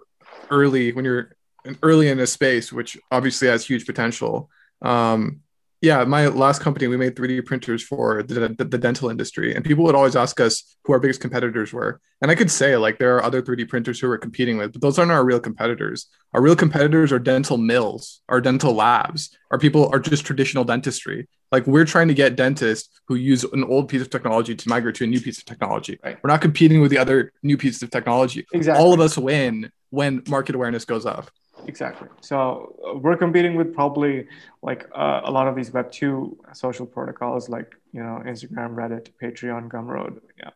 early 0.51 0.93
when 0.93 1.05
you're 1.05 1.37
early 1.83 2.09
in 2.09 2.19
a 2.21 2.27
space, 2.27 2.73
which 2.73 2.97
obviously 3.11 3.49
has 3.49 3.67
huge 3.67 3.85
potential. 3.85 4.49
Um, 4.83 5.41
yeah, 5.87 6.03
my 6.03 6.27
last 6.27 6.61
company, 6.61 6.89
we 6.89 6.97
made 6.97 7.15
3D 7.15 7.47
printers 7.47 7.81
for 7.81 8.25
the, 8.25 8.49
the, 8.49 8.65
the, 8.65 8.77
dental 8.77 9.09
industry, 9.09 9.55
and 9.55 9.65
people 9.65 9.85
would 9.85 9.95
always 9.95 10.17
ask 10.17 10.41
us 10.41 10.77
who 10.83 10.93
our 10.93 10.99
biggest 10.99 11.21
competitors 11.21 11.73
were. 11.73 12.01
And 12.21 12.29
I 12.29 12.35
could 12.35 12.51
say, 12.51 12.77
like, 12.77 12.99
there 12.99 13.15
are 13.15 13.23
other 13.23 13.41
3D 13.41 13.69
printers 13.69 14.01
who 14.01 14.09
we're 14.09 14.19
competing 14.19 14.59
with, 14.59 14.73
but 14.73 14.83
those 14.83 14.99
aren't 14.99 15.13
our 15.13 15.25
real 15.25 15.39
competitors. 15.39 16.09
Our 16.35 16.43
real 16.43 16.57
competitors 16.57 17.13
are 17.13 17.21
dental 17.21 17.57
mills, 17.57 18.21
our 18.29 18.41
dental 18.41 18.75
labs, 18.75 19.37
our 19.53 19.59
people 19.59 19.89
are 19.93 20.01
just 20.01 20.27
traditional 20.27 20.65
dentistry. 20.65 21.29
Like, 21.53 21.69
we're 21.69 21.85
trying 21.85 22.09
to 22.09 22.15
get 22.15 22.35
dentists 22.35 22.89
who 23.07 23.15
use 23.15 23.45
an 23.45 23.63
old 23.63 23.89
piece 23.89 24.03
of 24.03 24.11
technology 24.11 24.57
to 24.57 24.69
migrate 24.69 24.97
to 24.97 25.05
a 25.05 25.07
new 25.07 25.21
piece 25.21 25.39
of 25.39 25.45
technology. 25.45 26.01
Right. 26.03 26.19
We're 26.21 26.31
not 26.31 26.41
competing 26.41 26.81
with 26.81 26.91
the 26.91 26.99
other 26.99 27.33
new 27.45 27.57
pieces 27.57 27.85
of 27.85 27.91
technology. 27.93 28.45
Exactly. 28.53 28.83
All 28.83 28.93
of 28.93 28.99
us 28.99 29.17
win 29.17 29.71
when 29.91 30.25
market 30.27 30.57
awareness 30.57 30.85
goes 30.85 31.07
up 31.07 31.31
exactly. 31.67 32.09
So 32.21 32.75
uh, 32.87 32.99
we're 32.99 33.17
competing 33.17 33.55
with 33.55 33.75
probably 33.75 34.27
like 34.63 34.89
uh, 34.95 35.23
a 35.25 35.31
lot 35.31 35.49
of 35.49 35.57
these 35.57 35.73
web 35.73 35.91
2 35.91 36.39
social 36.53 36.87
protocols 36.87 37.49
like 37.49 37.75
you 37.93 38.03
know 38.03 38.23
instagram 38.27 38.75
reddit 38.75 39.11
patreon 39.23 39.69
gumroad. 39.69 40.21
Yeah. 40.39 40.51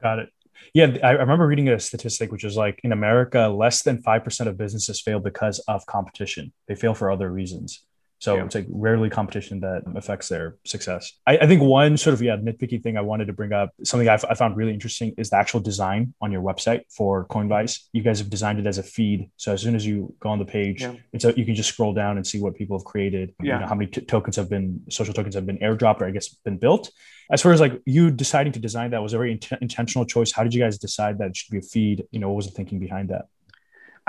Got 0.00 0.18
it. 0.20 0.28
Yeah 0.74 0.96
i 1.02 1.12
remember 1.12 1.46
reading 1.46 1.68
a 1.68 1.78
statistic 1.80 2.30
which 2.30 2.44
is 2.44 2.56
like 2.56 2.80
in 2.84 2.92
america 2.92 3.48
less 3.48 3.82
than 3.82 4.02
5% 4.02 4.46
of 4.46 4.58
businesses 4.58 5.00
fail 5.00 5.20
because 5.20 5.58
of 5.60 5.86
competition. 5.86 6.52
They 6.68 6.74
fail 6.74 6.94
for 6.94 7.10
other 7.10 7.30
reasons 7.30 7.82
so 8.20 8.36
yeah. 8.36 8.44
it's 8.44 8.54
like 8.54 8.66
rarely 8.68 9.08
competition 9.08 9.60
that 9.60 9.82
affects 9.96 10.28
their 10.28 10.56
success. 10.66 11.14
I, 11.26 11.38
I, 11.38 11.46
think 11.46 11.62
one 11.62 11.96
sort 11.96 12.12
of 12.12 12.20
yeah 12.20 12.36
nitpicky 12.36 12.82
thing 12.82 12.98
I 12.98 13.00
wanted 13.00 13.26
to 13.26 13.32
bring 13.32 13.54
up, 13.54 13.70
something 13.82 14.08
I've, 14.08 14.24
I 14.26 14.34
found 14.34 14.58
really 14.58 14.74
interesting, 14.74 15.14
is 15.16 15.30
the 15.30 15.36
actual 15.36 15.60
design 15.60 16.12
on 16.20 16.30
your 16.30 16.42
website 16.42 16.82
for 16.94 17.26
Coinvise. 17.26 17.80
You 17.94 18.02
guys 18.02 18.18
have 18.18 18.28
designed 18.28 18.58
it 18.60 18.66
as 18.66 18.76
a 18.76 18.82
feed, 18.82 19.30
so 19.36 19.54
as 19.54 19.62
soon 19.62 19.74
as 19.74 19.86
you 19.86 20.14
go 20.20 20.28
on 20.28 20.38
the 20.38 20.44
page, 20.44 20.82
yeah. 20.82 20.94
it's 21.14 21.24
a, 21.24 21.32
you 21.34 21.46
can 21.46 21.54
just 21.54 21.70
scroll 21.70 21.94
down 21.94 22.18
and 22.18 22.26
see 22.26 22.40
what 22.40 22.54
people 22.54 22.78
have 22.78 22.84
created. 22.84 23.34
Yeah. 23.42 23.54
You 23.54 23.60
know, 23.60 23.66
how 23.66 23.74
many 23.74 23.90
t- 23.90 24.02
tokens 24.02 24.36
have 24.36 24.50
been 24.50 24.82
social 24.90 25.14
tokens 25.14 25.34
have 25.34 25.46
been 25.46 25.58
airdropped 25.58 26.02
or 26.02 26.06
I 26.06 26.10
guess 26.10 26.28
been 26.28 26.58
built. 26.58 26.90
As 27.32 27.40
far 27.40 27.52
as 27.52 27.60
like 27.60 27.80
you 27.86 28.10
deciding 28.10 28.52
to 28.52 28.60
design 28.60 28.90
that 28.90 29.02
was 29.02 29.14
a 29.14 29.16
very 29.16 29.32
int- 29.32 29.52
intentional 29.62 30.04
choice. 30.04 30.30
How 30.30 30.42
did 30.42 30.52
you 30.52 30.60
guys 30.60 30.76
decide 30.76 31.16
that 31.18 31.28
it 31.28 31.36
should 31.36 31.52
be 31.52 31.58
a 31.58 31.62
feed? 31.62 32.04
You 32.10 32.20
know, 32.20 32.28
what 32.28 32.36
was 32.36 32.46
the 32.46 32.52
thinking 32.52 32.80
behind 32.80 33.08
that? 33.10 33.26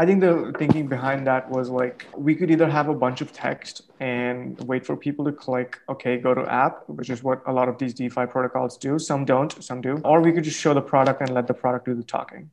I 0.01 0.05
think 0.07 0.19
the 0.19 0.51
thinking 0.57 0.87
behind 0.87 1.27
that 1.27 1.47
was 1.47 1.69
like 1.69 2.07
we 2.17 2.33
could 2.33 2.49
either 2.49 2.67
have 2.67 2.89
a 2.89 2.93
bunch 2.95 3.21
of 3.21 3.31
text 3.31 3.83
and 3.99 4.59
wait 4.61 4.83
for 4.83 4.97
people 4.97 5.23
to 5.25 5.31
click, 5.31 5.77
okay, 5.87 6.17
go 6.17 6.33
to 6.33 6.41
app, 6.51 6.89
which 6.89 7.11
is 7.11 7.21
what 7.21 7.43
a 7.45 7.53
lot 7.53 7.69
of 7.69 7.77
these 7.77 7.93
DeFi 7.93 8.25
protocols 8.25 8.79
do. 8.79 8.97
Some 8.97 9.25
don't, 9.25 9.51
some 9.63 9.79
do. 9.79 10.01
Or 10.03 10.19
we 10.19 10.31
could 10.31 10.43
just 10.43 10.59
show 10.59 10.73
the 10.73 10.81
product 10.81 11.21
and 11.21 11.29
let 11.35 11.45
the 11.45 11.53
product 11.53 11.85
do 11.85 11.93
the 11.93 12.01
talking. 12.01 12.49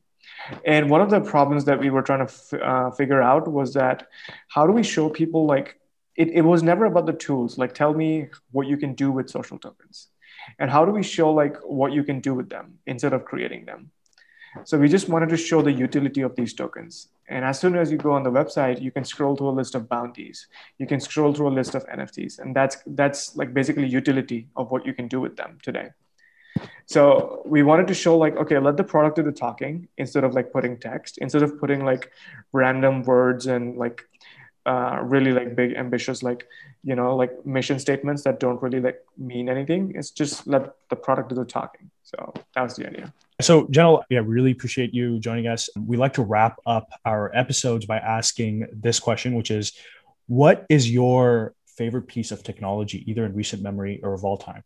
And 0.63 0.91
one 0.91 1.01
of 1.01 1.09
the 1.09 1.21
problems 1.21 1.65
that 1.65 1.79
we 1.79 1.89
were 1.89 2.03
trying 2.03 2.27
to 2.27 2.31
f- 2.31 2.53
uh, 2.53 2.91
figure 2.91 3.19
out 3.19 3.51
was 3.51 3.73
that 3.73 4.07
how 4.49 4.67
do 4.67 4.71
we 4.71 4.83
show 4.83 5.09
people 5.09 5.47
like 5.47 5.79
it, 6.15 6.27
it 6.29 6.41
was 6.41 6.61
never 6.61 6.85
about 6.85 7.07
the 7.07 7.13
tools, 7.13 7.57
like 7.57 7.73
tell 7.73 7.95
me 7.95 8.27
what 8.51 8.67
you 8.67 8.77
can 8.77 8.93
do 8.93 9.09
with 9.09 9.27
social 9.27 9.57
tokens. 9.57 10.09
And 10.59 10.69
how 10.69 10.85
do 10.85 10.91
we 10.91 11.01
show 11.01 11.31
like 11.31 11.57
what 11.63 11.93
you 11.93 12.03
can 12.03 12.19
do 12.19 12.35
with 12.35 12.49
them 12.49 12.77
instead 12.85 13.13
of 13.13 13.25
creating 13.25 13.65
them? 13.65 13.89
So 14.65 14.77
we 14.77 14.87
just 14.87 15.09
wanted 15.09 15.29
to 15.29 15.37
show 15.37 15.63
the 15.63 15.71
utility 15.71 16.21
of 16.21 16.35
these 16.35 16.53
tokens 16.53 17.07
And 17.29 17.45
as 17.45 17.59
soon 17.59 17.75
as 17.75 17.91
you 17.91 17.97
go 17.97 18.11
on 18.11 18.23
the 18.23 18.31
website, 18.31 18.81
you 18.81 18.91
can 18.91 19.05
scroll 19.05 19.35
through 19.35 19.49
a 19.49 19.57
list 19.61 19.75
of 19.75 19.87
bounties. 19.87 20.47
You 20.79 20.87
can 20.87 20.99
scroll 20.99 21.33
through 21.33 21.49
a 21.49 21.55
list 21.59 21.75
of 21.75 21.85
NFTs. 21.87 22.39
And 22.39 22.55
that's 22.55 22.77
that's 22.87 23.35
like 23.35 23.53
basically 23.53 23.87
utility 23.87 24.47
of 24.55 24.71
what 24.71 24.85
you 24.85 24.93
can 24.93 25.07
do 25.07 25.21
with 25.21 25.37
them 25.37 25.59
today. 25.61 25.89
So 26.87 27.43
we 27.45 27.61
wanted 27.61 27.87
to 27.87 27.93
show 27.93 28.17
like, 28.17 28.35
okay, 28.35 28.57
let 28.57 28.75
the 28.77 28.83
product 28.83 29.15
do 29.15 29.23
the 29.23 29.31
talking 29.31 29.87
instead 29.97 30.23
of 30.23 30.33
like 30.33 30.51
putting 30.51 30.77
text, 30.77 31.19
instead 31.19 31.43
of 31.43 31.59
putting 31.59 31.85
like 31.85 32.11
random 32.51 33.03
words 33.03 33.45
and 33.45 33.77
like 33.77 34.03
uh, 34.65 34.99
really 35.01 35.31
like 35.31 35.55
big 35.55 35.73
ambitious 35.75 36.21
like 36.21 36.45
you 36.83 36.95
know 36.95 37.15
like 37.15 37.33
mission 37.45 37.79
statements 37.79 38.23
that 38.23 38.39
don't 38.39 38.61
really 38.61 38.79
like 38.79 38.99
mean 39.17 39.49
anything 39.49 39.91
it's 39.95 40.11
just 40.11 40.45
let 40.47 40.75
the 40.89 40.95
product 40.95 41.29
do 41.29 41.35
the 41.35 41.45
talking 41.45 41.89
so 42.03 42.33
that 42.53 42.61
was 42.61 42.75
the 42.75 42.85
idea 42.85 43.11
so 43.41 43.65
Jenil 43.67 44.03
yeah 44.09 44.21
really 44.23 44.51
appreciate 44.51 44.93
you 44.93 45.19
joining 45.19 45.47
us 45.47 45.69
we 45.75 45.97
like 45.97 46.13
to 46.13 46.23
wrap 46.23 46.59
up 46.65 46.89
our 47.05 47.35
episodes 47.35 47.85
by 47.85 47.97
asking 47.97 48.67
this 48.73 48.99
question 48.99 49.35
which 49.35 49.51
is 49.51 49.73
what 50.27 50.65
is 50.69 50.89
your 50.89 51.53
favorite 51.65 52.07
piece 52.07 52.31
of 52.31 52.43
technology 52.43 53.09
either 53.09 53.25
in 53.25 53.33
recent 53.33 53.61
memory 53.61 53.99
or 54.03 54.13
of 54.13 54.23
all 54.23 54.37
time 54.37 54.63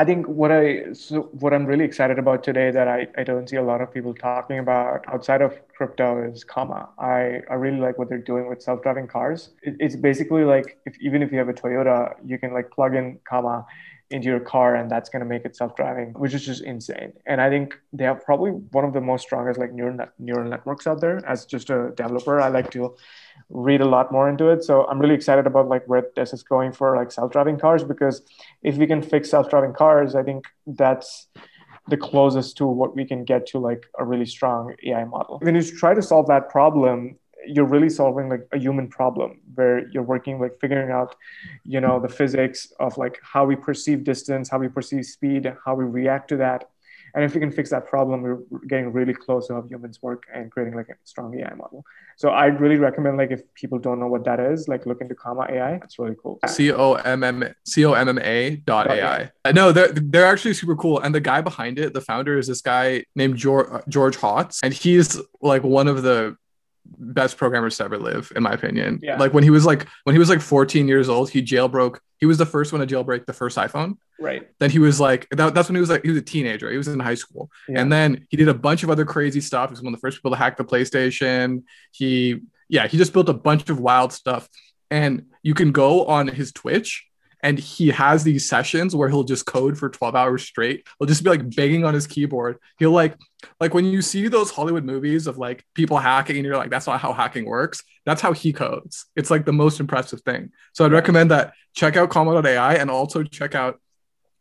I 0.00 0.04
think 0.04 0.26
what 0.26 0.50
I 0.50 0.94
so 0.94 1.28
what 1.32 1.52
I'm 1.52 1.66
really 1.66 1.84
excited 1.84 2.18
about 2.18 2.42
today 2.42 2.70
that 2.70 2.88
I, 2.88 3.06
I 3.18 3.22
don't 3.22 3.46
see 3.46 3.56
a 3.56 3.62
lot 3.62 3.82
of 3.82 3.92
people 3.92 4.14
talking 4.14 4.58
about 4.58 5.04
outside 5.08 5.42
of 5.42 5.52
crypto 5.76 6.26
is 6.26 6.42
Comma. 6.42 6.88
I, 6.98 7.42
I 7.50 7.54
really 7.54 7.80
like 7.80 7.98
what 7.98 8.08
they're 8.08 8.16
doing 8.16 8.48
with 8.48 8.62
self-driving 8.62 9.08
cars. 9.08 9.50
It, 9.62 9.76
it's 9.78 9.96
basically 9.96 10.44
like 10.44 10.78
if 10.86 10.98
even 11.02 11.20
if 11.20 11.30
you 11.30 11.36
have 11.36 11.50
a 11.50 11.52
Toyota, 11.52 12.14
you 12.24 12.38
can 12.38 12.54
like 12.54 12.70
plug 12.70 12.94
in 12.94 13.18
Comma 13.28 13.66
into 14.10 14.26
your 14.26 14.40
car 14.40 14.74
and 14.74 14.90
that's 14.90 15.08
going 15.08 15.20
to 15.20 15.28
make 15.28 15.44
it 15.44 15.54
self-driving 15.56 16.12
which 16.14 16.34
is 16.34 16.44
just 16.44 16.62
insane. 16.62 17.12
And 17.26 17.40
i 17.40 17.48
think 17.48 17.78
they 17.92 18.04
have 18.04 18.24
probably 18.24 18.50
one 18.50 18.84
of 18.84 18.92
the 18.92 19.00
most 19.00 19.22
strongest 19.22 19.58
like 19.58 19.72
neural, 19.72 19.96
net, 19.96 20.12
neural 20.18 20.48
networks 20.48 20.86
out 20.86 21.00
there. 21.00 21.24
As 21.26 21.46
just 21.46 21.70
a 21.70 21.92
developer 21.96 22.40
i 22.40 22.48
like 22.48 22.70
to 22.72 22.94
read 23.48 23.80
a 23.80 23.84
lot 23.84 24.12
more 24.12 24.28
into 24.28 24.48
it. 24.48 24.64
So 24.64 24.86
i'm 24.86 24.98
really 24.98 25.14
excited 25.14 25.46
about 25.46 25.68
like 25.68 25.84
where 25.86 26.04
this 26.16 26.32
is 26.32 26.42
going 26.42 26.72
for 26.72 26.96
like 26.96 27.12
self-driving 27.12 27.58
cars 27.58 27.84
because 27.84 28.22
if 28.62 28.76
we 28.76 28.86
can 28.86 29.02
fix 29.02 29.30
self-driving 29.30 29.74
cars 29.74 30.14
i 30.14 30.22
think 30.22 30.44
that's 30.66 31.28
the 31.88 31.96
closest 31.96 32.56
to 32.56 32.66
what 32.66 32.94
we 32.94 33.04
can 33.04 33.24
get 33.24 33.46
to 33.46 33.58
like 33.58 33.86
a 33.98 34.04
really 34.04 34.26
strong 34.26 34.74
ai 34.86 35.04
model. 35.04 35.38
When 35.42 35.54
you 35.54 35.62
try 35.62 35.94
to 35.94 36.02
solve 36.02 36.26
that 36.28 36.48
problem 36.48 37.16
you're 37.46 37.64
really 37.64 37.88
solving 37.88 38.28
like 38.28 38.46
a 38.52 38.58
human 38.58 38.88
problem 38.88 39.40
where 39.54 39.88
you're 39.90 40.02
working 40.02 40.40
like 40.40 40.58
figuring 40.60 40.90
out 40.90 41.16
you 41.64 41.80
know 41.80 42.00
the 42.00 42.08
physics 42.08 42.72
of 42.78 42.96
like 42.98 43.18
how 43.22 43.44
we 43.44 43.56
perceive 43.56 44.04
distance 44.04 44.48
how 44.48 44.58
we 44.58 44.68
perceive 44.68 45.04
speed 45.04 45.52
how 45.64 45.74
we 45.74 45.84
react 45.84 46.28
to 46.28 46.36
that. 46.36 46.68
And 47.12 47.24
if 47.24 47.34
we 47.34 47.40
can 47.40 47.50
fix 47.50 47.70
that 47.70 47.86
problem 47.88 48.22
we're 48.22 48.38
getting 48.68 48.92
really 48.92 49.14
close 49.14 49.48
to 49.48 49.54
how 49.54 49.62
humans 49.62 50.00
work 50.00 50.24
and 50.32 50.48
creating 50.48 50.76
like 50.76 50.88
a 50.90 50.94
strong 51.04 51.38
ai 51.40 51.54
model. 51.54 51.84
So 52.16 52.30
i'd 52.30 52.60
really 52.60 52.76
recommend 52.76 53.16
like 53.16 53.30
if 53.30 53.42
people 53.54 53.78
don't 53.78 53.98
know 53.98 54.06
what 54.06 54.24
that 54.24 54.38
is 54.38 54.68
like 54.68 54.86
look 54.86 55.00
into 55.00 55.14
comma 55.14 55.46
ai 55.50 55.72
it's 55.82 55.98
really 55.98 56.16
cool. 56.22 56.38
C-o-m-m 56.46 57.52
c-o-m-m-a 57.64 58.56
dot 58.56 58.90
ai 58.90 59.30
uh, 59.44 59.52
no 59.52 59.72
they're, 59.72 59.88
they're 59.88 60.26
actually 60.26 60.54
super 60.54 60.76
cool. 60.76 61.00
And 61.00 61.14
the 61.14 61.20
guy 61.20 61.40
behind 61.40 61.78
it 61.78 61.94
the 61.94 62.00
founder 62.00 62.38
is 62.38 62.46
this 62.46 62.60
guy 62.60 63.04
named 63.16 63.36
george, 63.36 63.68
uh, 63.72 63.80
george 63.88 64.16
hotz. 64.16 64.60
And 64.62 64.72
he's 64.72 65.20
like 65.40 65.64
one 65.64 65.88
of 65.88 66.02
the 66.02 66.36
best 66.84 67.36
programmers 67.36 67.76
to 67.78 67.84
ever 67.84 67.98
live, 67.98 68.32
in 68.34 68.42
my 68.42 68.52
opinion. 68.52 69.00
Yeah. 69.02 69.16
Like 69.16 69.32
when 69.32 69.44
he 69.44 69.50
was 69.50 69.64
like 69.64 69.86
when 70.04 70.14
he 70.14 70.18
was 70.18 70.28
like 70.28 70.40
14 70.40 70.88
years 70.88 71.08
old, 71.08 71.30
he 71.30 71.42
jailbroke. 71.42 71.98
He 72.18 72.26
was 72.26 72.38
the 72.38 72.46
first 72.46 72.72
one 72.72 72.86
to 72.86 72.94
jailbreak 72.94 73.26
the 73.26 73.32
first 73.32 73.56
iPhone. 73.56 73.96
Right. 74.18 74.48
Then 74.58 74.70
he 74.70 74.78
was 74.78 75.00
like 75.00 75.28
that, 75.30 75.54
that's 75.54 75.68
when 75.68 75.76
he 75.76 75.80
was 75.80 75.90
like 75.90 76.02
he 76.02 76.10
was 76.10 76.18
a 76.18 76.22
teenager. 76.22 76.70
He 76.70 76.76
was 76.76 76.88
in 76.88 77.00
high 77.00 77.14
school, 77.14 77.50
yeah. 77.68 77.80
and 77.80 77.92
then 77.92 78.26
he 78.30 78.36
did 78.36 78.48
a 78.48 78.54
bunch 78.54 78.82
of 78.82 78.90
other 78.90 79.04
crazy 79.04 79.40
stuff. 79.40 79.70
He 79.70 79.72
was 79.72 79.82
one 79.82 79.94
of 79.94 80.00
the 80.00 80.06
first 80.06 80.18
people 80.18 80.30
to 80.30 80.36
hack 80.36 80.56
the 80.56 80.64
PlayStation. 80.64 81.64
He 81.92 82.40
yeah 82.68 82.86
he 82.86 82.98
just 82.98 83.12
built 83.12 83.28
a 83.28 83.34
bunch 83.34 83.68
of 83.70 83.80
wild 83.80 84.12
stuff, 84.12 84.48
and 84.90 85.26
you 85.42 85.54
can 85.54 85.72
go 85.72 86.06
on 86.06 86.28
his 86.28 86.52
Twitch 86.52 87.06
and 87.42 87.58
he 87.58 87.88
has 87.88 88.24
these 88.24 88.48
sessions 88.48 88.94
where 88.94 89.08
he'll 89.08 89.24
just 89.24 89.46
code 89.46 89.78
for 89.78 89.88
12 89.88 90.14
hours 90.14 90.42
straight. 90.42 90.86
He'll 90.98 91.06
just 91.06 91.24
be 91.24 91.30
like 91.30 91.54
banging 91.54 91.84
on 91.84 91.94
his 91.94 92.06
keyboard. 92.06 92.58
He'll 92.78 92.90
like 92.90 93.16
like 93.58 93.72
when 93.72 93.86
you 93.86 94.02
see 94.02 94.28
those 94.28 94.50
hollywood 94.50 94.84
movies 94.84 95.26
of 95.26 95.38
like 95.38 95.64
people 95.74 95.96
hacking 95.96 96.36
and 96.36 96.44
you're 96.44 96.56
like 96.56 96.70
that's 96.70 96.86
not 96.86 97.00
how 97.00 97.12
hacking 97.12 97.46
works. 97.46 97.82
That's 98.04 98.20
how 98.20 98.32
he 98.32 98.52
codes. 98.52 99.06
It's 99.16 99.30
like 99.30 99.44
the 99.44 99.52
most 99.52 99.80
impressive 99.80 100.20
thing. 100.22 100.52
So 100.72 100.84
i'd 100.84 100.92
recommend 100.92 101.30
that. 101.30 101.54
Check 101.74 101.96
out 101.96 102.10
comma.ai 102.10 102.74
and 102.74 102.90
also 102.90 103.22
check 103.22 103.54
out 103.54 103.80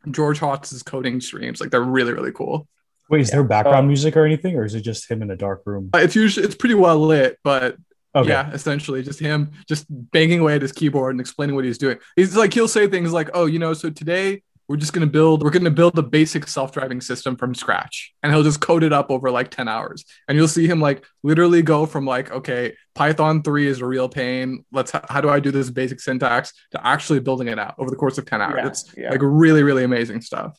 george 0.09 0.39
hotz's 0.39 0.83
coding 0.83 1.21
streams. 1.21 1.61
Like 1.61 1.71
they're 1.71 1.81
really 1.81 2.13
really 2.13 2.31
cool. 2.31 2.67
Wait 3.09 3.21
is 3.21 3.29
yeah. 3.29 3.35
there 3.35 3.43
background 3.43 3.85
uh, 3.85 3.87
music 3.87 4.17
or 4.17 4.25
anything 4.25 4.55
or 4.55 4.65
is 4.65 4.75
it 4.75 4.81
just 4.81 5.09
him 5.09 5.21
in 5.21 5.31
a 5.31 5.35
dark 5.35 5.63
room? 5.65 5.89
It's 5.95 6.15
usually 6.15 6.45
it's 6.45 6.55
pretty 6.55 6.75
well 6.75 6.99
lit 6.99 7.37
but 7.43 7.77
Okay. 8.15 8.29
Yeah, 8.29 8.51
essentially 8.51 9.03
just 9.03 9.19
him 9.19 9.51
just 9.67 9.85
banging 9.89 10.39
away 10.39 10.55
at 10.55 10.61
his 10.61 10.71
keyboard 10.71 11.11
and 11.13 11.21
explaining 11.21 11.55
what 11.55 11.63
he's 11.63 11.77
doing. 11.77 11.99
He's 12.15 12.35
like 12.35 12.53
he'll 12.53 12.67
say 12.67 12.87
things 12.87 13.13
like, 13.13 13.29
"Oh, 13.35 13.45
you 13.45 13.59
know, 13.59 13.73
so 13.73 13.91
today 13.91 14.41
we're 14.67 14.77
just 14.77 14.93
going 14.93 15.05
to 15.05 15.11
build 15.11 15.43
we're 15.43 15.51
going 15.51 15.63
to 15.63 15.71
build 15.71 15.97
a 15.97 16.03
basic 16.03 16.47
self-driving 16.47 17.01
system 17.01 17.35
from 17.35 17.53
scratch." 17.53 18.13
And 18.23 18.33
he'll 18.33 18.41
just 18.41 18.61
code 18.61 18.81
it 18.81 18.91
up 18.91 19.11
over 19.11 19.29
like 19.29 19.51
10 19.51 19.67
hours. 19.67 20.05
And 20.27 20.35
you'll 20.35 20.47
see 20.47 20.65
him 20.65 20.81
like 20.81 21.05
literally 21.21 21.61
go 21.61 21.85
from 21.85 22.07
like, 22.07 22.31
"Okay, 22.31 22.75
Python 22.95 23.43
3 23.43 23.67
is 23.67 23.79
a 23.79 23.85
real 23.85 24.09
pain. 24.09 24.65
Let's 24.71 24.91
how 24.91 25.21
do 25.21 25.29
I 25.29 25.39
do 25.39 25.51
this 25.51 25.69
basic 25.69 25.99
syntax?" 25.99 26.51
to 26.71 26.85
actually 26.85 27.19
building 27.19 27.47
it 27.47 27.59
out 27.59 27.75
over 27.77 27.91
the 27.91 27.95
course 27.95 28.17
of 28.17 28.25
10 28.25 28.41
hours. 28.41 28.55
Yeah, 28.57 28.67
it's 28.67 28.93
yeah. 28.97 29.11
like 29.11 29.21
really 29.21 29.61
really 29.61 29.83
amazing 29.83 30.21
stuff. 30.21 30.57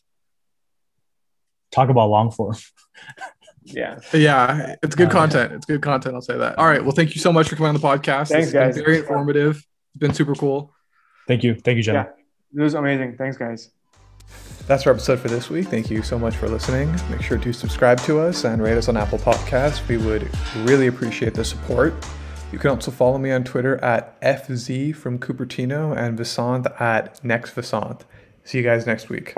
Talk 1.71 1.89
about 1.89 2.09
long 2.09 2.31
form. 2.31 2.55
yeah 3.63 3.99
yeah 4.13 4.75
it's 4.81 4.95
good 4.95 5.09
uh, 5.09 5.11
content 5.11 5.51
it's 5.51 5.65
good 5.65 5.81
content 5.81 6.15
i'll 6.15 6.21
say 6.21 6.37
that 6.37 6.57
all 6.57 6.65
right 6.65 6.83
well 6.83 6.93
thank 6.93 7.13
you 7.13 7.21
so 7.21 7.31
much 7.31 7.47
for 7.47 7.55
coming 7.55 7.69
on 7.69 7.75
the 7.75 7.79
podcast 7.79 8.29
thanks 8.29 8.51
guys 8.51 8.75
very 8.77 8.97
informative 8.97 9.57
it's 9.57 9.99
been 9.99 10.13
super 10.13 10.33
cool 10.35 10.73
thank 11.27 11.43
you 11.43 11.55
thank 11.55 11.77
you 11.77 11.83
Jen. 11.83 11.95
yeah 11.95 12.05
it 12.55 12.61
was 12.61 12.73
amazing 12.73 13.15
thanks 13.17 13.37
guys 13.37 13.71
that's 14.67 14.85
our 14.85 14.93
episode 14.93 15.19
for 15.19 15.27
this 15.27 15.49
week. 15.49 15.67
Thank 15.67 15.89
you 15.89 16.01
so 16.01 16.17
much 16.17 16.37
for 16.37 16.47
listening. 16.47 16.95
Make 17.09 17.21
sure 17.21 17.37
to 17.37 17.51
subscribe 17.51 17.99
to 18.01 18.19
us 18.19 18.45
and 18.45 18.61
rate 18.61 18.77
us 18.77 18.87
on 18.87 18.95
Apple 18.95 19.17
Podcasts. 19.17 19.85
We 19.87 19.97
would 19.97 20.29
really 20.57 20.87
appreciate 20.87 21.33
the 21.33 21.43
support. 21.43 21.93
You 22.51 22.59
can 22.59 22.69
also 22.69 22.91
follow 22.91 23.17
me 23.17 23.31
on 23.31 23.43
Twitter 23.43 23.83
at 23.83 24.21
FZ 24.21 24.95
from 24.95 25.19
Cupertino 25.19 25.97
and 25.97 26.17
Vasant 26.17 26.79
at 26.79 27.23
Next 27.23 27.55
Vasant. 27.55 28.01
See 28.43 28.59
you 28.59 28.63
guys 28.63 28.85
next 28.85 29.09
week. 29.09 29.35